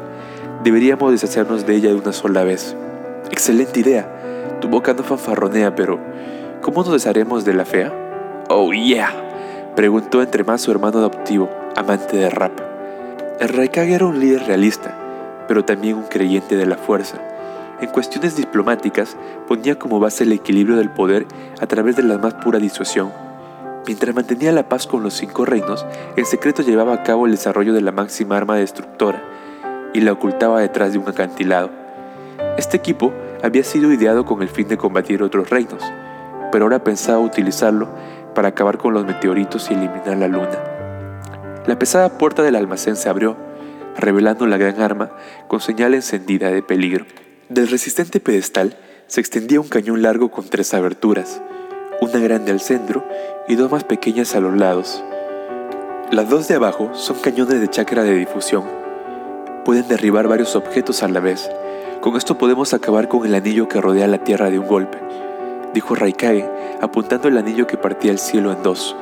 Deberíamos 0.64 1.12
deshacernos 1.12 1.66
de 1.66 1.76
ella 1.76 1.90
de 1.90 1.96
una 1.96 2.14
sola 2.14 2.44
vez. 2.44 2.76
Excelente 3.30 3.82
idea. 3.82 4.60
Tu 4.62 4.70
boca 4.70 4.94
no 4.94 5.04
fanfarronea, 5.04 5.76
pero 5.76 6.00
¿cómo 6.62 6.84
nos 6.84 6.94
desharemos 6.94 7.44
de 7.44 7.54
la 7.54 7.66
fea? 7.66 7.92
Oh, 8.48 8.72
yeah. 8.72 9.12
Preguntó 9.76 10.22
entre 10.22 10.44
más 10.46 10.62
su 10.62 10.72
hermano 10.72 11.00
adoptivo, 11.00 11.50
amante 11.76 12.16
de 12.16 12.30
rap. 12.30 12.54
El 13.40 13.50
Raikage 13.50 13.94
era 13.94 14.06
un 14.06 14.20
líder 14.20 14.44
realista, 14.48 14.96
pero 15.48 15.66
también 15.66 15.98
un 15.98 16.04
creyente 16.04 16.56
de 16.56 16.66
la 16.66 16.78
fuerza 16.78 17.22
en 17.82 17.90
cuestiones 17.90 18.36
diplomáticas 18.36 19.18
ponía 19.48 19.78
como 19.78 20.00
base 20.00 20.24
el 20.24 20.32
equilibrio 20.32 20.78
del 20.78 20.92
poder 20.92 21.26
a 21.60 21.68
través 21.68 21.96
de 21.96 22.04
la 22.04 22.18
más 22.18 22.36
pura 22.36 22.60
disuasión. 22.60 23.12
Mientras 23.88 24.16
mantenía 24.16 24.52
la 24.52 24.70
paz 24.70 24.86
con 24.86 25.02
los 25.02 25.16
cinco 25.16 25.44
reinos, 25.44 25.86
en 26.16 26.26
secreto 26.26 26.62
llevaba 26.62 26.94
a 26.94 27.04
cabo 27.04 27.26
el 27.26 27.32
desarrollo 27.32 27.74
de 27.74 27.82
la 27.82 27.92
máxima 27.92 28.38
arma 28.38 28.56
destructora 28.56 29.24
y 29.94 30.02
la 30.02 30.12
ocultaba 30.12 30.62
detrás 30.62 30.94
de 30.94 31.00
un 31.00 31.10
acantilado. 31.10 31.72
Este 32.58 32.78
equipo 32.78 33.12
había 33.44 33.64
sido 33.64 33.92
ideado 33.92 34.24
con 34.26 34.44
el 34.44 34.50
fin 34.50 34.68
de 34.68 34.78
combatir 34.78 35.24
otros 35.24 35.50
reinos, 35.50 35.84
pero 36.52 36.66
ahora 36.66 36.84
pensaba 36.84 37.20
utilizarlo 37.20 37.90
para 38.36 38.50
acabar 38.50 38.78
con 38.78 38.94
los 38.94 39.06
meteoritos 39.06 39.72
y 39.72 39.74
eliminar 39.74 40.18
la 40.18 40.28
luna. 40.28 40.60
La 41.66 41.78
pesada 41.80 42.18
puerta 42.18 42.44
del 42.44 42.56
almacén 42.56 42.96
se 42.96 43.10
abrió, 43.10 43.36
revelando 43.98 44.46
la 44.46 44.58
gran 44.58 44.80
arma 44.82 45.12
con 45.48 45.60
señal 45.60 45.96
encendida 45.96 46.52
de 46.52 46.62
peligro. 46.62 47.06
Del 47.52 47.68
resistente 47.68 48.22
pedestal 48.22 48.78
se 49.08 49.20
extendía 49.20 49.60
un 49.60 49.68
cañón 49.68 50.02
largo 50.02 50.32
con 50.32 50.46
tres 50.46 50.74
aberturas, 50.74 51.42
una 52.00 52.18
grande 52.18 52.54
al 52.54 52.62
centro 52.62 53.06
y 53.46 53.56
dos 53.56 53.70
más 53.70 53.84
pequeñas 53.84 54.36
a 54.36 54.40
los 54.40 54.56
lados. 54.56 55.04
Las 56.12 56.30
dos 56.30 56.48
de 56.48 56.56
abajo 56.56 56.92
son 56.94 57.20
cañones 57.20 57.60
de 57.60 57.68
chakra 57.68 58.04
de 58.04 58.16
difusión. 58.16 58.64
Pueden 59.66 59.86
derribar 59.90 60.30
varios 60.30 60.56
objetos 60.56 61.04
a 61.04 61.10
la 61.10 61.20
vez. 61.20 61.50
Con 62.00 62.16
esto 62.16 62.38
podemos 62.38 62.74
acabar 62.74 63.10
con 63.10 63.26
el 63.26 63.36
anillo 63.36 63.68
que 63.68 63.82
rodea 63.82 64.08
la 64.08 64.24
Tierra 64.24 64.50
de 64.50 64.58
un 64.58 64.68
golpe, 64.68 64.98
dijo 65.74 65.94
Raikage, 65.94 66.50
apuntando 66.80 67.28
el 67.28 67.38
anillo 67.38 67.68
que 67.68 67.76
partía 67.76 68.12
el 68.12 68.20
cielo 68.20 68.54
en 68.54 68.64
dos. 68.64 68.96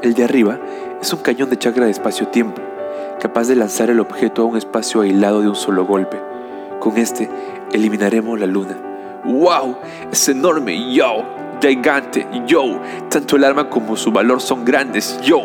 El 0.00 0.14
de 0.14 0.22
arriba 0.22 0.60
es 1.02 1.12
un 1.12 1.22
cañón 1.22 1.50
de 1.50 1.58
chakra 1.58 1.86
de 1.86 1.90
espacio-tiempo, 1.90 2.62
capaz 3.18 3.48
de 3.48 3.56
lanzar 3.56 3.90
el 3.90 3.98
objeto 3.98 4.42
a 4.42 4.44
un 4.44 4.56
espacio 4.56 5.00
aislado 5.00 5.40
de 5.40 5.48
un 5.48 5.56
solo 5.56 5.84
golpe. 5.84 6.33
Con 6.84 6.98
este 6.98 7.30
eliminaremos 7.72 8.38
la 8.38 8.44
luna. 8.44 8.76
¡Wow! 9.24 9.78
Es 10.12 10.28
enorme, 10.28 10.92
yo. 10.92 11.24
Gigante, 11.58 12.26
yo. 12.46 12.78
Tanto 13.08 13.36
el 13.36 13.44
arma 13.44 13.70
como 13.70 13.96
su 13.96 14.12
valor 14.12 14.42
son 14.42 14.66
grandes, 14.66 15.18
yo. 15.22 15.40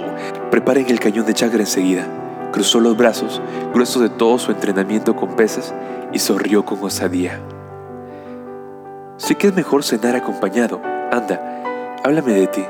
Preparen 0.51 0.89
el 0.89 0.99
cañón 0.99 1.25
de 1.25 1.33
chakra 1.33 1.61
enseguida. 1.61 2.05
Cruzó 2.51 2.81
los 2.81 2.97
brazos, 2.97 3.41
gruesos 3.73 4.01
de 4.01 4.09
todo 4.09 4.37
su 4.37 4.51
entrenamiento 4.51 5.15
con 5.15 5.37
pesas, 5.37 5.73
y 6.11 6.19
sonrió 6.19 6.65
con 6.65 6.83
osadía. 6.83 7.39
Sé 9.15 9.35
que 9.35 9.47
es 9.47 9.55
mejor 9.55 9.85
cenar 9.85 10.17
acompañado. 10.17 10.81
Anda, 11.09 11.63
háblame 12.03 12.33
de 12.33 12.47
ti. 12.47 12.65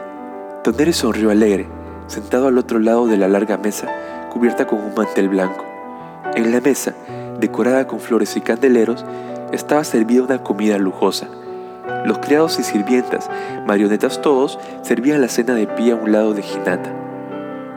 Toneri 0.64 0.94
sonrió 0.94 1.32
alegre, 1.32 1.68
sentado 2.06 2.48
al 2.48 2.60
otro 2.60 2.78
lado 2.78 3.08
de 3.08 3.18
la 3.18 3.28
larga 3.28 3.58
mesa, 3.58 3.88
cubierta 4.32 4.68
con 4.68 4.78
un 4.78 4.94
mantel 4.94 5.28
blanco. 5.28 5.66
En 6.36 6.52
la 6.52 6.62
mesa, 6.62 6.94
decorada 7.40 7.88
con 7.88 8.00
flores 8.00 8.36
y 8.38 8.42
candeleros, 8.42 9.06
estaba 9.52 9.84
servida 9.84 10.24
una 10.24 10.44
comida 10.44 10.78
lujosa. 10.78 11.28
Los 12.06 12.20
criados 12.20 12.60
y 12.60 12.64
sirvientas, 12.64 13.30
marionetas 13.66 14.22
todos, 14.22 14.60
servían 14.84 15.22
la 15.22 15.28
cena 15.28 15.54
de 15.54 15.68
pie 15.68 15.92
a 15.92 15.96
un 15.96 16.12
lado 16.12 16.34
de 16.34 16.42
Hinata. 16.44 16.94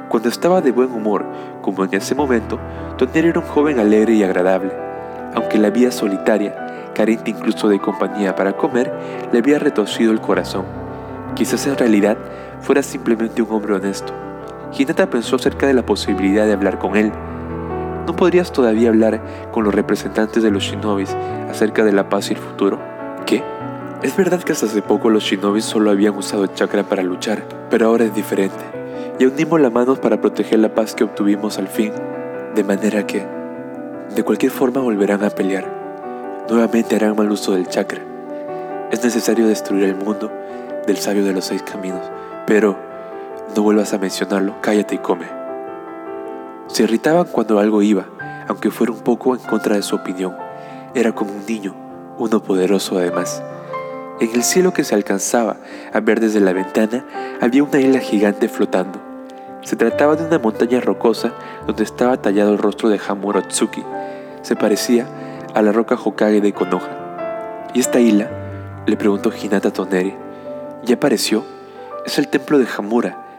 Cuando 0.08 0.28
estaba 0.28 0.60
de 0.60 0.72
buen 0.72 0.92
humor, 0.92 1.24
como 1.62 1.84
en 1.84 1.94
ese 1.94 2.14
momento, 2.14 2.58
Toneri 2.98 3.28
era 3.28 3.40
un 3.40 3.46
joven 3.46 3.78
alegre 3.78 4.14
y 4.14 4.22
agradable. 4.22 4.72
aunque 5.34 5.58
la 5.58 5.70
vida 5.70 5.90
solitaria, 5.90 6.90
carente 6.94 7.30
incluso 7.30 7.66
de 7.68 7.80
compañía 7.80 8.36
para 8.36 8.52
comer, 8.52 8.92
le 9.32 9.38
había 9.38 9.58
retorcido 9.58 10.12
el 10.12 10.20
corazón. 10.20 10.66
Quizás 11.34 11.66
en 11.66 11.78
realidad 11.78 12.18
fuera 12.60 12.82
simplemente 12.82 13.40
un 13.40 13.50
hombre 13.50 13.74
honesto. 13.74 14.12
Hinata 14.76 15.08
pensó 15.08 15.36
acerca 15.36 15.66
de 15.66 15.72
la 15.72 15.86
posibilidad 15.86 16.44
de 16.44 16.52
hablar 16.52 16.78
con 16.78 16.96
él. 16.96 17.12
¿No 18.06 18.16
podrías 18.16 18.52
todavía 18.52 18.88
hablar 18.88 19.20
con 19.52 19.64
los 19.64 19.74
representantes 19.74 20.42
de 20.42 20.50
los 20.50 20.64
shinobis 20.64 21.14
acerca 21.48 21.84
de 21.84 21.92
la 21.92 22.08
paz 22.08 22.30
y 22.30 22.34
el 22.34 22.40
futuro? 22.40 22.80
¿Qué? 23.26 23.44
Es 24.02 24.16
verdad 24.16 24.42
que 24.42 24.52
hasta 24.52 24.66
hace 24.66 24.82
poco 24.82 25.08
los 25.08 25.22
shinobis 25.22 25.64
solo 25.64 25.90
habían 25.90 26.16
usado 26.16 26.48
chakra 26.48 26.82
para 26.82 27.04
luchar, 27.04 27.44
pero 27.70 27.86
ahora 27.86 28.04
es 28.04 28.14
diferente. 28.14 28.64
Y 29.20 29.26
unimos 29.26 29.60
las 29.60 29.72
manos 29.72 30.00
para 30.00 30.20
proteger 30.20 30.58
la 30.58 30.74
paz 30.74 30.96
que 30.96 31.04
obtuvimos 31.04 31.58
al 31.58 31.68
fin, 31.68 31.92
de 32.56 32.64
manera 32.64 33.06
que, 33.06 33.24
de 34.14 34.22
cualquier 34.24 34.50
forma, 34.50 34.80
volverán 34.80 35.22
a 35.22 35.30
pelear. 35.30 36.44
Nuevamente 36.48 36.96
harán 36.96 37.14
mal 37.14 37.30
uso 37.30 37.52
del 37.52 37.68
chakra. 37.68 38.02
Es 38.90 39.04
necesario 39.04 39.46
destruir 39.46 39.84
el 39.84 39.94
mundo 39.94 40.32
del 40.88 40.96
sabio 40.96 41.24
de 41.24 41.32
los 41.32 41.44
seis 41.44 41.62
caminos, 41.62 42.02
pero 42.48 42.76
no 43.54 43.62
vuelvas 43.62 43.94
a 43.94 43.98
mencionarlo, 43.98 44.56
cállate 44.60 44.96
y 44.96 44.98
come. 44.98 45.41
Se 46.68 46.84
irritaban 46.84 47.26
cuando 47.26 47.58
algo 47.58 47.82
iba, 47.82 48.06
aunque 48.48 48.70
fuera 48.70 48.92
un 48.92 49.00
poco 49.00 49.34
en 49.34 49.42
contra 49.42 49.76
de 49.76 49.82
su 49.82 49.96
opinión. 49.96 50.36
Era 50.94 51.14
como 51.14 51.32
un 51.32 51.44
niño, 51.46 51.74
uno 52.18 52.42
poderoso 52.42 52.98
además. 52.98 53.42
En 54.20 54.30
el 54.34 54.42
cielo 54.42 54.72
que 54.72 54.84
se 54.84 54.94
alcanzaba 54.94 55.56
a 55.92 56.00
ver 56.00 56.20
desde 56.20 56.40
la 56.40 56.52
ventana 56.52 57.04
había 57.40 57.64
una 57.64 57.80
isla 57.80 57.98
gigante 57.98 58.48
flotando. 58.48 59.00
Se 59.62 59.76
trataba 59.76 60.16
de 60.16 60.26
una 60.26 60.38
montaña 60.38 60.80
rocosa 60.80 61.32
donde 61.66 61.84
estaba 61.84 62.20
tallado 62.20 62.52
el 62.52 62.58
rostro 62.58 62.88
de 62.88 63.00
Hamura 63.06 63.42
Tsuki. 63.42 63.82
Se 64.42 64.56
parecía 64.56 65.06
a 65.54 65.62
la 65.62 65.72
roca 65.72 65.94
Hokage 65.94 66.40
de 66.40 66.52
Konoha. 66.52 67.68
¿Y 67.74 67.80
esta 67.80 68.00
isla? 68.00 68.30
le 68.86 68.96
preguntó 68.96 69.32
Hinata 69.32 69.72
Toneri. 69.72 70.14
¿Ya 70.84 70.96
apareció? 70.96 71.44
Es 72.04 72.18
el 72.18 72.28
templo 72.28 72.58
de 72.58 72.66
Hamura. 72.76 73.31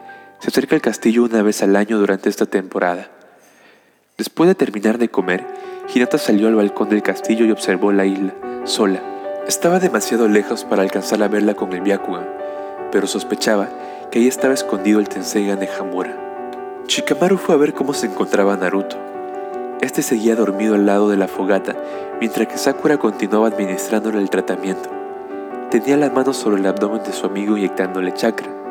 Se 0.44 0.50
acerca 0.50 0.74
al 0.74 0.82
castillo 0.82 1.24
una 1.24 1.40
vez 1.40 1.62
al 1.62 1.74
año 1.74 1.96
durante 1.96 2.28
esta 2.28 2.44
temporada. 2.44 3.08
Después 4.18 4.46
de 4.46 4.54
terminar 4.54 4.98
de 4.98 5.08
comer, 5.08 5.42
Hinata 5.88 6.18
salió 6.18 6.48
al 6.48 6.54
balcón 6.54 6.90
del 6.90 7.02
castillo 7.02 7.46
y 7.46 7.50
observó 7.50 7.92
la 7.92 8.04
isla, 8.04 8.34
sola 8.64 9.00
estaba 9.48 9.78
demasiado 9.78 10.28
lejos 10.28 10.64
para 10.64 10.82
alcanzar 10.82 11.22
a 11.22 11.28
verla 11.28 11.54
con 11.54 11.72
el 11.72 11.80
Byakugan, 11.80 12.28
pero 12.92 13.06
sospechaba 13.06 13.70
que 14.10 14.18
ahí 14.18 14.28
estaba 14.28 14.52
escondido 14.52 15.00
el 15.00 15.08
Tenseigan 15.08 15.58
de 15.60 15.68
Hamura. 15.80 16.14
Shikamaru 16.88 17.38
fue 17.38 17.54
a 17.54 17.58
ver 17.58 17.72
cómo 17.72 17.94
se 17.94 18.08
encontraba 18.08 18.54
Naruto. 18.54 18.98
Este 19.80 20.02
seguía 20.02 20.36
dormido 20.36 20.74
al 20.74 20.84
lado 20.84 21.08
de 21.08 21.16
la 21.16 21.26
fogata, 21.26 21.74
mientras 22.20 22.48
que 22.48 22.58
Sakura 22.58 22.98
continuaba 22.98 23.48
administrándole 23.48 24.18
el 24.18 24.28
tratamiento. 24.28 24.90
Tenía 25.70 25.96
las 25.96 26.12
manos 26.12 26.36
sobre 26.36 26.60
el 26.60 26.66
abdomen 26.66 27.02
de 27.02 27.14
su 27.14 27.24
amigo 27.24 27.56
inyectándole 27.56 28.12
chakra. 28.12 28.63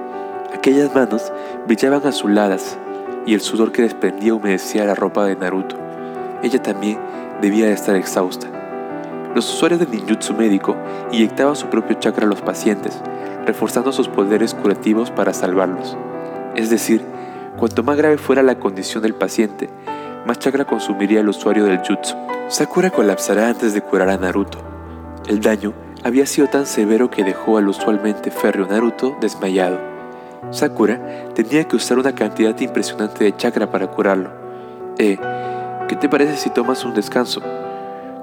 Aquellas 0.53 0.93
manos 0.93 1.31
brillaban 1.67 2.05
azuladas 2.05 2.77
y 3.25 3.33
el 3.33 3.41
sudor 3.41 3.71
que 3.71 3.81
desprendía 3.81 4.35
humedecía 4.35 4.85
la 4.85 4.95
ropa 4.95 5.25
de 5.25 5.35
Naruto. 5.35 5.77
Ella 6.43 6.61
también 6.61 6.99
debía 7.41 7.65
de 7.65 7.73
estar 7.73 7.95
exhausta. 7.95 8.47
Los 9.33 9.51
usuarios 9.51 9.79
del 9.79 9.89
ninjutsu 9.89 10.33
médico 10.33 10.75
inyectaban 11.11 11.55
su 11.55 11.67
propio 11.67 11.97
chakra 11.99 12.25
a 12.25 12.29
los 12.29 12.41
pacientes, 12.41 13.01
reforzando 13.45 13.91
sus 13.91 14.07
poderes 14.07 14.53
curativos 14.53 15.09
para 15.09 15.33
salvarlos. 15.33 15.97
Es 16.55 16.69
decir, 16.69 17.01
cuanto 17.57 17.81
más 17.81 17.97
grave 17.97 18.17
fuera 18.17 18.43
la 18.43 18.59
condición 18.59 19.01
del 19.01 19.15
paciente, 19.15 19.69
más 20.25 20.39
chakra 20.39 20.65
consumiría 20.65 21.21
el 21.21 21.29
usuario 21.29 21.65
del 21.65 21.79
jutsu. 21.79 22.15
Sakura 22.47 22.91
colapsará 22.91 23.47
antes 23.47 23.73
de 23.73 23.81
curar 23.81 24.09
a 24.09 24.17
Naruto. 24.17 24.59
El 25.27 25.41
daño 25.41 25.73
había 26.03 26.25
sido 26.25 26.47
tan 26.47 26.65
severo 26.65 27.09
que 27.09 27.23
dejó 27.23 27.57
al 27.57 27.67
usualmente 27.67 28.29
férreo 28.29 28.67
Naruto 28.67 29.17
desmayado. 29.19 29.92
Sakura 30.51 30.99
tenía 31.33 31.63
que 31.65 31.75
usar 31.75 31.97
una 31.97 32.13
cantidad 32.13 32.57
impresionante 32.59 33.23
de 33.23 33.35
chakra 33.35 33.69
para 33.69 33.87
curarlo. 33.87 34.29
Eh, 34.97 35.17
¿qué 35.87 35.95
te 35.95 36.09
parece 36.09 36.37
si 36.37 36.49
tomas 36.49 36.85
un 36.85 36.93
descanso? 36.93 37.41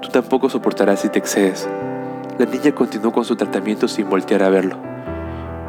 Tú 0.01 0.09
tampoco 0.09 0.49
soportarás 0.49 1.01
si 1.01 1.09
te 1.09 1.19
excedes. 1.19 1.67
La 2.37 2.45
niña 2.45 2.71
continuó 2.73 3.11
con 3.11 3.25
su 3.25 3.35
tratamiento 3.35 3.87
sin 3.87 4.09
voltear 4.09 4.43
a 4.43 4.49
verlo. 4.49 4.77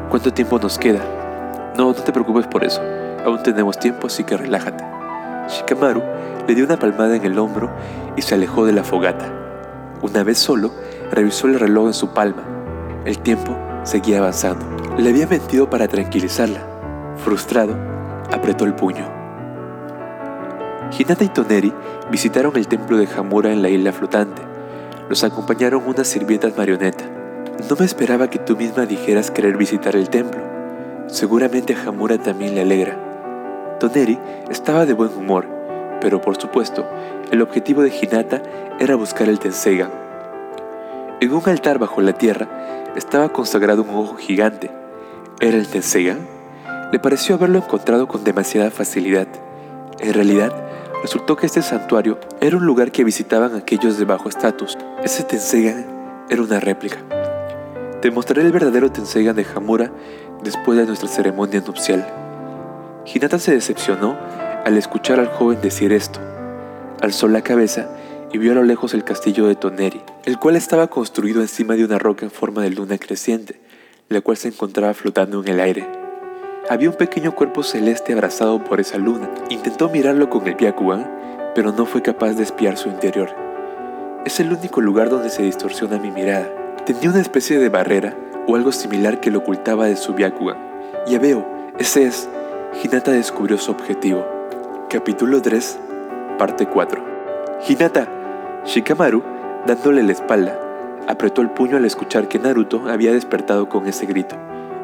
¿Cuánto 0.09 0.31
tiempo 0.33 0.59
nos 0.59 0.77
queda? 0.77 1.01
No, 1.77 1.87
no 1.87 1.93
te 1.93 2.11
preocupes 2.11 2.47
por 2.47 2.63
eso. 2.63 2.81
Aún 3.25 3.41
tenemos 3.43 3.77
tiempo, 3.77 4.07
así 4.07 4.23
que 4.23 4.37
relájate. 4.37 4.83
Shikamaru 5.49 6.01
le 6.47 6.55
dio 6.55 6.65
una 6.65 6.77
palmada 6.77 7.15
en 7.15 7.25
el 7.25 7.37
hombro 7.39 7.69
y 8.15 8.21
se 8.21 8.35
alejó 8.35 8.65
de 8.65 8.73
la 8.73 8.83
fogata. 8.83 9.25
Una 10.01 10.23
vez 10.23 10.37
solo, 10.37 10.71
revisó 11.11 11.47
el 11.47 11.59
reloj 11.59 11.87
en 11.87 11.93
su 11.93 12.09
palma. 12.09 12.43
El 13.05 13.19
tiempo 13.19 13.57
seguía 13.83 14.19
avanzando. 14.19 14.82
Le 14.97 15.09
había 15.09 15.25
mentido 15.25 15.67
para 15.71 15.87
tranquilizarla. 15.87 16.67
Frustrado, 17.17 17.75
apretó 18.31 18.65
el 18.65 18.75
puño. 18.75 19.03
Hinata 20.95 21.23
y 21.23 21.29
Toneri 21.29 21.73
visitaron 22.11 22.55
el 22.57 22.67
templo 22.67 22.97
de 22.97 23.07
Hamura 23.17 23.51
en 23.51 23.63
la 23.63 23.69
isla 23.69 23.91
flotante. 23.91 24.43
Los 25.09 25.23
acompañaron 25.23 25.81
unas 25.87 26.07
sirvientas 26.07 26.55
marioneta. 26.55 27.05
No 27.67 27.75
me 27.75 27.85
esperaba 27.85 28.29
que 28.29 28.37
tú 28.37 28.55
misma 28.55 28.85
dijeras 28.85 29.31
querer 29.31 29.57
visitar 29.57 29.95
el 29.95 30.09
templo. 30.09 30.41
Seguramente 31.07 31.73
a 31.73 31.89
Hamura 31.89 32.19
también 32.19 32.53
le 32.53 32.61
alegra. 32.61 33.77
Toneri 33.79 34.19
estaba 34.51 34.85
de 34.85 34.93
buen 34.93 35.11
humor, 35.17 35.47
pero 36.01 36.21
por 36.21 36.39
supuesto, 36.39 36.85
el 37.31 37.41
objetivo 37.41 37.81
de 37.81 37.89
Hinata 37.89 38.43
era 38.79 38.95
buscar 38.95 39.27
el 39.27 39.39
Tenseigan. 39.39 39.89
En 41.19 41.33
un 41.33 41.41
altar 41.49 41.79
bajo 41.79 41.99
la 41.99 42.13
tierra 42.13 42.47
estaba 42.95 43.29
consagrado 43.29 43.81
un 43.81 43.89
ojo 43.89 44.17
gigante. 44.17 44.82
¿Era 45.39 45.57
el 45.57 45.67
Tenseigan? 45.67 46.27
Le 46.91 46.99
pareció 46.99 47.35
haberlo 47.35 47.57
encontrado 47.57 48.07
con 48.07 48.23
demasiada 48.23 48.71
facilidad. 48.71 49.27
En 49.99 50.13
realidad, 50.13 50.53
Resultó 51.03 51.35
que 51.35 51.47
este 51.47 51.61
santuario 51.61 52.17
era 52.39 52.55
un 52.55 52.65
lugar 52.65 52.93
que 52.93 53.03
visitaban 53.03 53.55
aquellos 53.55 53.97
de 53.97 54.05
bajo 54.05 54.29
estatus. 54.29 54.77
Ese 55.03 55.23
Tenseigan 55.23 55.85
era 56.29 56.41
una 56.41 56.61
réplica. 56.61 56.99
Te 58.01 58.09
mostraré 58.09 58.43
el 58.43 58.53
verdadero 58.53 58.89
Tenseigan 58.89 59.35
de 59.35 59.45
Hamura 59.53 59.91
después 60.45 60.77
de 60.77 60.85
nuestra 60.85 61.09
ceremonia 61.09 61.59
nupcial. 61.59 62.07
Hinata 63.05 63.37
se 63.37 63.51
decepcionó 63.51 64.17
al 64.63 64.77
escuchar 64.77 65.19
al 65.19 65.27
joven 65.27 65.59
decir 65.61 65.91
esto. 65.91 66.21
Alzó 67.01 67.27
la 67.27 67.41
cabeza 67.41 67.89
y 68.31 68.37
vio 68.37 68.53
a 68.53 68.55
lo 68.55 68.63
lejos 68.63 68.93
el 68.93 69.03
castillo 69.03 69.45
de 69.47 69.55
Toneri, 69.55 70.01
el 70.23 70.39
cual 70.39 70.55
estaba 70.55 70.87
construido 70.87 71.41
encima 71.41 71.75
de 71.75 71.83
una 71.83 71.99
roca 71.99 72.23
en 72.23 72.31
forma 72.31 72.61
de 72.61 72.69
luna 72.69 72.97
creciente, 72.97 73.59
la 74.13 74.21
cual 74.21 74.37
se 74.37 74.47
encontraba 74.47 74.93
flotando 74.93 75.41
en 75.41 75.47
el 75.49 75.59
aire. 75.59 75.85
Había 76.69 76.89
un 76.89 76.95
pequeño 76.95 77.35
cuerpo 77.35 77.63
celeste 77.63 78.13
abrazado 78.13 78.63
por 78.63 78.79
esa 78.79 78.97
luna. 78.97 79.29
Intentó 79.49 79.89
mirarlo 79.89 80.29
con 80.29 80.47
el 80.47 80.55
Byakugan, 80.55 81.51
pero 81.55 81.73
no 81.73 81.85
fue 81.85 82.01
capaz 82.01 82.33
de 82.33 82.43
espiar 82.43 82.77
su 82.77 82.87
interior. 82.89 83.29
Es 84.25 84.39
el 84.39 84.53
único 84.53 84.79
lugar 84.79 85.09
donde 85.09 85.29
se 85.29 85.43
distorsiona 85.43 85.97
mi 85.97 86.11
mirada. 86.11 86.47
Tenía 86.85 87.09
una 87.09 87.19
especie 87.19 87.59
de 87.59 87.67
barrera 87.67 88.15
o 88.47 88.55
algo 88.55 88.71
similar 88.71 89.19
que 89.19 89.31
lo 89.31 89.39
ocultaba 89.39 89.87
de 89.87 89.97
su 89.97 90.13
Byakugan. 90.13 90.57
Ya 91.07 91.19
veo, 91.19 91.45
ese 91.79 92.05
es. 92.05 92.29
Hinata 92.81 93.11
descubrió 93.11 93.57
su 93.57 93.71
objetivo. 93.71 94.25
Capítulo 94.89 95.41
3, 95.41 95.79
parte 96.37 96.65
4. 96.65 97.03
Hinata, 97.67 98.07
Shikamaru, 98.65 99.21
dándole 99.65 100.03
la 100.03 100.13
espalda, 100.13 100.57
apretó 101.07 101.41
el 101.41 101.49
puño 101.49 101.77
al 101.77 101.85
escuchar 101.85 102.27
que 102.27 102.39
Naruto 102.39 102.89
había 102.89 103.11
despertado 103.11 103.69
con 103.69 103.87
ese 103.87 104.05
grito 104.05 104.35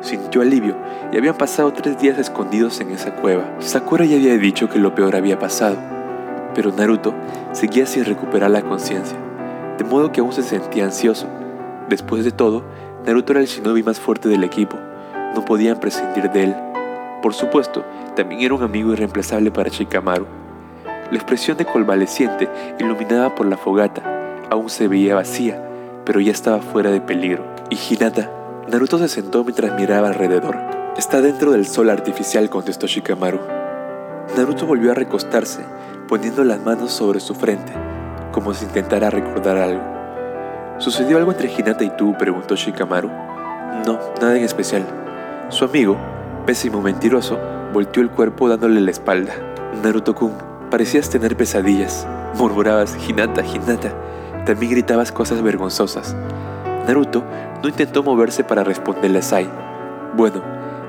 sintió 0.02 0.42
alivio 0.42 0.76
y 1.12 1.18
habían 1.18 1.36
pasado 1.36 1.74
tres 1.74 2.00
días 2.00 2.18
escondidos 2.18 2.80
en 2.82 2.92
esa 2.92 3.16
cueva. 3.16 3.44
Sakura 3.60 4.06
ya 4.06 4.16
había 4.16 4.38
dicho 4.38 4.70
que 4.70 4.80
lo 4.80 4.96
peor 4.96 5.16
había 5.16 5.40
pasado, 5.40 5.78
pero 6.56 6.72
Naruto 6.72 7.14
seguía 7.52 7.86
sin 7.86 8.06
recuperar 8.06 8.52
la 8.52 8.62
conciencia, 8.62 9.18
de 9.78 9.84
modo 9.84 10.12
que 10.12 10.22
aún 10.22 10.32
se 10.32 10.44
sentía 10.44 10.86
ansioso. 10.86 11.28
Después 11.90 12.24
de 12.24 12.32
todo, 12.32 12.64
Naruto 13.06 13.34
era 13.34 13.42
el 13.42 13.48
shinobi 13.48 13.84
más 13.84 14.00
fuerte 14.00 14.30
del 14.30 14.44
equipo, 14.44 14.78
no 15.36 15.44
podían 15.46 15.80
prescindir 15.80 16.30
de 16.32 16.44
él. 16.44 16.56
Por 17.22 17.34
supuesto, 17.34 17.84
también 18.16 18.42
era 18.42 18.54
un 18.54 18.64
amigo 18.64 18.94
irreemplazable 18.94 19.52
para 19.52 19.70
Shikamaru. 19.70 20.26
La 21.12 21.18
expresión 21.18 21.58
de 21.58 21.66
convaleciente, 21.66 22.48
iluminada 22.80 23.34
por 23.34 23.46
la 23.46 23.58
fogata, 23.58 24.04
aún 24.50 24.70
se 24.70 24.88
veía 24.88 25.16
vacía, 25.16 25.62
pero 26.10 26.22
ya 26.22 26.32
estaba 26.32 26.60
fuera 26.60 26.90
de 26.90 27.02
peligro. 27.02 27.46
Y 27.70 27.78
Hinata 27.78 28.32
Naruto 28.68 28.98
se 28.98 29.08
sentó 29.08 29.44
mientras 29.44 29.80
miraba 29.80 30.08
alrededor. 30.08 30.58
Está 30.98 31.22
dentro 31.22 31.52
del 31.52 31.68
sol 31.68 31.88
artificial, 31.92 32.50
contestó 32.50 32.88
Shikamaru. 32.88 33.40
Naruto 34.36 34.66
volvió 34.66 34.90
a 34.90 34.96
recostarse, 34.96 35.64
poniendo 36.08 36.44
las 36.44 36.62
manos 36.62 36.92
sobre 36.94 37.20
su 37.20 37.36
frente, 37.36 37.74
como 38.32 38.56
si 38.56 38.66
intentara 38.66 39.12
recordar 39.12 39.58
algo. 39.58 39.84
¿Sucedió 40.80 41.20
algo 41.20 41.32
entre 41.32 41.54
Hinata 41.54 41.84
y 41.84 41.96
tú? 41.96 42.16
preguntó 42.18 42.56
Shikamaru. 42.56 43.10
No, 43.86 44.00
nada 44.20 44.36
en 44.36 44.44
especial. 44.44 44.88
Su 45.50 45.66
amigo, 45.66 45.96
pésimo 46.48 46.82
mentiroso, 46.82 47.38
volteó 47.72 48.02
el 48.02 48.10
cuerpo 48.10 48.50
dándole 48.50 48.82
la 48.82 48.90
espalda. 48.90 49.34
Naruto-kun, 49.84 50.34
parecías 50.72 51.12
tener 51.12 51.38
pesadillas. 51.38 52.08
Murmurabas, 52.34 52.98
Hinata, 53.08 53.44
Hinata, 53.46 53.94
También 54.46 54.72
gritabas 54.72 55.12
cosas 55.12 55.42
vergonzosas. 55.42 56.16
Naruto 56.88 57.24
no 57.62 57.70
intentó 57.70 58.04
moverse 58.04 58.44
para 58.44 58.64
responderle 58.64 59.20
a 59.20 59.22
Sai. 59.22 59.50
Bueno, 60.16 60.42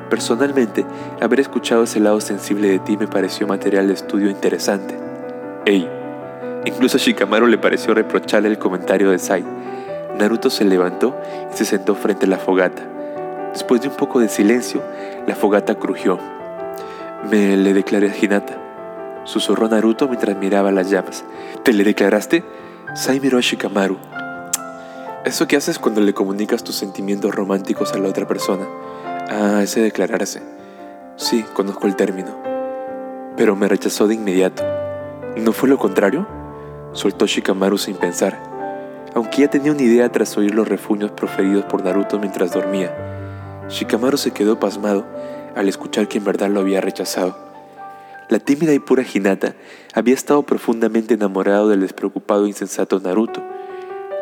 personalmente, 0.09 0.87
haber 1.21 1.41
escuchado 1.41 1.85
ese 1.85 2.01
lado 2.01 2.21
sensible 2.21 2.69
de 2.69 2.79
ti 2.79 2.97
me 2.97 3.07
pareció 3.07 3.47
material 3.47 3.89
de 3.89 3.95
estudio 3.95 4.31
interesante. 4.31 4.99
Ey, 5.67 5.89
incluso 6.65 6.97
a 6.97 7.01
Shikamaru 7.01 7.47
le 7.47 7.59
pareció 7.59 7.93
reprocharle 7.93 8.49
el 8.49 8.59
comentario 8.59 9.11
de 9.11 9.19
Sai. 9.19 9.45
Naruto 10.19 10.51
se 10.51 10.65
levantó 10.65 11.17
y 11.53 11.57
se 11.57 11.65
sentó 11.65 11.95
frente 11.95 12.27
a 12.27 12.29
la 12.29 12.39
fogata. 12.39 12.83
Después 13.53 13.81
de 13.81 13.89
un 13.89 13.97
poco 13.97 14.21
de 14.21 14.29
silencio, 14.29 14.83
la 15.27 15.35
fogata 15.35 15.75
crujió. 15.75 16.19
Me 17.31 17.57
le 17.57 17.75
declaré 17.75 18.11
a 18.11 18.17
Hinata. 18.17 18.57
Susurró 19.25 19.69
Naruto 19.69 20.09
mientras 20.09 20.37
miraba 20.37 20.71
las 20.71 20.89
llamas. 20.89 21.25
¿Te 21.63 21.73
le 21.73 21.85
declaraste? 21.85 22.45
Sai 22.95 23.21
miró 23.21 23.39
a 23.39 23.41
Shikamaru. 23.41 23.97
Eso 25.25 25.47
que 25.47 25.57
haces 25.57 25.79
cuando 25.79 26.01
le 26.01 26.13
comunicas 26.13 26.65
tus 26.65 26.75
sentimientos 26.75 27.33
románticos 27.33 27.93
a 27.93 27.99
la 27.99 28.09
otra 28.09 28.27
persona. 28.27 28.67
Ah, 29.29 29.61
ese 29.63 29.81
declararse. 29.81 30.43
Sí, 31.15 31.45
conozco 31.55 31.87
el 31.87 31.95
término. 31.95 32.37
Pero 33.37 33.55
me 33.55 33.69
rechazó 33.69 34.09
de 34.09 34.15
inmediato. 34.15 34.65
¿No 35.37 35.53
fue 35.53 35.69
lo 35.69 35.79
contrario? 35.79 36.27
Soltó 36.93 37.27
Shikamaru 37.27 37.79
sin 37.79 37.95
pensar, 37.95 38.37
aunque 39.15 39.43
ya 39.43 39.49
tenía 39.49 39.71
una 39.71 39.83
idea 39.83 40.11
tras 40.11 40.37
oír 40.37 40.53
los 40.53 40.67
refuños 40.67 41.13
proferidos 41.13 41.65
por 41.67 41.85
Naruto 41.85 42.19
mientras 42.19 42.51
dormía. 42.53 42.93
Shikamaru 43.69 44.17
se 44.17 44.33
quedó 44.33 44.59
pasmado 44.59 45.07
al 45.55 45.69
escuchar 45.69 46.09
que 46.09 46.19
en 46.19 46.25
verdad 46.25 46.49
lo 46.49 46.59
había 46.59 46.81
rechazado. 46.81 47.50
La 48.31 48.39
tímida 48.39 48.73
y 48.73 48.79
pura 48.79 49.03
Hinata 49.03 49.57
había 49.93 50.15
estado 50.15 50.45
profundamente 50.45 51.15
enamorado 51.15 51.69
del 51.69 51.81
despreocupado 51.81 52.45
e 52.45 52.49
insensato 52.51 53.01
Naruto. 53.01 53.43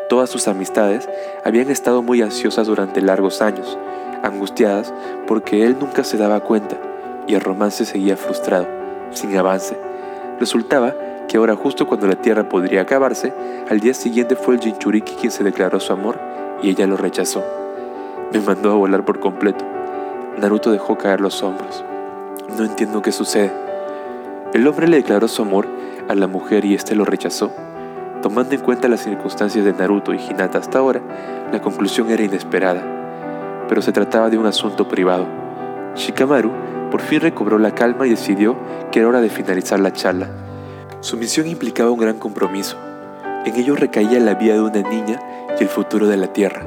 Todas 0.09 0.31
sus 0.31 0.47
amistades 0.47 1.07
habían 1.45 1.69
estado 1.69 2.01
muy 2.01 2.23
ansiosas 2.23 2.65
durante 2.65 3.03
largos 3.03 3.43
años, 3.43 3.77
angustiadas 4.23 4.95
porque 5.27 5.63
él 5.63 5.77
nunca 5.79 6.03
se 6.03 6.17
daba 6.17 6.39
cuenta 6.39 6.75
y 7.27 7.35
el 7.35 7.41
romance 7.41 7.85
seguía 7.85 8.17
frustrado, 8.17 8.65
sin 9.11 9.37
avance. 9.37 9.77
Resultaba 10.39 10.95
que 11.27 11.37
ahora 11.37 11.55
justo 11.55 11.85
cuando 11.85 12.07
la 12.07 12.19
tierra 12.19 12.49
podría 12.49 12.81
acabarse, 12.81 13.31
al 13.69 13.79
día 13.79 13.93
siguiente 13.93 14.35
fue 14.35 14.55
el 14.55 14.61
Jinchuriki 14.61 15.13
quien 15.17 15.31
se 15.31 15.43
declaró 15.43 15.79
su 15.79 15.93
amor 15.93 16.19
y 16.63 16.71
ella 16.71 16.87
lo 16.87 16.97
rechazó. 16.97 17.43
Me 18.33 18.39
mandó 18.39 18.71
a 18.71 18.75
volar 18.75 19.05
por 19.05 19.19
completo. 19.19 19.63
Naruto 20.39 20.71
dejó 20.71 20.97
caer 20.97 21.21
los 21.21 21.43
hombros. 21.43 21.83
No 22.57 22.65
entiendo 22.65 23.03
qué 23.03 23.11
sucede. 23.11 23.68
El 24.53 24.67
hombre 24.67 24.87
le 24.87 24.97
declaró 24.97 25.27
su 25.27 25.43
amor 25.43 25.67
a 26.07 26.15
la 26.15 26.25
mujer 26.25 26.65
y 26.65 26.73
éste 26.73 26.95
lo 26.95 27.05
rechazó. 27.05 27.51
Tomando 28.23 28.55
en 28.55 28.61
cuenta 28.61 28.87
las 28.87 29.01
circunstancias 29.01 29.63
de 29.63 29.73
Naruto 29.73 30.11
y 30.11 30.17
Hinata 30.17 30.57
hasta 30.57 30.79
ahora, 30.79 31.01
la 31.51 31.61
conclusión 31.61 32.09
era 32.09 32.23
inesperada. 32.23 32.81
Pero 33.69 33.83
se 33.83 33.91
trataba 33.91 34.31
de 34.31 34.39
un 34.39 34.47
asunto 34.47 34.87
privado. 34.87 35.27
Shikamaru 35.95 36.51
por 36.89 37.01
fin 37.01 37.21
recobró 37.21 37.59
la 37.59 37.75
calma 37.75 38.07
y 38.07 38.09
decidió 38.09 38.55
que 38.91 38.99
era 38.99 39.09
hora 39.09 39.21
de 39.21 39.29
finalizar 39.29 39.79
la 39.79 39.93
charla. 39.93 40.29
Su 41.01 41.15
misión 41.17 41.45
implicaba 41.45 41.91
un 41.91 41.99
gran 41.99 42.17
compromiso. 42.17 42.75
En 43.45 43.55
ello 43.55 43.75
recaía 43.75 44.19
la 44.19 44.33
vida 44.33 44.55
de 44.55 44.61
una 44.61 44.81
niña 44.81 45.19
y 45.59 45.63
el 45.63 45.69
futuro 45.69 46.07
de 46.07 46.17
la 46.17 46.33
Tierra. 46.33 46.63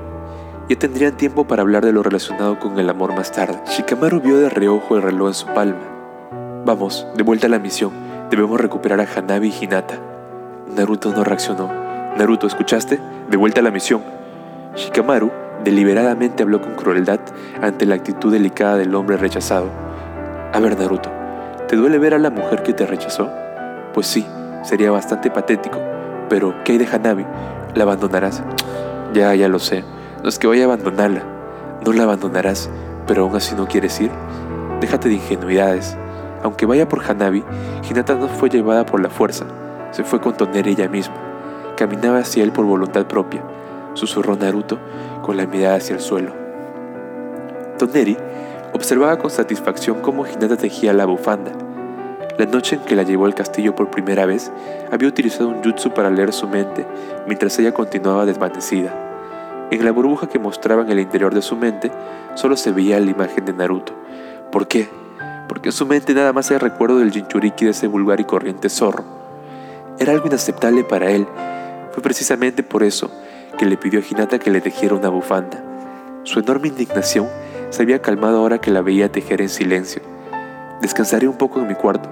Ya 0.69 0.79
tendrían 0.79 1.17
tiempo 1.17 1.49
para 1.49 1.63
hablar 1.63 1.85
de 1.85 1.93
lo 1.93 2.05
relacionado 2.05 2.61
con 2.61 2.79
el 2.79 2.89
amor 2.89 3.15
más 3.17 3.33
tarde. 3.33 3.61
Shikamaru 3.67 4.21
vio 4.21 4.39
de 4.39 4.49
reojo 4.49 4.97
el 4.97 5.03
reloj 5.03 5.29
en 5.29 5.35
su 5.35 5.47
palma. 5.47 5.92
Vamos, 6.65 7.09
de 7.17 7.25
vuelta 7.25 7.49
a 7.49 7.51
la 7.51 7.59
misión. 7.59 7.91
Debemos 8.31 8.61
recuperar 8.61 9.01
a 9.01 9.07
Hanabi 9.17 9.49
y 9.49 9.65
Hinata. 9.65 9.95
Naruto 10.77 11.11
no 11.11 11.25
reaccionó. 11.25 11.69
Naruto, 12.17 12.47
¿escuchaste? 12.47 13.01
De 13.29 13.37
vuelta 13.37 13.59
a 13.59 13.65
la 13.65 13.73
misión. 13.73 14.01
Shikamaru 14.77 15.33
deliberadamente 15.65 16.45
habló 16.45 16.61
con 16.61 16.77
crueldad 16.77 17.19
ante 17.61 17.85
la 17.85 17.97
actitud 17.97 18.33
delicada 18.33 18.77
del 18.77 18.95
hombre 18.95 19.17
rechazado. 19.17 19.71
A 20.53 20.61
ver, 20.61 20.79
Naruto, 20.79 21.11
¿te 21.67 21.75
duele 21.75 21.99
ver 21.99 22.15
a 22.15 22.19
la 22.19 22.31
mujer 22.31 22.63
que 22.63 22.73
te 22.73 22.87
rechazó? 22.87 23.29
Pues 23.93 24.07
sí, 24.07 24.25
sería 24.63 24.93
bastante 24.93 25.33
patético, 25.33 25.81
pero 26.29 26.55
¿qué 26.63 26.73
hay 26.73 26.79
de 26.79 26.87
Hanabi? 26.87 27.27
¿La 27.75 27.83
abandonarás? 27.83 28.43
Ya, 29.13 29.35
ya 29.35 29.47
lo 29.47 29.59
sé. 29.59 29.85
No 30.23 30.29
es 30.31 30.39
que 30.39 30.47
vaya 30.47 30.63
a 30.63 30.67
abandonarla. 30.67 31.23
No 31.85 31.93
la 31.93 32.05
abandonarás, 32.05 32.71
pero 33.07 33.25
aún 33.25 33.37
así 33.37 33.55
no 33.55 33.67
quieres 33.67 34.01
ir. 34.01 34.11
Déjate 34.81 35.11
de 35.11 35.17
ingenuidades. 35.17 35.99
Aunque 36.43 36.67
vaya 36.67 36.89
por 36.89 37.03
Hanabi, 37.05 37.45
Hinata 37.89 38.15
no 38.15 38.29
fue 38.29 38.49
llevada 38.49 38.85
por 38.85 39.01
la 39.01 39.11
fuerza. 39.11 39.47
Se 39.91 40.05
fue 40.05 40.21
con 40.21 40.37
Toneri 40.37 40.73
ella 40.73 40.89
misma. 40.89 41.15
Caminaba 41.77 42.19
hacia 42.19 42.43
él 42.43 42.53
por 42.53 42.65
voluntad 42.65 43.07
propia, 43.07 43.43
susurró 43.95 44.37
Naruto 44.37 44.79
con 45.23 45.37
la 45.37 45.47
mirada 45.47 45.77
hacia 45.77 45.95
el 45.95 46.01
suelo. 46.01 46.33
Toneri 47.79 48.17
observaba 48.73 49.19
con 49.19 49.31
satisfacción 49.31 50.01
cómo 50.01 50.27
Hinata 50.27 50.57
tejía 50.57 50.93
la 50.93 51.07
bufanda. 51.07 51.53
La 52.39 52.47
noche 52.47 52.77
en 52.77 52.83
que 52.83 52.97
la 52.97 53.03
llevó 53.03 53.27
al 53.27 53.35
castillo 53.35 53.75
por 53.75 53.91
primera 53.91 54.25
vez, 54.25 54.51
había 54.91 55.09
utilizado 55.09 55.49
un 55.49 55.63
jutsu 55.63 55.91
para 55.91 56.11
leer 56.11 56.33
su 56.33 56.49
mente 56.49 56.87
mientras 57.27 57.59
ella 57.59 57.73
continuaba 57.73 58.25
desvanecida. 58.25 58.93
En 59.71 59.85
la 59.85 59.93
burbuja 59.93 60.29
que 60.29 60.39
mostraba 60.39 60.83
en 60.83 60.91
el 60.91 61.01
interior 61.01 61.35
de 61.35 61.43
su 61.43 61.57
mente, 61.57 61.91
solo 62.35 62.57
se 62.57 62.73
veía 62.73 63.01
la 63.01 63.11
imagen 63.11 63.45
de 63.45 63.53
Naruto. 63.53 63.93
¿Por 64.51 64.67
qué? 64.67 65.02
Porque 65.53 65.69
en 65.69 65.75
su 65.75 65.85
mente 65.85 66.15
nada 66.15 66.33
más 66.33 66.51
el 66.51 66.61
recuerdo 66.61 66.99
del 66.99 67.13
Jinchuriki 67.13 67.67
de 67.67 67.73
ese 67.73 67.87
vulgar 67.87 68.19
y 68.21 68.25
corriente 68.25 68.71
zorro. 68.71 69.05
Era 69.99 70.13
algo 70.13 70.27
inaceptable 70.27 70.83
para 70.83 71.11
él. 71.11 71.27
Fue 71.91 72.03
precisamente 72.03 72.63
por 72.63 72.83
eso 72.83 73.11
que 73.59 73.67
le 73.67 73.77
pidió 73.77 74.01
a 74.01 74.03
Hinata 74.03 74.39
que 74.39 74.51
le 74.51 74.63
tejiera 74.63 74.95
una 74.95 75.11
bufanda. 75.11 75.63
Su 76.23 76.41
enorme 76.41 76.69
indignación 76.69 77.29
se 77.69 77.83
había 77.83 78.01
calmado 78.01 78.39
ahora 78.39 78.63
que 78.63 78.71
la 78.71 78.81
veía 78.81 79.13
tejer 79.13 79.43
en 79.43 79.51
silencio. 79.51 80.01
Descansaré 80.81 81.29
un 81.29 81.37
poco 81.37 81.61
en 81.61 81.69
mi 81.69 81.75
cuarto. 81.75 82.09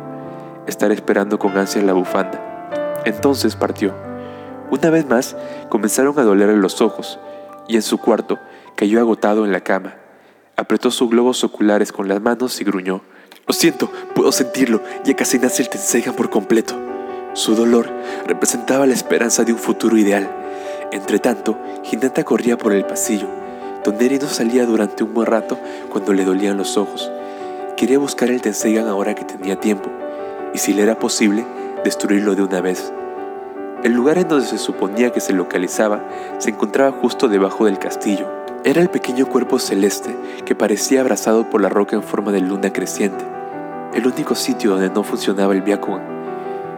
Estaré 0.67 0.93
esperando 0.93 1.39
con 1.39 1.57
ansias 1.57 1.83
la 1.83 1.95
bufanda. 1.95 3.01
Entonces 3.07 3.57
partió. 3.57 3.95
Una 4.71 4.91
vez 4.91 5.07
más 5.07 5.35
comenzaron 5.71 6.19
a 6.19 6.25
dolerle 6.25 6.57
los 6.57 6.83
ojos 6.83 7.19
y 7.67 7.77
en 7.77 7.83
su 7.83 7.97
cuarto 7.97 8.39
cayó 8.77 9.01
agotado 9.01 9.47
en 9.47 9.53
la 9.53 9.63
cama. 9.63 9.95
Apretó 10.59 10.91
sus 10.91 11.09
globos 11.09 11.43
oculares 11.43 11.91
con 11.91 12.07
las 12.07 12.21
manos 12.21 12.61
y 12.61 12.65
gruñó. 12.65 13.01
Lo 13.47 13.55
siento, 13.55 13.91
puedo 14.15 14.33
sentirlo, 14.33 14.81
ya 15.05 15.15
casi 15.15 15.39
nace 15.39 15.63
el 15.63 15.69
Tenseigan 15.69 16.15
por 16.15 16.31
completo. 16.31 16.75
Su 17.33 17.55
dolor 17.55 17.89
representaba 18.27 18.87
la 18.87 18.95
esperanza 18.95 19.45
de 19.45 19.53
un 19.53 19.59
futuro 19.59 19.97
ideal. 19.97 20.31
Entretanto, 20.93 21.59
Hinata 21.91 22.25
corría 22.25 22.57
por 22.59 22.73
el 22.73 22.85
pasillo. 22.85 23.29
Toneri 23.85 24.19
no 24.19 24.29
salía 24.29 24.67
durante 24.67 25.05
un 25.05 25.15
buen 25.15 25.27
rato 25.27 25.59
cuando 25.91 26.13
le 26.13 26.25
dolían 26.25 26.57
los 26.57 26.77
ojos. 26.77 27.11
Quería 27.77 27.99
buscar 27.99 28.31
el 28.31 28.43
Tenseigan 28.43 28.89
ahora 28.89 29.15
que 29.15 29.25
tenía 29.25 29.59
tiempo, 29.59 29.91
y 30.53 30.59
si 30.59 30.73
le 30.73 30.83
era 30.83 30.99
posible, 30.99 31.45
destruirlo 31.85 32.35
de 32.35 32.43
una 32.43 32.61
vez. 32.61 32.93
El 33.83 33.93
lugar 33.93 34.19
en 34.19 34.29
donde 34.29 34.47
se 34.47 34.59
suponía 34.59 35.11
que 35.11 35.21
se 35.21 35.33
localizaba 35.33 36.05
se 36.39 36.51
encontraba 36.51 36.93
justo 36.93 37.29
debajo 37.29 37.65
del 37.65 37.79
castillo. 37.79 38.40
Era 38.63 38.83
el 38.83 38.91
pequeño 38.91 39.27
cuerpo 39.27 39.59
celeste 39.59 40.15
que 40.45 40.55
parecía 40.55 41.01
abrazado 41.01 41.49
por 41.49 41.63
la 41.63 41.71
roca 41.71 41.97
en 41.97 42.03
forma 42.03 42.31
de 42.31 42.43
luna 42.43 42.71
creciente, 42.71 43.25
el 43.95 44.07
único 44.07 44.35
sitio 44.35 44.73
donde 44.73 44.91
no 44.91 45.03
funcionaba 45.03 45.55
el 45.55 45.63
Byakugan. 45.63 46.03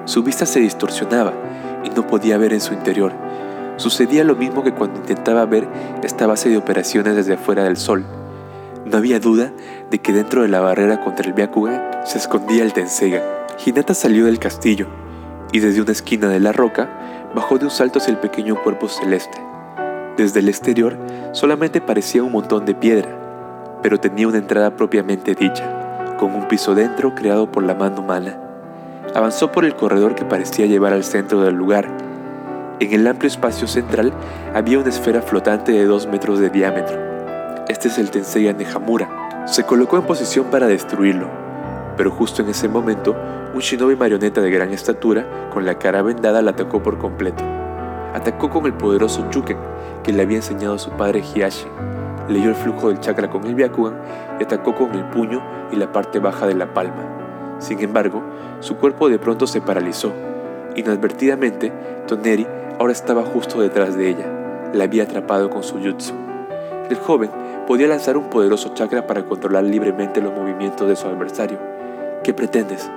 Su 0.04 0.22
vista 0.22 0.46
se 0.46 0.60
distorsionaba 0.60 1.32
y 1.82 1.90
no 1.90 2.06
podía 2.06 2.38
ver 2.38 2.52
en 2.52 2.60
su 2.60 2.72
interior. 2.72 3.12
Sucedía 3.78 4.22
lo 4.22 4.36
mismo 4.36 4.62
que 4.62 4.72
cuando 4.72 5.00
intentaba 5.00 5.44
ver 5.44 5.66
esta 6.04 6.28
base 6.28 6.48
de 6.48 6.56
operaciones 6.56 7.16
desde 7.16 7.34
afuera 7.34 7.64
del 7.64 7.76
sol. 7.76 8.04
No 8.84 8.96
había 8.96 9.18
duda 9.18 9.50
de 9.90 9.98
que 9.98 10.12
dentro 10.12 10.42
de 10.42 10.48
la 10.48 10.60
barrera 10.60 11.00
contra 11.00 11.26
el 11.26 11.32
Byakugan 11.32 11.82
se 12.04 12.18
escondía 12.18 12.62
el 12.62 12.72
Tenseigan. 12.72 13.22
Hinata 13.66 13.94
salió 13.94 14.26
del 14.26 14.38
castillo 14.38 14.86
y 15.50 15.58
desde 15.58 15.82
una 15.82 15.90
esquina 15.90 16.28
de 16.28 16.38
la 16.38 16.52
roca 16.52 16.88
bajó 17.34 17.58
de 17.58 17.64
un 17.64 17.72
salto 17.72 17.98
hacia 17.98 18.12
el 18.12 18.20
pequeño 18.20 18.62
cuerpo 18.62 18.88
celeste. 18.88 19.41
Desde 20.22 20.38
el 20.38 20.48
exterior 20.48 20.96
solamente 21.32 21.80
parecía 21.80 22.22
un 22.22 22.30
montón 22.30 22.64
de 22.64 22.76
piedra, 22.76 23.08
pero 23.82 23.98
tenía 23.98 24.28
una 24.28 24.38
entrada 24.38 24.76
propiamente 24.76 25.34
dicha, 25.34 26.14
con 26.16 26.32
un 26.36 26.46
piso 26.46 26.76
dentro 26.76 27.12
creado 27.16 27.50
por 27.50 27.64
la 27.64 27.74
mano 27.74 28.02
humana. 28.02 28.38
Avanzó 29.16 29.50
por 29.50 29.64
el 29.64 29.74
corredor 29.74 30.14
que 30.14 30.24
parecía 30.24 30.66
llevar 30.66 30.92
al 30.92 31.02
centro 31.02 31.40
del 31.40 31.56
lugar. 31.56 31.88
En 32.78 32.92
el 32.92 33.04
amplio 33.08 33.26
espacio 33.26 33.66
central 33.66 34.12
había 34.54 34.78
una 34.78 34.90
esfera 34.90 35.22
flotante 35.22 35.72
de 35.72 35.86
dos 35.86 36.06
metros 36.06 36.38
de 36.38 36.50
diámetro. 36.50 36.96
Este 37.68 37.88
es 37.88 37.98
el 37.98 38.12
Tenseigan 38.12 38.58
de 38.58 38.66
Hamura. 38.66 39.48
Se 39.48 39.64
colocó 39.64 39.96
en 39.96 40.04
posición 40.04 40.46
para 40.52 40.68
destruirlo, 40.68 41.26
pero 41.96 42.12
justo 42.12 42.42
en 42.42 42.50
ese 42.50 42.68
momento 42.68 43.16
un 43.54 43.60
shinobi 43.60 43.96
marioneta 43.96 44.40
de 44.40 44.52
gran 44.52 44.72
estatura, 44.72 45.50
con 45.52 45.66
la 45.66 45.80
cara 45.80 46.00
vendada, 46.02 46.42
la 46.42 46.52
atacó 46.52 46.80
por 46.80 46.96
completo. 46.98 47.42
Atacó 48.14 48.50
con 48.50 48.66
el 48.66 48.74
poderoso 48.74 49.28
Yuken, 49.30 49.58
que 50.02 50.12
le 50.12 50.22
había 50.22 50.36
enseñado 50.36 50.78
su 50.78 50.90
padre 50.90 51.22
Hiashi. 51.22 51.66
Leyó 52.28 52.50
el 52.50 52.54
flujo 52.54 52.88
del 52.88 53.00
chakra 53.00 53.30
con 53.30 53.44
el 53.44 53.54
Byakugan 53.54 53.98
y 54.38 54.44
atacó 54.44 54.74
con 54.74 54.94
el 54.94 55.04
puño 55.06 55.42
y 55.72 55.76
la 55.76 55.90
parte 55.92 56.18
baja 56.18 56.46
de 56.46 56.54
la 56.54 56.72
palma. 56.72 57.56
Sin 57.58 57.80
embargo, 57.80 58.22
su 58.60 58.76
cuerpo 58.76 59.08
de 59.08 59.18
pronto 59.18 59.46
se 59.46 59.60
paralizó. 59.60 60.12
Inadvertidamente, 60.76 61.72
Toneri 62.06 62.46
ahora 62.78 62.92
estaba 62.92 63.22
justo 63.22 63.60
detrás 63.60 63.96
de 63.96 64.08
ella. 64.08 64.70
La 64.72 64.84
había 64.84 65.04
atrapado 65.04 65.50
con 65.50 65.62
su 65.62 65.78
jutsu. 65.78 66.14
El 66.88 66.96
joven 66.96 67.30
podía 67.66 67.86
lanzar 67.86 68.16
un 68.16 68.28
poderoso 68.30 68.74
chakra 68.74 69.06
para 69.06 69.24
controlar 69.24 69.64
libremente 69.64 70.20
los 70.20 70.32
movimientos 70.32 70.88
de 70.88 70.96
su 70.96 71.06
adversario. 71.06 71.58
¿Qué 72.22 72.34
pretendes? 72.34 72.90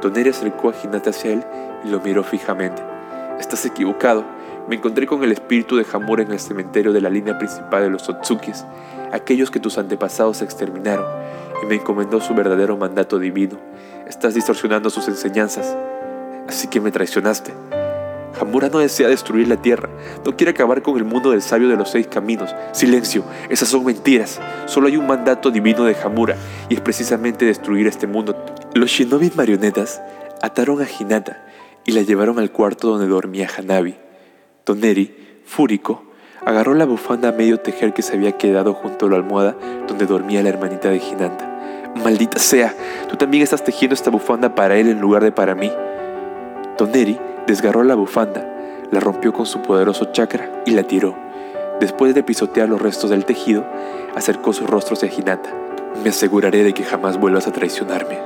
Toneri 0.00 0.30
acercó 0.30 0.70
a 0.70 0.74
Hinata 0.82 1.10
hacia 1.10 1.32
él 1.32 1.44
y 1.84 1.88
lo 1.88 2.00
miró 2.00 2.22
fijamente. 2.22 2.82
Estás 3.38 3.64
equivocado. 3.66 4.24
Me 4.66 4.76
encontré 4.76 5.06
con 5.06 5.22
el 5.22 5.30
espíritu 5.30 5.76
de 5.76 5.84
Hamura 5.92 6.22
en 6.22 6.32
el 6.32 6.40
cementerio 6.40 6.94
de 6.94 7.02
la 7.02 7.10
línea 7.10 7.36
principal 7.36 7.82
de 7.82 7.90
los 7.90 8.08
Otsukis, 8.08 8.64
aquellos 9.12 9.50
que 9.50 9.60
tus 9.60 9.76
antepasados 9.76 10.40
exterminaron, 10.40 11.04
y 11.62 11.66
me 11.66 11.74
encomendó 11.74 12.18
su 12.20 12.34
verdadero 12.34 12.78
mandato 12.78 13.18
divino. 13.18 13.58
Estás 14.08 14.32
distorsionando 14.32 14.88
sus 14.88 15.06
enseñanzas. 15.08 15.76
Así 16.48 16.68
que 16.68 16.80
me 16.80 16.90
traicionaste. 16.90 17.52
Hamura 18.40 18.70
no 18.70 18.78
desea 18.78 19.08
destruir 19.08 19.48
la 19.48 19.60
tierra, 19.60 19.90
no 20.24 20.34
quiere 20.34 20.50
acabar 20.50 20.80
con 20.82 20.96
el 20.96 21.04
mundo 21.04 21.30
del 21.30 21.42
sabio 21.42 21.68
de 21.68 21.76
los 21.76 21.90
seis 21.90 22.06
caminos. 22.06 22.54
Silencio, 22.72 23.22
esas 23.50 23.68
son 23.68 23.84
mentiras. 23.84 24.40
Solo 24.64 24.88
hay 24.88 24.96
un 24.96 25.06
mandato 25.06 25.50
divino 25.50 25.84
de 25.84 25.94
Hamura, 26.02 26.36
y 26.70 26.74
es 26.74 26.80
precisamente 26.80 27.44
destruir 27.44 27.86
este 27.86 28.06
mundo. 28.06 28.34
Los 28.72 28.90
shinobi 28.90 29.30
marionetas 29.36 30.00
ataron 30.42 30.80
a 30.80 30.86
Hinata 30.88 31.44
y 31.84 31.92
la 31.92 32.00
llevaron 32.00 32.38
al 32.38 32.50
cuarto 32.50 32.88
donde 32.88 33.06
dormía 33.06 33.48
Hanabi. 33.56 34.03
Toneri, 34.64 35.14
fúrico, 35.44 36.04
agarró 36.42 36.72
la 36.72 36.86
bufanda 36.86 37.28
a 37.28 37.32
medio 37.32 37.60
tejer 37.60 37.92
que 37.92 38.00
se 38.00 38.14
había 38.14 38.32
quedado 38.32 38.72
junto 38.72 39.04
a 39.04 39.10
la 39.10 39.16
almohada 39.16 39.54
donde 39.86 40.06
dormía 40.06 40.42
la 40.42 40.48
hermanita 40.48 40.88
de 40.88 40.96
Hinata. 40.96 41.92
Maldita 42.02 42.38
sea, 42.38 42.74
tú 43.10 43.16
también 43.16 43.42
estás 43.42 43.62
tejiendo 43.62 43.92
esta 43.92 44.08
bufanda 44.08 44.54
para 44.54 44.76
él 44.76 44.88
en 44.88 45.02
lugar 45.02 45.22
de 45.22 45.32
para 45.32 45.54
mí. 45.54 45.70
Toneri 46.78 47.18
desgarró 47.46 47.84
la 47.84 47.94
bufanda, 47.94 48.48
la 48.90 49.00
rompió 49.00 49.34
con 49.34 49.44
su 49.44 49.60
poderoso 49.60 50.06
chakra 50.12 50.62
y 50.64 50.70
la 50.70 50.84
tiró. 50.84 51.14
Después 51.78 52.14
de 52.14 52.22
pisotear 52.22 52.66
los 52.66 52.80
restos 52.80 53.10
del 53.10 53.26
tejido, 53.26 53.66
acercó 54.14 54.54
su 54.54 54.66
rostro 54.66 54.94
hacia 54.94 55.12
Hinata. 55.12 55.50
Me 56.02 56.08
aseguraré 56.08 56.64
de 56.64 56.72
que 56.72 56.84
jamás 56.84 57.20
vuelvas 57.20 57.46
a 57.46 57.52
traicionarme. 57.52 58.18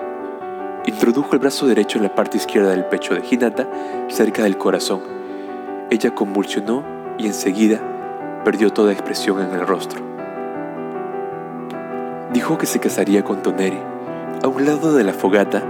Introdujo 0.87 1.33
el 1.33 1.41
brazo 1.41 1.67
derecho 1.67 1.99
en 1.99 2.05
la 2.05 2.15
parte 2.15 2.37
izquierda 2.37 2.71
del 2.71 2.85
pecho 2.85 3.15
de 3.15 3.25
Hinata, 3.29 3.69
cerca 4.09 4.45
del 4.45 4.57
corazón. 4.57 5.18
Ella 5.91 6.15
convulsionó 6.15 6.85
y 7.17 7.27
enseguida 7.27 7.81
perdió 8.45 8.71
toda 8.71 8.93
expresión 8.93 9.41
en 9.41 9.53
el 9.53 9.67
rostro. 9.67 10.03
Dijo 12.33 12.59
que 12.59 12.67
se 12.67 12.79
casaría 12.79 13.25
con 13.25 13.43
Toneri. 13.43 13.79
A 14.43 14.49
un 14.49 14.67
lado 14.67 14.93
de 14.93 15.03
la 15.03 15.15
fogata, 15.15 15.63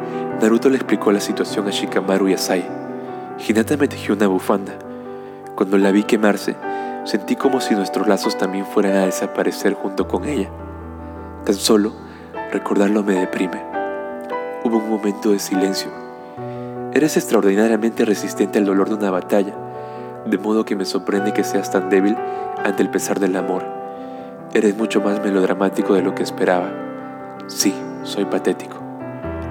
Naruto 0.43 0.71
le 0.71 0.77
explicó 0.77 1.13
la 1.13 1.21
situación 1.21 1.69
a 1.69 1.71
Shikamaru 1.71 2.29
y 2.29 2.35
a 2.35 2.39
Sai. 2.39 2.67
Hinata 3.39 3.77
me 3.77 3.87
tejió 3.87 4.15
una 4.15 4.27
bufanda. 4.27 4.73
Cuando 5.55 5.79
la 5.79 5.93
vi 5.93 6.03
quemarse, 6.03 6.57
sentí 7.05 7.37
como 7.37 7.61
si 7.61 7.75
nuestros 7.75 8.09
lazos 8.09 8.37
también 8.37 8.67
fueran 8.67 8.97
a 8.97 9.07
desaparecer 9.07 9.75
junto 9.75 10.09
con 10.09 10.25
ella. 10.25 10.51
Tan 11.45 11.55
solo 11.55 11.93
recordarlo 12.51 13.05
me 13.05 13.15
deprime. 13.15 13.63
Hubo 14.65 14.79
un 14.79 14.91
momento 14.91 15.31
de 15.31 15.39
silencio. 15.39 15.91
Eres 16.93 17.17
extraordinariamente 17.17 18.05
resistente 18.05 18.59
al 18.59 18.65
dolor 18.65 18.89
de 18.89 18.97
una 18.97 19.11
batalla, 19.11 19.55
de 20.27 20.39
modo 20.39 20.65
que 20.65 20.77
me 20.77 20.85
sorprende 20.85 21.33
que 21.33 21.45
seas 21.45 21.71
tan 21.71 21.91
débil 21.91 22.17
ante 22.65 22.83
el 22.83 22.91
pesar 22.91 23.21
del 23.21 23.37
amor. 23.37 23.65
Eres 24.53 24.77
mucho 24.77 25.01
más 25.01 25.23
melodramático 25.23 25.95
de 25.95 26.03
lo 26.03 26.15
que 26.15 26.23
esperaba. 26.23 26.71
Sí, 27.47 27.75
soy 28.03 28.25
patético. 28.25 28.77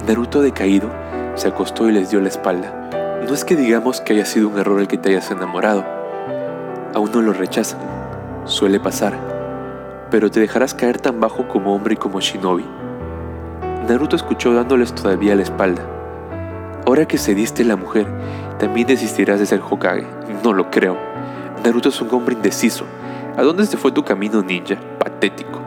Naruto 0.08 0.42
decaído 0.42 0.90
se 1.36 1.48
acostó 1.50 1.88
y 1.88 1.92
les 1.92 2.10
dio 2.10 2.20
la 2.20 2.30
espalda. 2.30 2.90
No 3.28 3.34
es 3.34 3.46
que 3.46 3.56
digamos 3.56 4.02
que 4.02 4.14
haya 4.14 4.26
sido 4.26 4.50
un 4.50 4.58
error 4.58 4.80
el 4.80 4.88
que 4.88 4.98
te 4.98 5.10
hayas 5.10 5.30
enamorado. 5.30 5.86
Aún 6.96 7.12
no 7.12 7.22
lo 7.22 7.34
rechazan. 7.34 7.80
Suele 8.46 8.80
pasar. 8.80 9.14
Pero 10.10 10.32
te 10.32 10.40
dejarás 10.40 10.74
caer 10.74 11.00
tan 11.00 11.20
bajo 11.20 11.48
como 11.48 11.76
hombre 11.76 11.94
y 11.94 11.98
como 11.98 12.22
shinobi. 12.22 12.66
Naruto 13.88 14.16
escuchó 14.16 14.54
dándoles 14.54 14.94
todavía 14.94 15.36
la 15.36 15.44
espalda. 15.44 15.97
Ahora 16.88 17.06
que 17.06 17.18
cediste 17.18 17.66
la 17.66 17.76
mujer, 17.76 18.08
también 18.60 18.88
desistirás 18.88 19.42
de 19.42 19.46
ser 19.46 19.60
Hokage. 19.60 20.08
No 20.42 20.54
lo 20.54 20.72
creo. 20.72 20.98
Naruto 21.62 21.90
es 21.90 22.00
un 22.00 22.08
hombre 22.14 22.34
indeciso. 22.34 22.86
¿A 23.36 23.44
dónde 23.44 23.66
se 23.66 23.76
fue 23.76 23.92
tu 23.92 24.06
camino, 24.06 24.42
ninja? 24.42 24.78
Patético. 24.98 25.60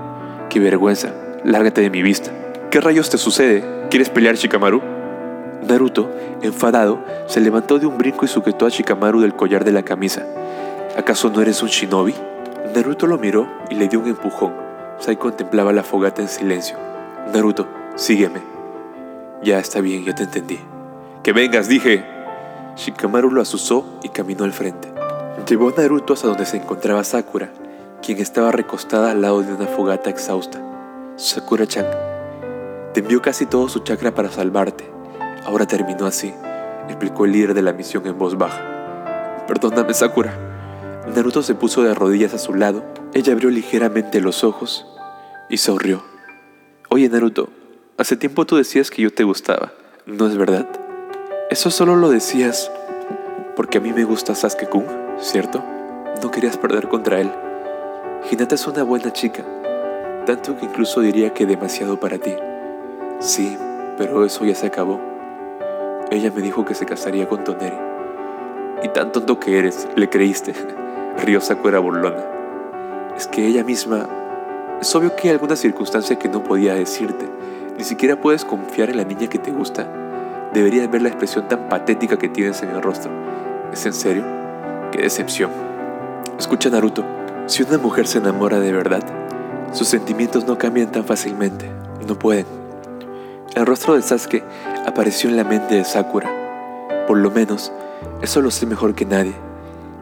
Qué 0.48 0.58
vergüenza. 0.58 1.12
Lárgate 1.44 1.82
de 1.82 1.90
mi 1.90 2.00
vista. 2.00 2.30
¿Qué 2.70 2.80
rayos 2.80 3.10
te 3.10 3.18
sucede? 3.18 3.62
¿Quieres 3.90 4.08
pelear, 4.08 4.36
Shikamaru? 4.36 4.80
Naruto, 5.68 6.10
enfadado, 6.40 7.04
se 7.26 7.40
levantó 7.40 7.78
de 7.78 7.84
un 7.84 7.98
brinco 7.98 8.24
y 8.24 8.28
sujetó 8.28 8.64
a 8.64 8.70
Shikamaru 8.70 9.20
del 9.20 9.36
collar 9.36 9.62
de 9.62 9.72
la 9.72 9.82
camisa. 9.82 10.24
¿Acaso 10.96 11.28
no 11.28 11.42
eres 11.42 11.62
un 11.62 11.68
shinobi? 11.68 12.14
Naruto 12.74 13.06
lo 13.06 13.18
miró 13.18 13.46
y 13.68 13.74
le 13.74 13.88
dio 13.88 14.00
un 14.00 14.08
empujón. 14.08 14.54
Sai 15.00 15.16
contemplaba 15.16 15.74
la 15.74 15.82
fogata 15.82 16.22
en 16.22 16.28
silencio. 16.28 16.78
Naruto, 17.30 17.68
sígueme. 17.96 18.40
Ya 19.42 19.58
está 19.58 19.82
bien, 19.82 20.02
ya 20.02 20.14
te 20.14 20.22
entendí. 20.22 20.58
Que 21.22 21.32
vengas, 21.32 21.68
dije. 21.68 22.02
Shikamaru 22.76 23.30
lo 23.30 23.42
asusó 23.42 23.84
y 24.02 24.08
caminó 24.08 24.44
al 24.44 24.52
frente. 24.52 24.88
Llevó 25.46 25.68
a 25.68 25.72
Naruto 25.76 26.14
hasta 26.14 26.28
donde 26.28 26.46
se 26.46 26.56
encontraba 26.56 27.04
Sakura, 27.04 27.52
quien 28.02 28.18
estaba 28.18 28.52
recostada 28.52 29.10
al 29.10 29.20
lado 29.20 29.42
de 29.42 29.52
una 29.52 29.66
fogata 29.66 30.08
exhausta. 30.08 30.62
Sakura-chan, 31.16 31.86
te 32.94 33.00
envió 33.00 33.20
casi 33.20 33.44
todo 33.44 33.68
su 33.68 33.80
chakra 33.80 34.14
para 34.14 34.30
salvarte. 34.30 34.88
Ahora 35.44 35.66
terminó 35.66 36.06
así, 36.06 36.32
explicó 36.88 37.26
el 37.26 37.32
líder 37.32 37.52
de 37.52 37.62
la 37.62 37.72
misión 37.72 38.06
en 38.06 38.16
voz 38.16 38.38
baja. 38.38 39.44
Perdóname, 39.46 39.92
Sakura. 39.92 40.32
Naruto 41.14 41.42
se 41.42 41.54
puso 41.54 41.82
de 41.82 41.94
rodillas 41.94 42.32
a 42.32 42.38
su 42.38 42.54
lado. 42.54 42.82
Ella 43.12 43.32
abrió 43.34 43.50
ligeramente 43.50 44.20
los 44.20 44.42
ojos 44.44 44.86
y 45.50 45.58
sonrió. 45.58 46.02
Oye, 46.88 47.08
Naruto, 47.08 47.50
hace 47.98 48.16
tiempo 48.16 48.46
tú 48.46 48.56
decías 48.56 48.90
que 48.90 49.02
yo 49.02 49.12
te 49.12 49.24
gustaba, 49.24 49.72
¿no 50.06 50.26
es 50.26 50.36
verdad? 50.36 50.68
Eso 51.50 51.68
solo 51.72 51.96
lo 51.96 52.10
decías 52.10 52.70
porque 53.56 53.78
a 53.78 53.80
mí 53.80 53.92
me 53.92 54.04
gusta 54.04 54.36
Sasuke-kun, 54.36 54.86
¿cierto? 55.18 55.60
No 56.22 56.30
querías 56.30 56.56
perder 56.56 56.86
contra 56.86 57.20
él. 57.20 57.28
Hinata 58.30 58.54
es 58.54 58.68
una 58.68 58.84
buena 58.84 59.12
chica, 59.12 59.42
tanto 60.26 60.56
que 60.56 60.66
incluso 60.66 61.00
diría 61.00 61.34
que 61.34 61.46
demasiado 61.46 61.98
para 61.98 62.18
ti. 62.18 62.36
Sí, 63.18 63.58
pero 63.98 64.24
eso 64.24 64.44
ya 64.44 64.54
se 64.54 64.68
acabó. 64.68 65.00
Ella 66.12 66.30
me 66.32 66.40
dijo 66.40 66.64
que 66.64 66.74
se 66.74 66.86
casaría 66.86 67.28
con 67.28 67.42
Toneri. 67.42 67.76
Y 68.84 68.88
tan 68.90 69.10
tonto 69.10 69.40
que 69.40 69.58
eres, 69.58 69.88
le 69.96 70.08
creíste. 70.08 70.54
Rió 71.24 71.40
Sakura 71.40 71.80
burlona. 71.80 72.24
Es 73.16 73.26
que 73.26 73.44
ella 73.44 73.64
misma... 73.64 74.08
Es 74.80 74.94
obvio 74.94 75.16
que 75.16 75.26
hay 75.26 75.34
alguna 75.34 75.56
circunstancia 75.56 76.16
que 76.16 76.28
no 76.28 76.44
podía 76.44 76.74
decirte. 76.74 77.28
Ni 77.76 77.82
siquiera 77.82 78.20
puedes 78.20 78.44
confiar 78.44 78.88
en 78.88 78.98
la 78.98 79.04
niña 79.04 79.26
que 79.26 79.40
te 79.40 79.50
gusta. 79.50 79.99
Deberías 80.52 80.90
ver 80.90 81.02
la 81.02 81.08
expresión 81.08 81.46
tan 81.48 81.68
patética 81.68 82.18
que 82.18 82.28
tienes 82.28 82.62
en 82.62 82.70
el 82.70 82.82
rostro. 82.82 83.10
¿Es 83.72 83.86
en 83.86 83.92
serio? 83.92 84.24
¡Qué 84.90 85.02
decepción! 85.02 85.50
Escucha 86.38 86.70
Naruto, 86.70 87.04
si 87.46 87.62
una 87.62 87.78
mujer 87.78 88.06
se 88.06 88.18
enamora 88.18 88.58
de 88.58 88.72
verdad, 88.72 89.02
sus 89.72 89.86
sentimientos 89.86 90.46
no 90.46 90.58
cambian 90.58 90.90
tan 90.90 91.04
fácilmente. 91.04 91.70
No 92.06 92.18
pueden. 92.18 92.46
El 93.54 93.66
rostro 93.66 93.94
de 93.94 94.02
Sasuke 94.02 94.42
apareció 94.86 95.30
en 95.30 95.36
la 95.36 95.44
mente 95.44 95.76
de 95.76 95.84
Sakura. 95.84 96.30
Por 97.06 97.18
lo 97.18 97.30
menos, 97.30 97.72
eso 98.22 98.40
lo 98.40 98.50
sé 98.50 98.66
mejor 98.66 98.94
que 98.94 99.04
nadie. 99.04 99.34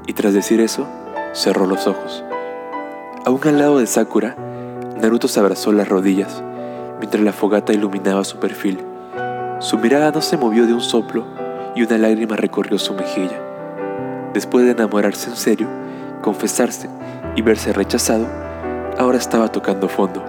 Y 0.07 0.15
tras 0.15 0.33
decir 0.33 0.61
eso, 0.61 0.87
cerró 1.33 1.67
los 1.67 1.87
ojos. 1.87 2.25
Aún 3.27 3.41
al 3.45 3.59
lado 3.59 3.79
de 3.79 3.87
Sakura, 3.87 4.37
Naruto 5.01 5.29
se 5.29 5.41
abrazó 5.41 5.73
las 5.73 5.89
rodillas, 5.89 6.43
mientras 6.99 7.23
la 7.23 7.33
fogata 7.33 7.73
iluminaba 7.73 8.25
su 8.25 8.39
perfil. 8.39 8.88
Su 9.59 9.79
mirada 9.79 10.11
no 10.11 10.23
se 10.23 10.37
movió 10.37 10.67
de 10.67 10.73
un 10.73 10.81
soplo 10.81 11.25
y 11.75 11.83
una 11.83 11.99
lágrima 11.99 12.37
recorrió 12.37 12.79
su 12.79 12.95
mejilla. 12.95 13.41
Después 14.33 14.65
de 14.65 14.73
enamorarse 14.73 15.31
en 15.31 15.37
serio, 15.37 15.69
confesarse 16.23 16.89
y 17.37 17.43
verse 17.43 17.73
rechazado, 17.73 18.27
ahora 18.99 19.19
estaba 19.19 19.49
tocando 19.49 19.89
fondo 19.89 20.23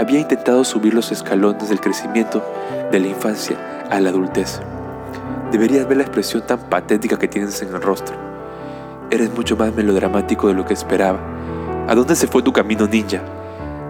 había 0.00 0.18
intentado 0.18 0.64
subir 0.64 0.94
los 0.94 1.12
escalones 1.12 1.68
del 1.68 1.78
crecimiento 1.78 2.42
de 2.90 3.00
la 3.00 3.08
infancia 3.08 3.86
a 3.90 4.00
la 4.00 4.08
adultez. 4.08 4.58
Deberías 5.52 5.86
ver 5.86 5.98
la 5.98 6.04
expresión 6.04 6.46
tan 6.46 6.58
patética 6.58 7.18
que 7.18 7.28
tienes 7.28 7.60
en 7.60 7.74
el 7.74 7.82
rostro. 7.82 8.16
Eres 9.10 9.30
mucho 9.34 9.58
más 9.58 9.74
melodramático 9.74 10.48
de 10.48 10.54
lo 10.54 10.64
que 10.64 10.72
esperaba. 10.72 11.18
¿A 11.86 11.94
dónde 11.94 12.16
se 12.16 12.28
fue 12.28 12.42
tu 12.42 12.50
camino 12.50 12.86
ninja? 12.86 13.20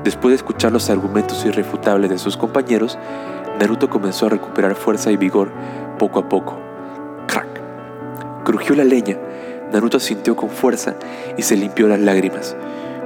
Después 0.02 0.32
de 0.32 0.36
escuchar 0.36 0.72
los 0.72 0.90
argumentos 0.90 1.44
irrefutables 1.44 2.10
de 2.10 2.18
sus 2.18 2.36
compañeros, 2.36 2.98
Naruto 3.60 3.88
comenzó 3.88 4.26
a 4.26 4.30
recuperar 4.30 4.74
fuerza 4.74 5.12
y 5.12 5.16
vigor 5.16 5.52
poco 5.98 6.18
a 6.18 6.28
poco. 6.28 6.58
¡Crack! 7.28 8.44
Crujió 8.44 8.74
la 8.74 8.84
leña. 8.84 9.18
Naruto 9.72 10.00
sintió 10.00 10.34
con 10.34 10.50
fuerza 10.50 10.96
y 11.36 11.42
se 11.42 11.56
limpió 11.56 11.86
las 11.86 12.00
lágrimas. 12.00 12.56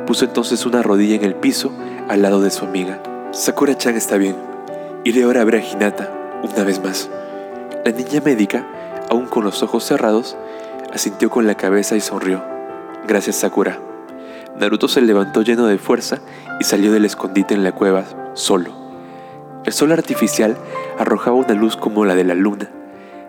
Puso 0.06 0.24
entonces 0.24 0.64
una 0.64 0.82
rodilla 0.82 1.16
en 1.16 1.24
el 1.24 1.34
piso 1.34 1.72
al 2.08 2.22
lado 2.22 2.40
de 2.40 2.50
su 2.50 2.64
amiga. 2.64 3.02
Sakura-chan 3.32 3.96
está 3.96 4.16
bien. 4.16 4.36
Iré 5.04 5.24
ahora 5.24 5.42
a 5.42 5.44
ver 5.44 5.56
a 5.56 5.64
Hinata, 5.64 6.10
una 6.42 6.64
vez 6.64 6.82
más. 6.82 7.10
La 7.84 7.90
niña 7.90 8.22
médica, 8.24 8.64
aún 9.10 9.26
con 9.26 9.44
los 9.44 9.62
ojos 9.62 9.84
cerrados, 9.84 10.36
Asintió 10.94 11.28
con 11.28 11.44
la 11.48 11.56
cabeza 11.56 11.96
y 11.96 12.00
sonrió. 12.00 12.44
Gracias, 13.08 13.34
Sakura. 13.34 13.80
Naruto 14.56 14.86
se 14.86 15.00
levantó 15.00 15.42
lleno 15.42 15.66
de 15.66 15.76
fuerza 15.76 16.20
y 16.60 16.64
salió 16.64 16.92
del 16.92 17.04
escondite 17.04 17.52
en 17.52 17.64
la 17.64 17.72
cueva, 17.72 18.04
solo. 18.34 18.83
El 19.64 19.72
sol 19.72 19.92
artificial 19.92 20.58
arrojaba 20.98 21.36
una 21.36 21.54
luz 21.54 21.76
como 21.76 22.04
la 22.04 22.14
de 22.14 22.24
la 22.24 22.34
luna. 22.34 22.70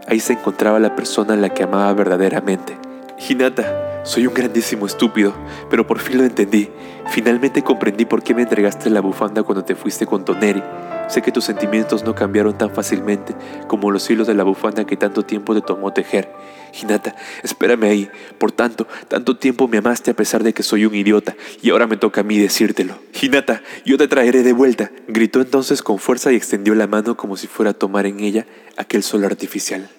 Ahí 0.08 0.20
se 0.20 0.34
encontraba 0.34 0.80
la 0.80 0.94
persona 0.94 1.34
a 1.34 1.38
la 1.38 1.50
que 1.50 1.64
amaba 1.64 1.94
verdaderamente. 1.94 2.78
Hinata, 3.18 4.04
soy 4.04 4.28
un 4.28 4.34
grandísimo 4.34 4.86
estúpido, 4.86 5.34
pero 5.70 5.88
por 5.88 6.00
fin 6.00 6.18
lo 6.18 6.26
entendí. 6.26 6.70
Finalmente 7.08 7.64
comprendí 7.64 8.04
por 8.04 8.22
qué 8.22 8.34
me 8.34 8.42
entregaste 8.42 8.90
la 8.90 9.00
bufanda 9.00 9.44
cuando 9.44 9.64
te 9.64 9.76
fuiste 9.76 10.06
con 10.06 10.26
Toneri. 10.26 10.62
Sé 11.08 11.22
que 11.22 11.32
tus 11.32 11.44
sentimientos 11.44 12.04
no 12.04 12.16
cambiaron 12.16 12.58
tan 12.58 12.72
fácilmente 12.72 13.36
como 13.68 13.92
los 13.92 14.10
hilos 14.10 14.28
de 14.28 14.34
la 14.34 14.44
bufanda 14.44 14.86
que 14.86 14.98
tanto 14.98 15.24
tiempo 15.24 15.54
te 15.54 15.62
tomó 15.62 15.94
tejer. 15.94 16.30
Hinata, 16.74 17.16
espérame 17.44 17.84
ahí. 17.84 18.10
Por 18.38 18.52
tanto, 18.52 18.88
tanto 19.08 19.38
tiempo 19.38 19.68
me 19.68 19.78
amaste 19.78 20.12
a 20.12 20.16
pesar 20.16 20.44
de 20.44 20.54
que 20.54 20.64
soy 20.64 20.86
un 20.86 20.96
idiota, 20.96 21.36
y 21.62 21.70
ahora 21.70 21.88
me 21.88 21.98
toca 21.98 22.22
a 22.22 22.24
mí 22.24 22.38
decírtelo. 22.38 22.96
Hinata, 23.20 23.62
yo 23.86 23.98
te 23.98 24.08
traeré 24.08 24.44
de 24.44 24.54
vuelta. 24.54 24.92
Gritó 25.08 25.40
entonces 25.42 25.82
con 25.82 26.00
fuerza 26.00 26.34
y 26.34 26.36
extendió 26.36 26.76
la 26.76 26.88
mano 26.88 27.16
como 27.16 27.38
si 27.38 27.48
fuera 27.48 27.72
a 27.72 27.74
tomar 27.76 28.06
en 28.06 28.20
ella 28.20 28.46
aquel 28.78 29.04
sol 29.04 29.24
artificial. 29.24 29.90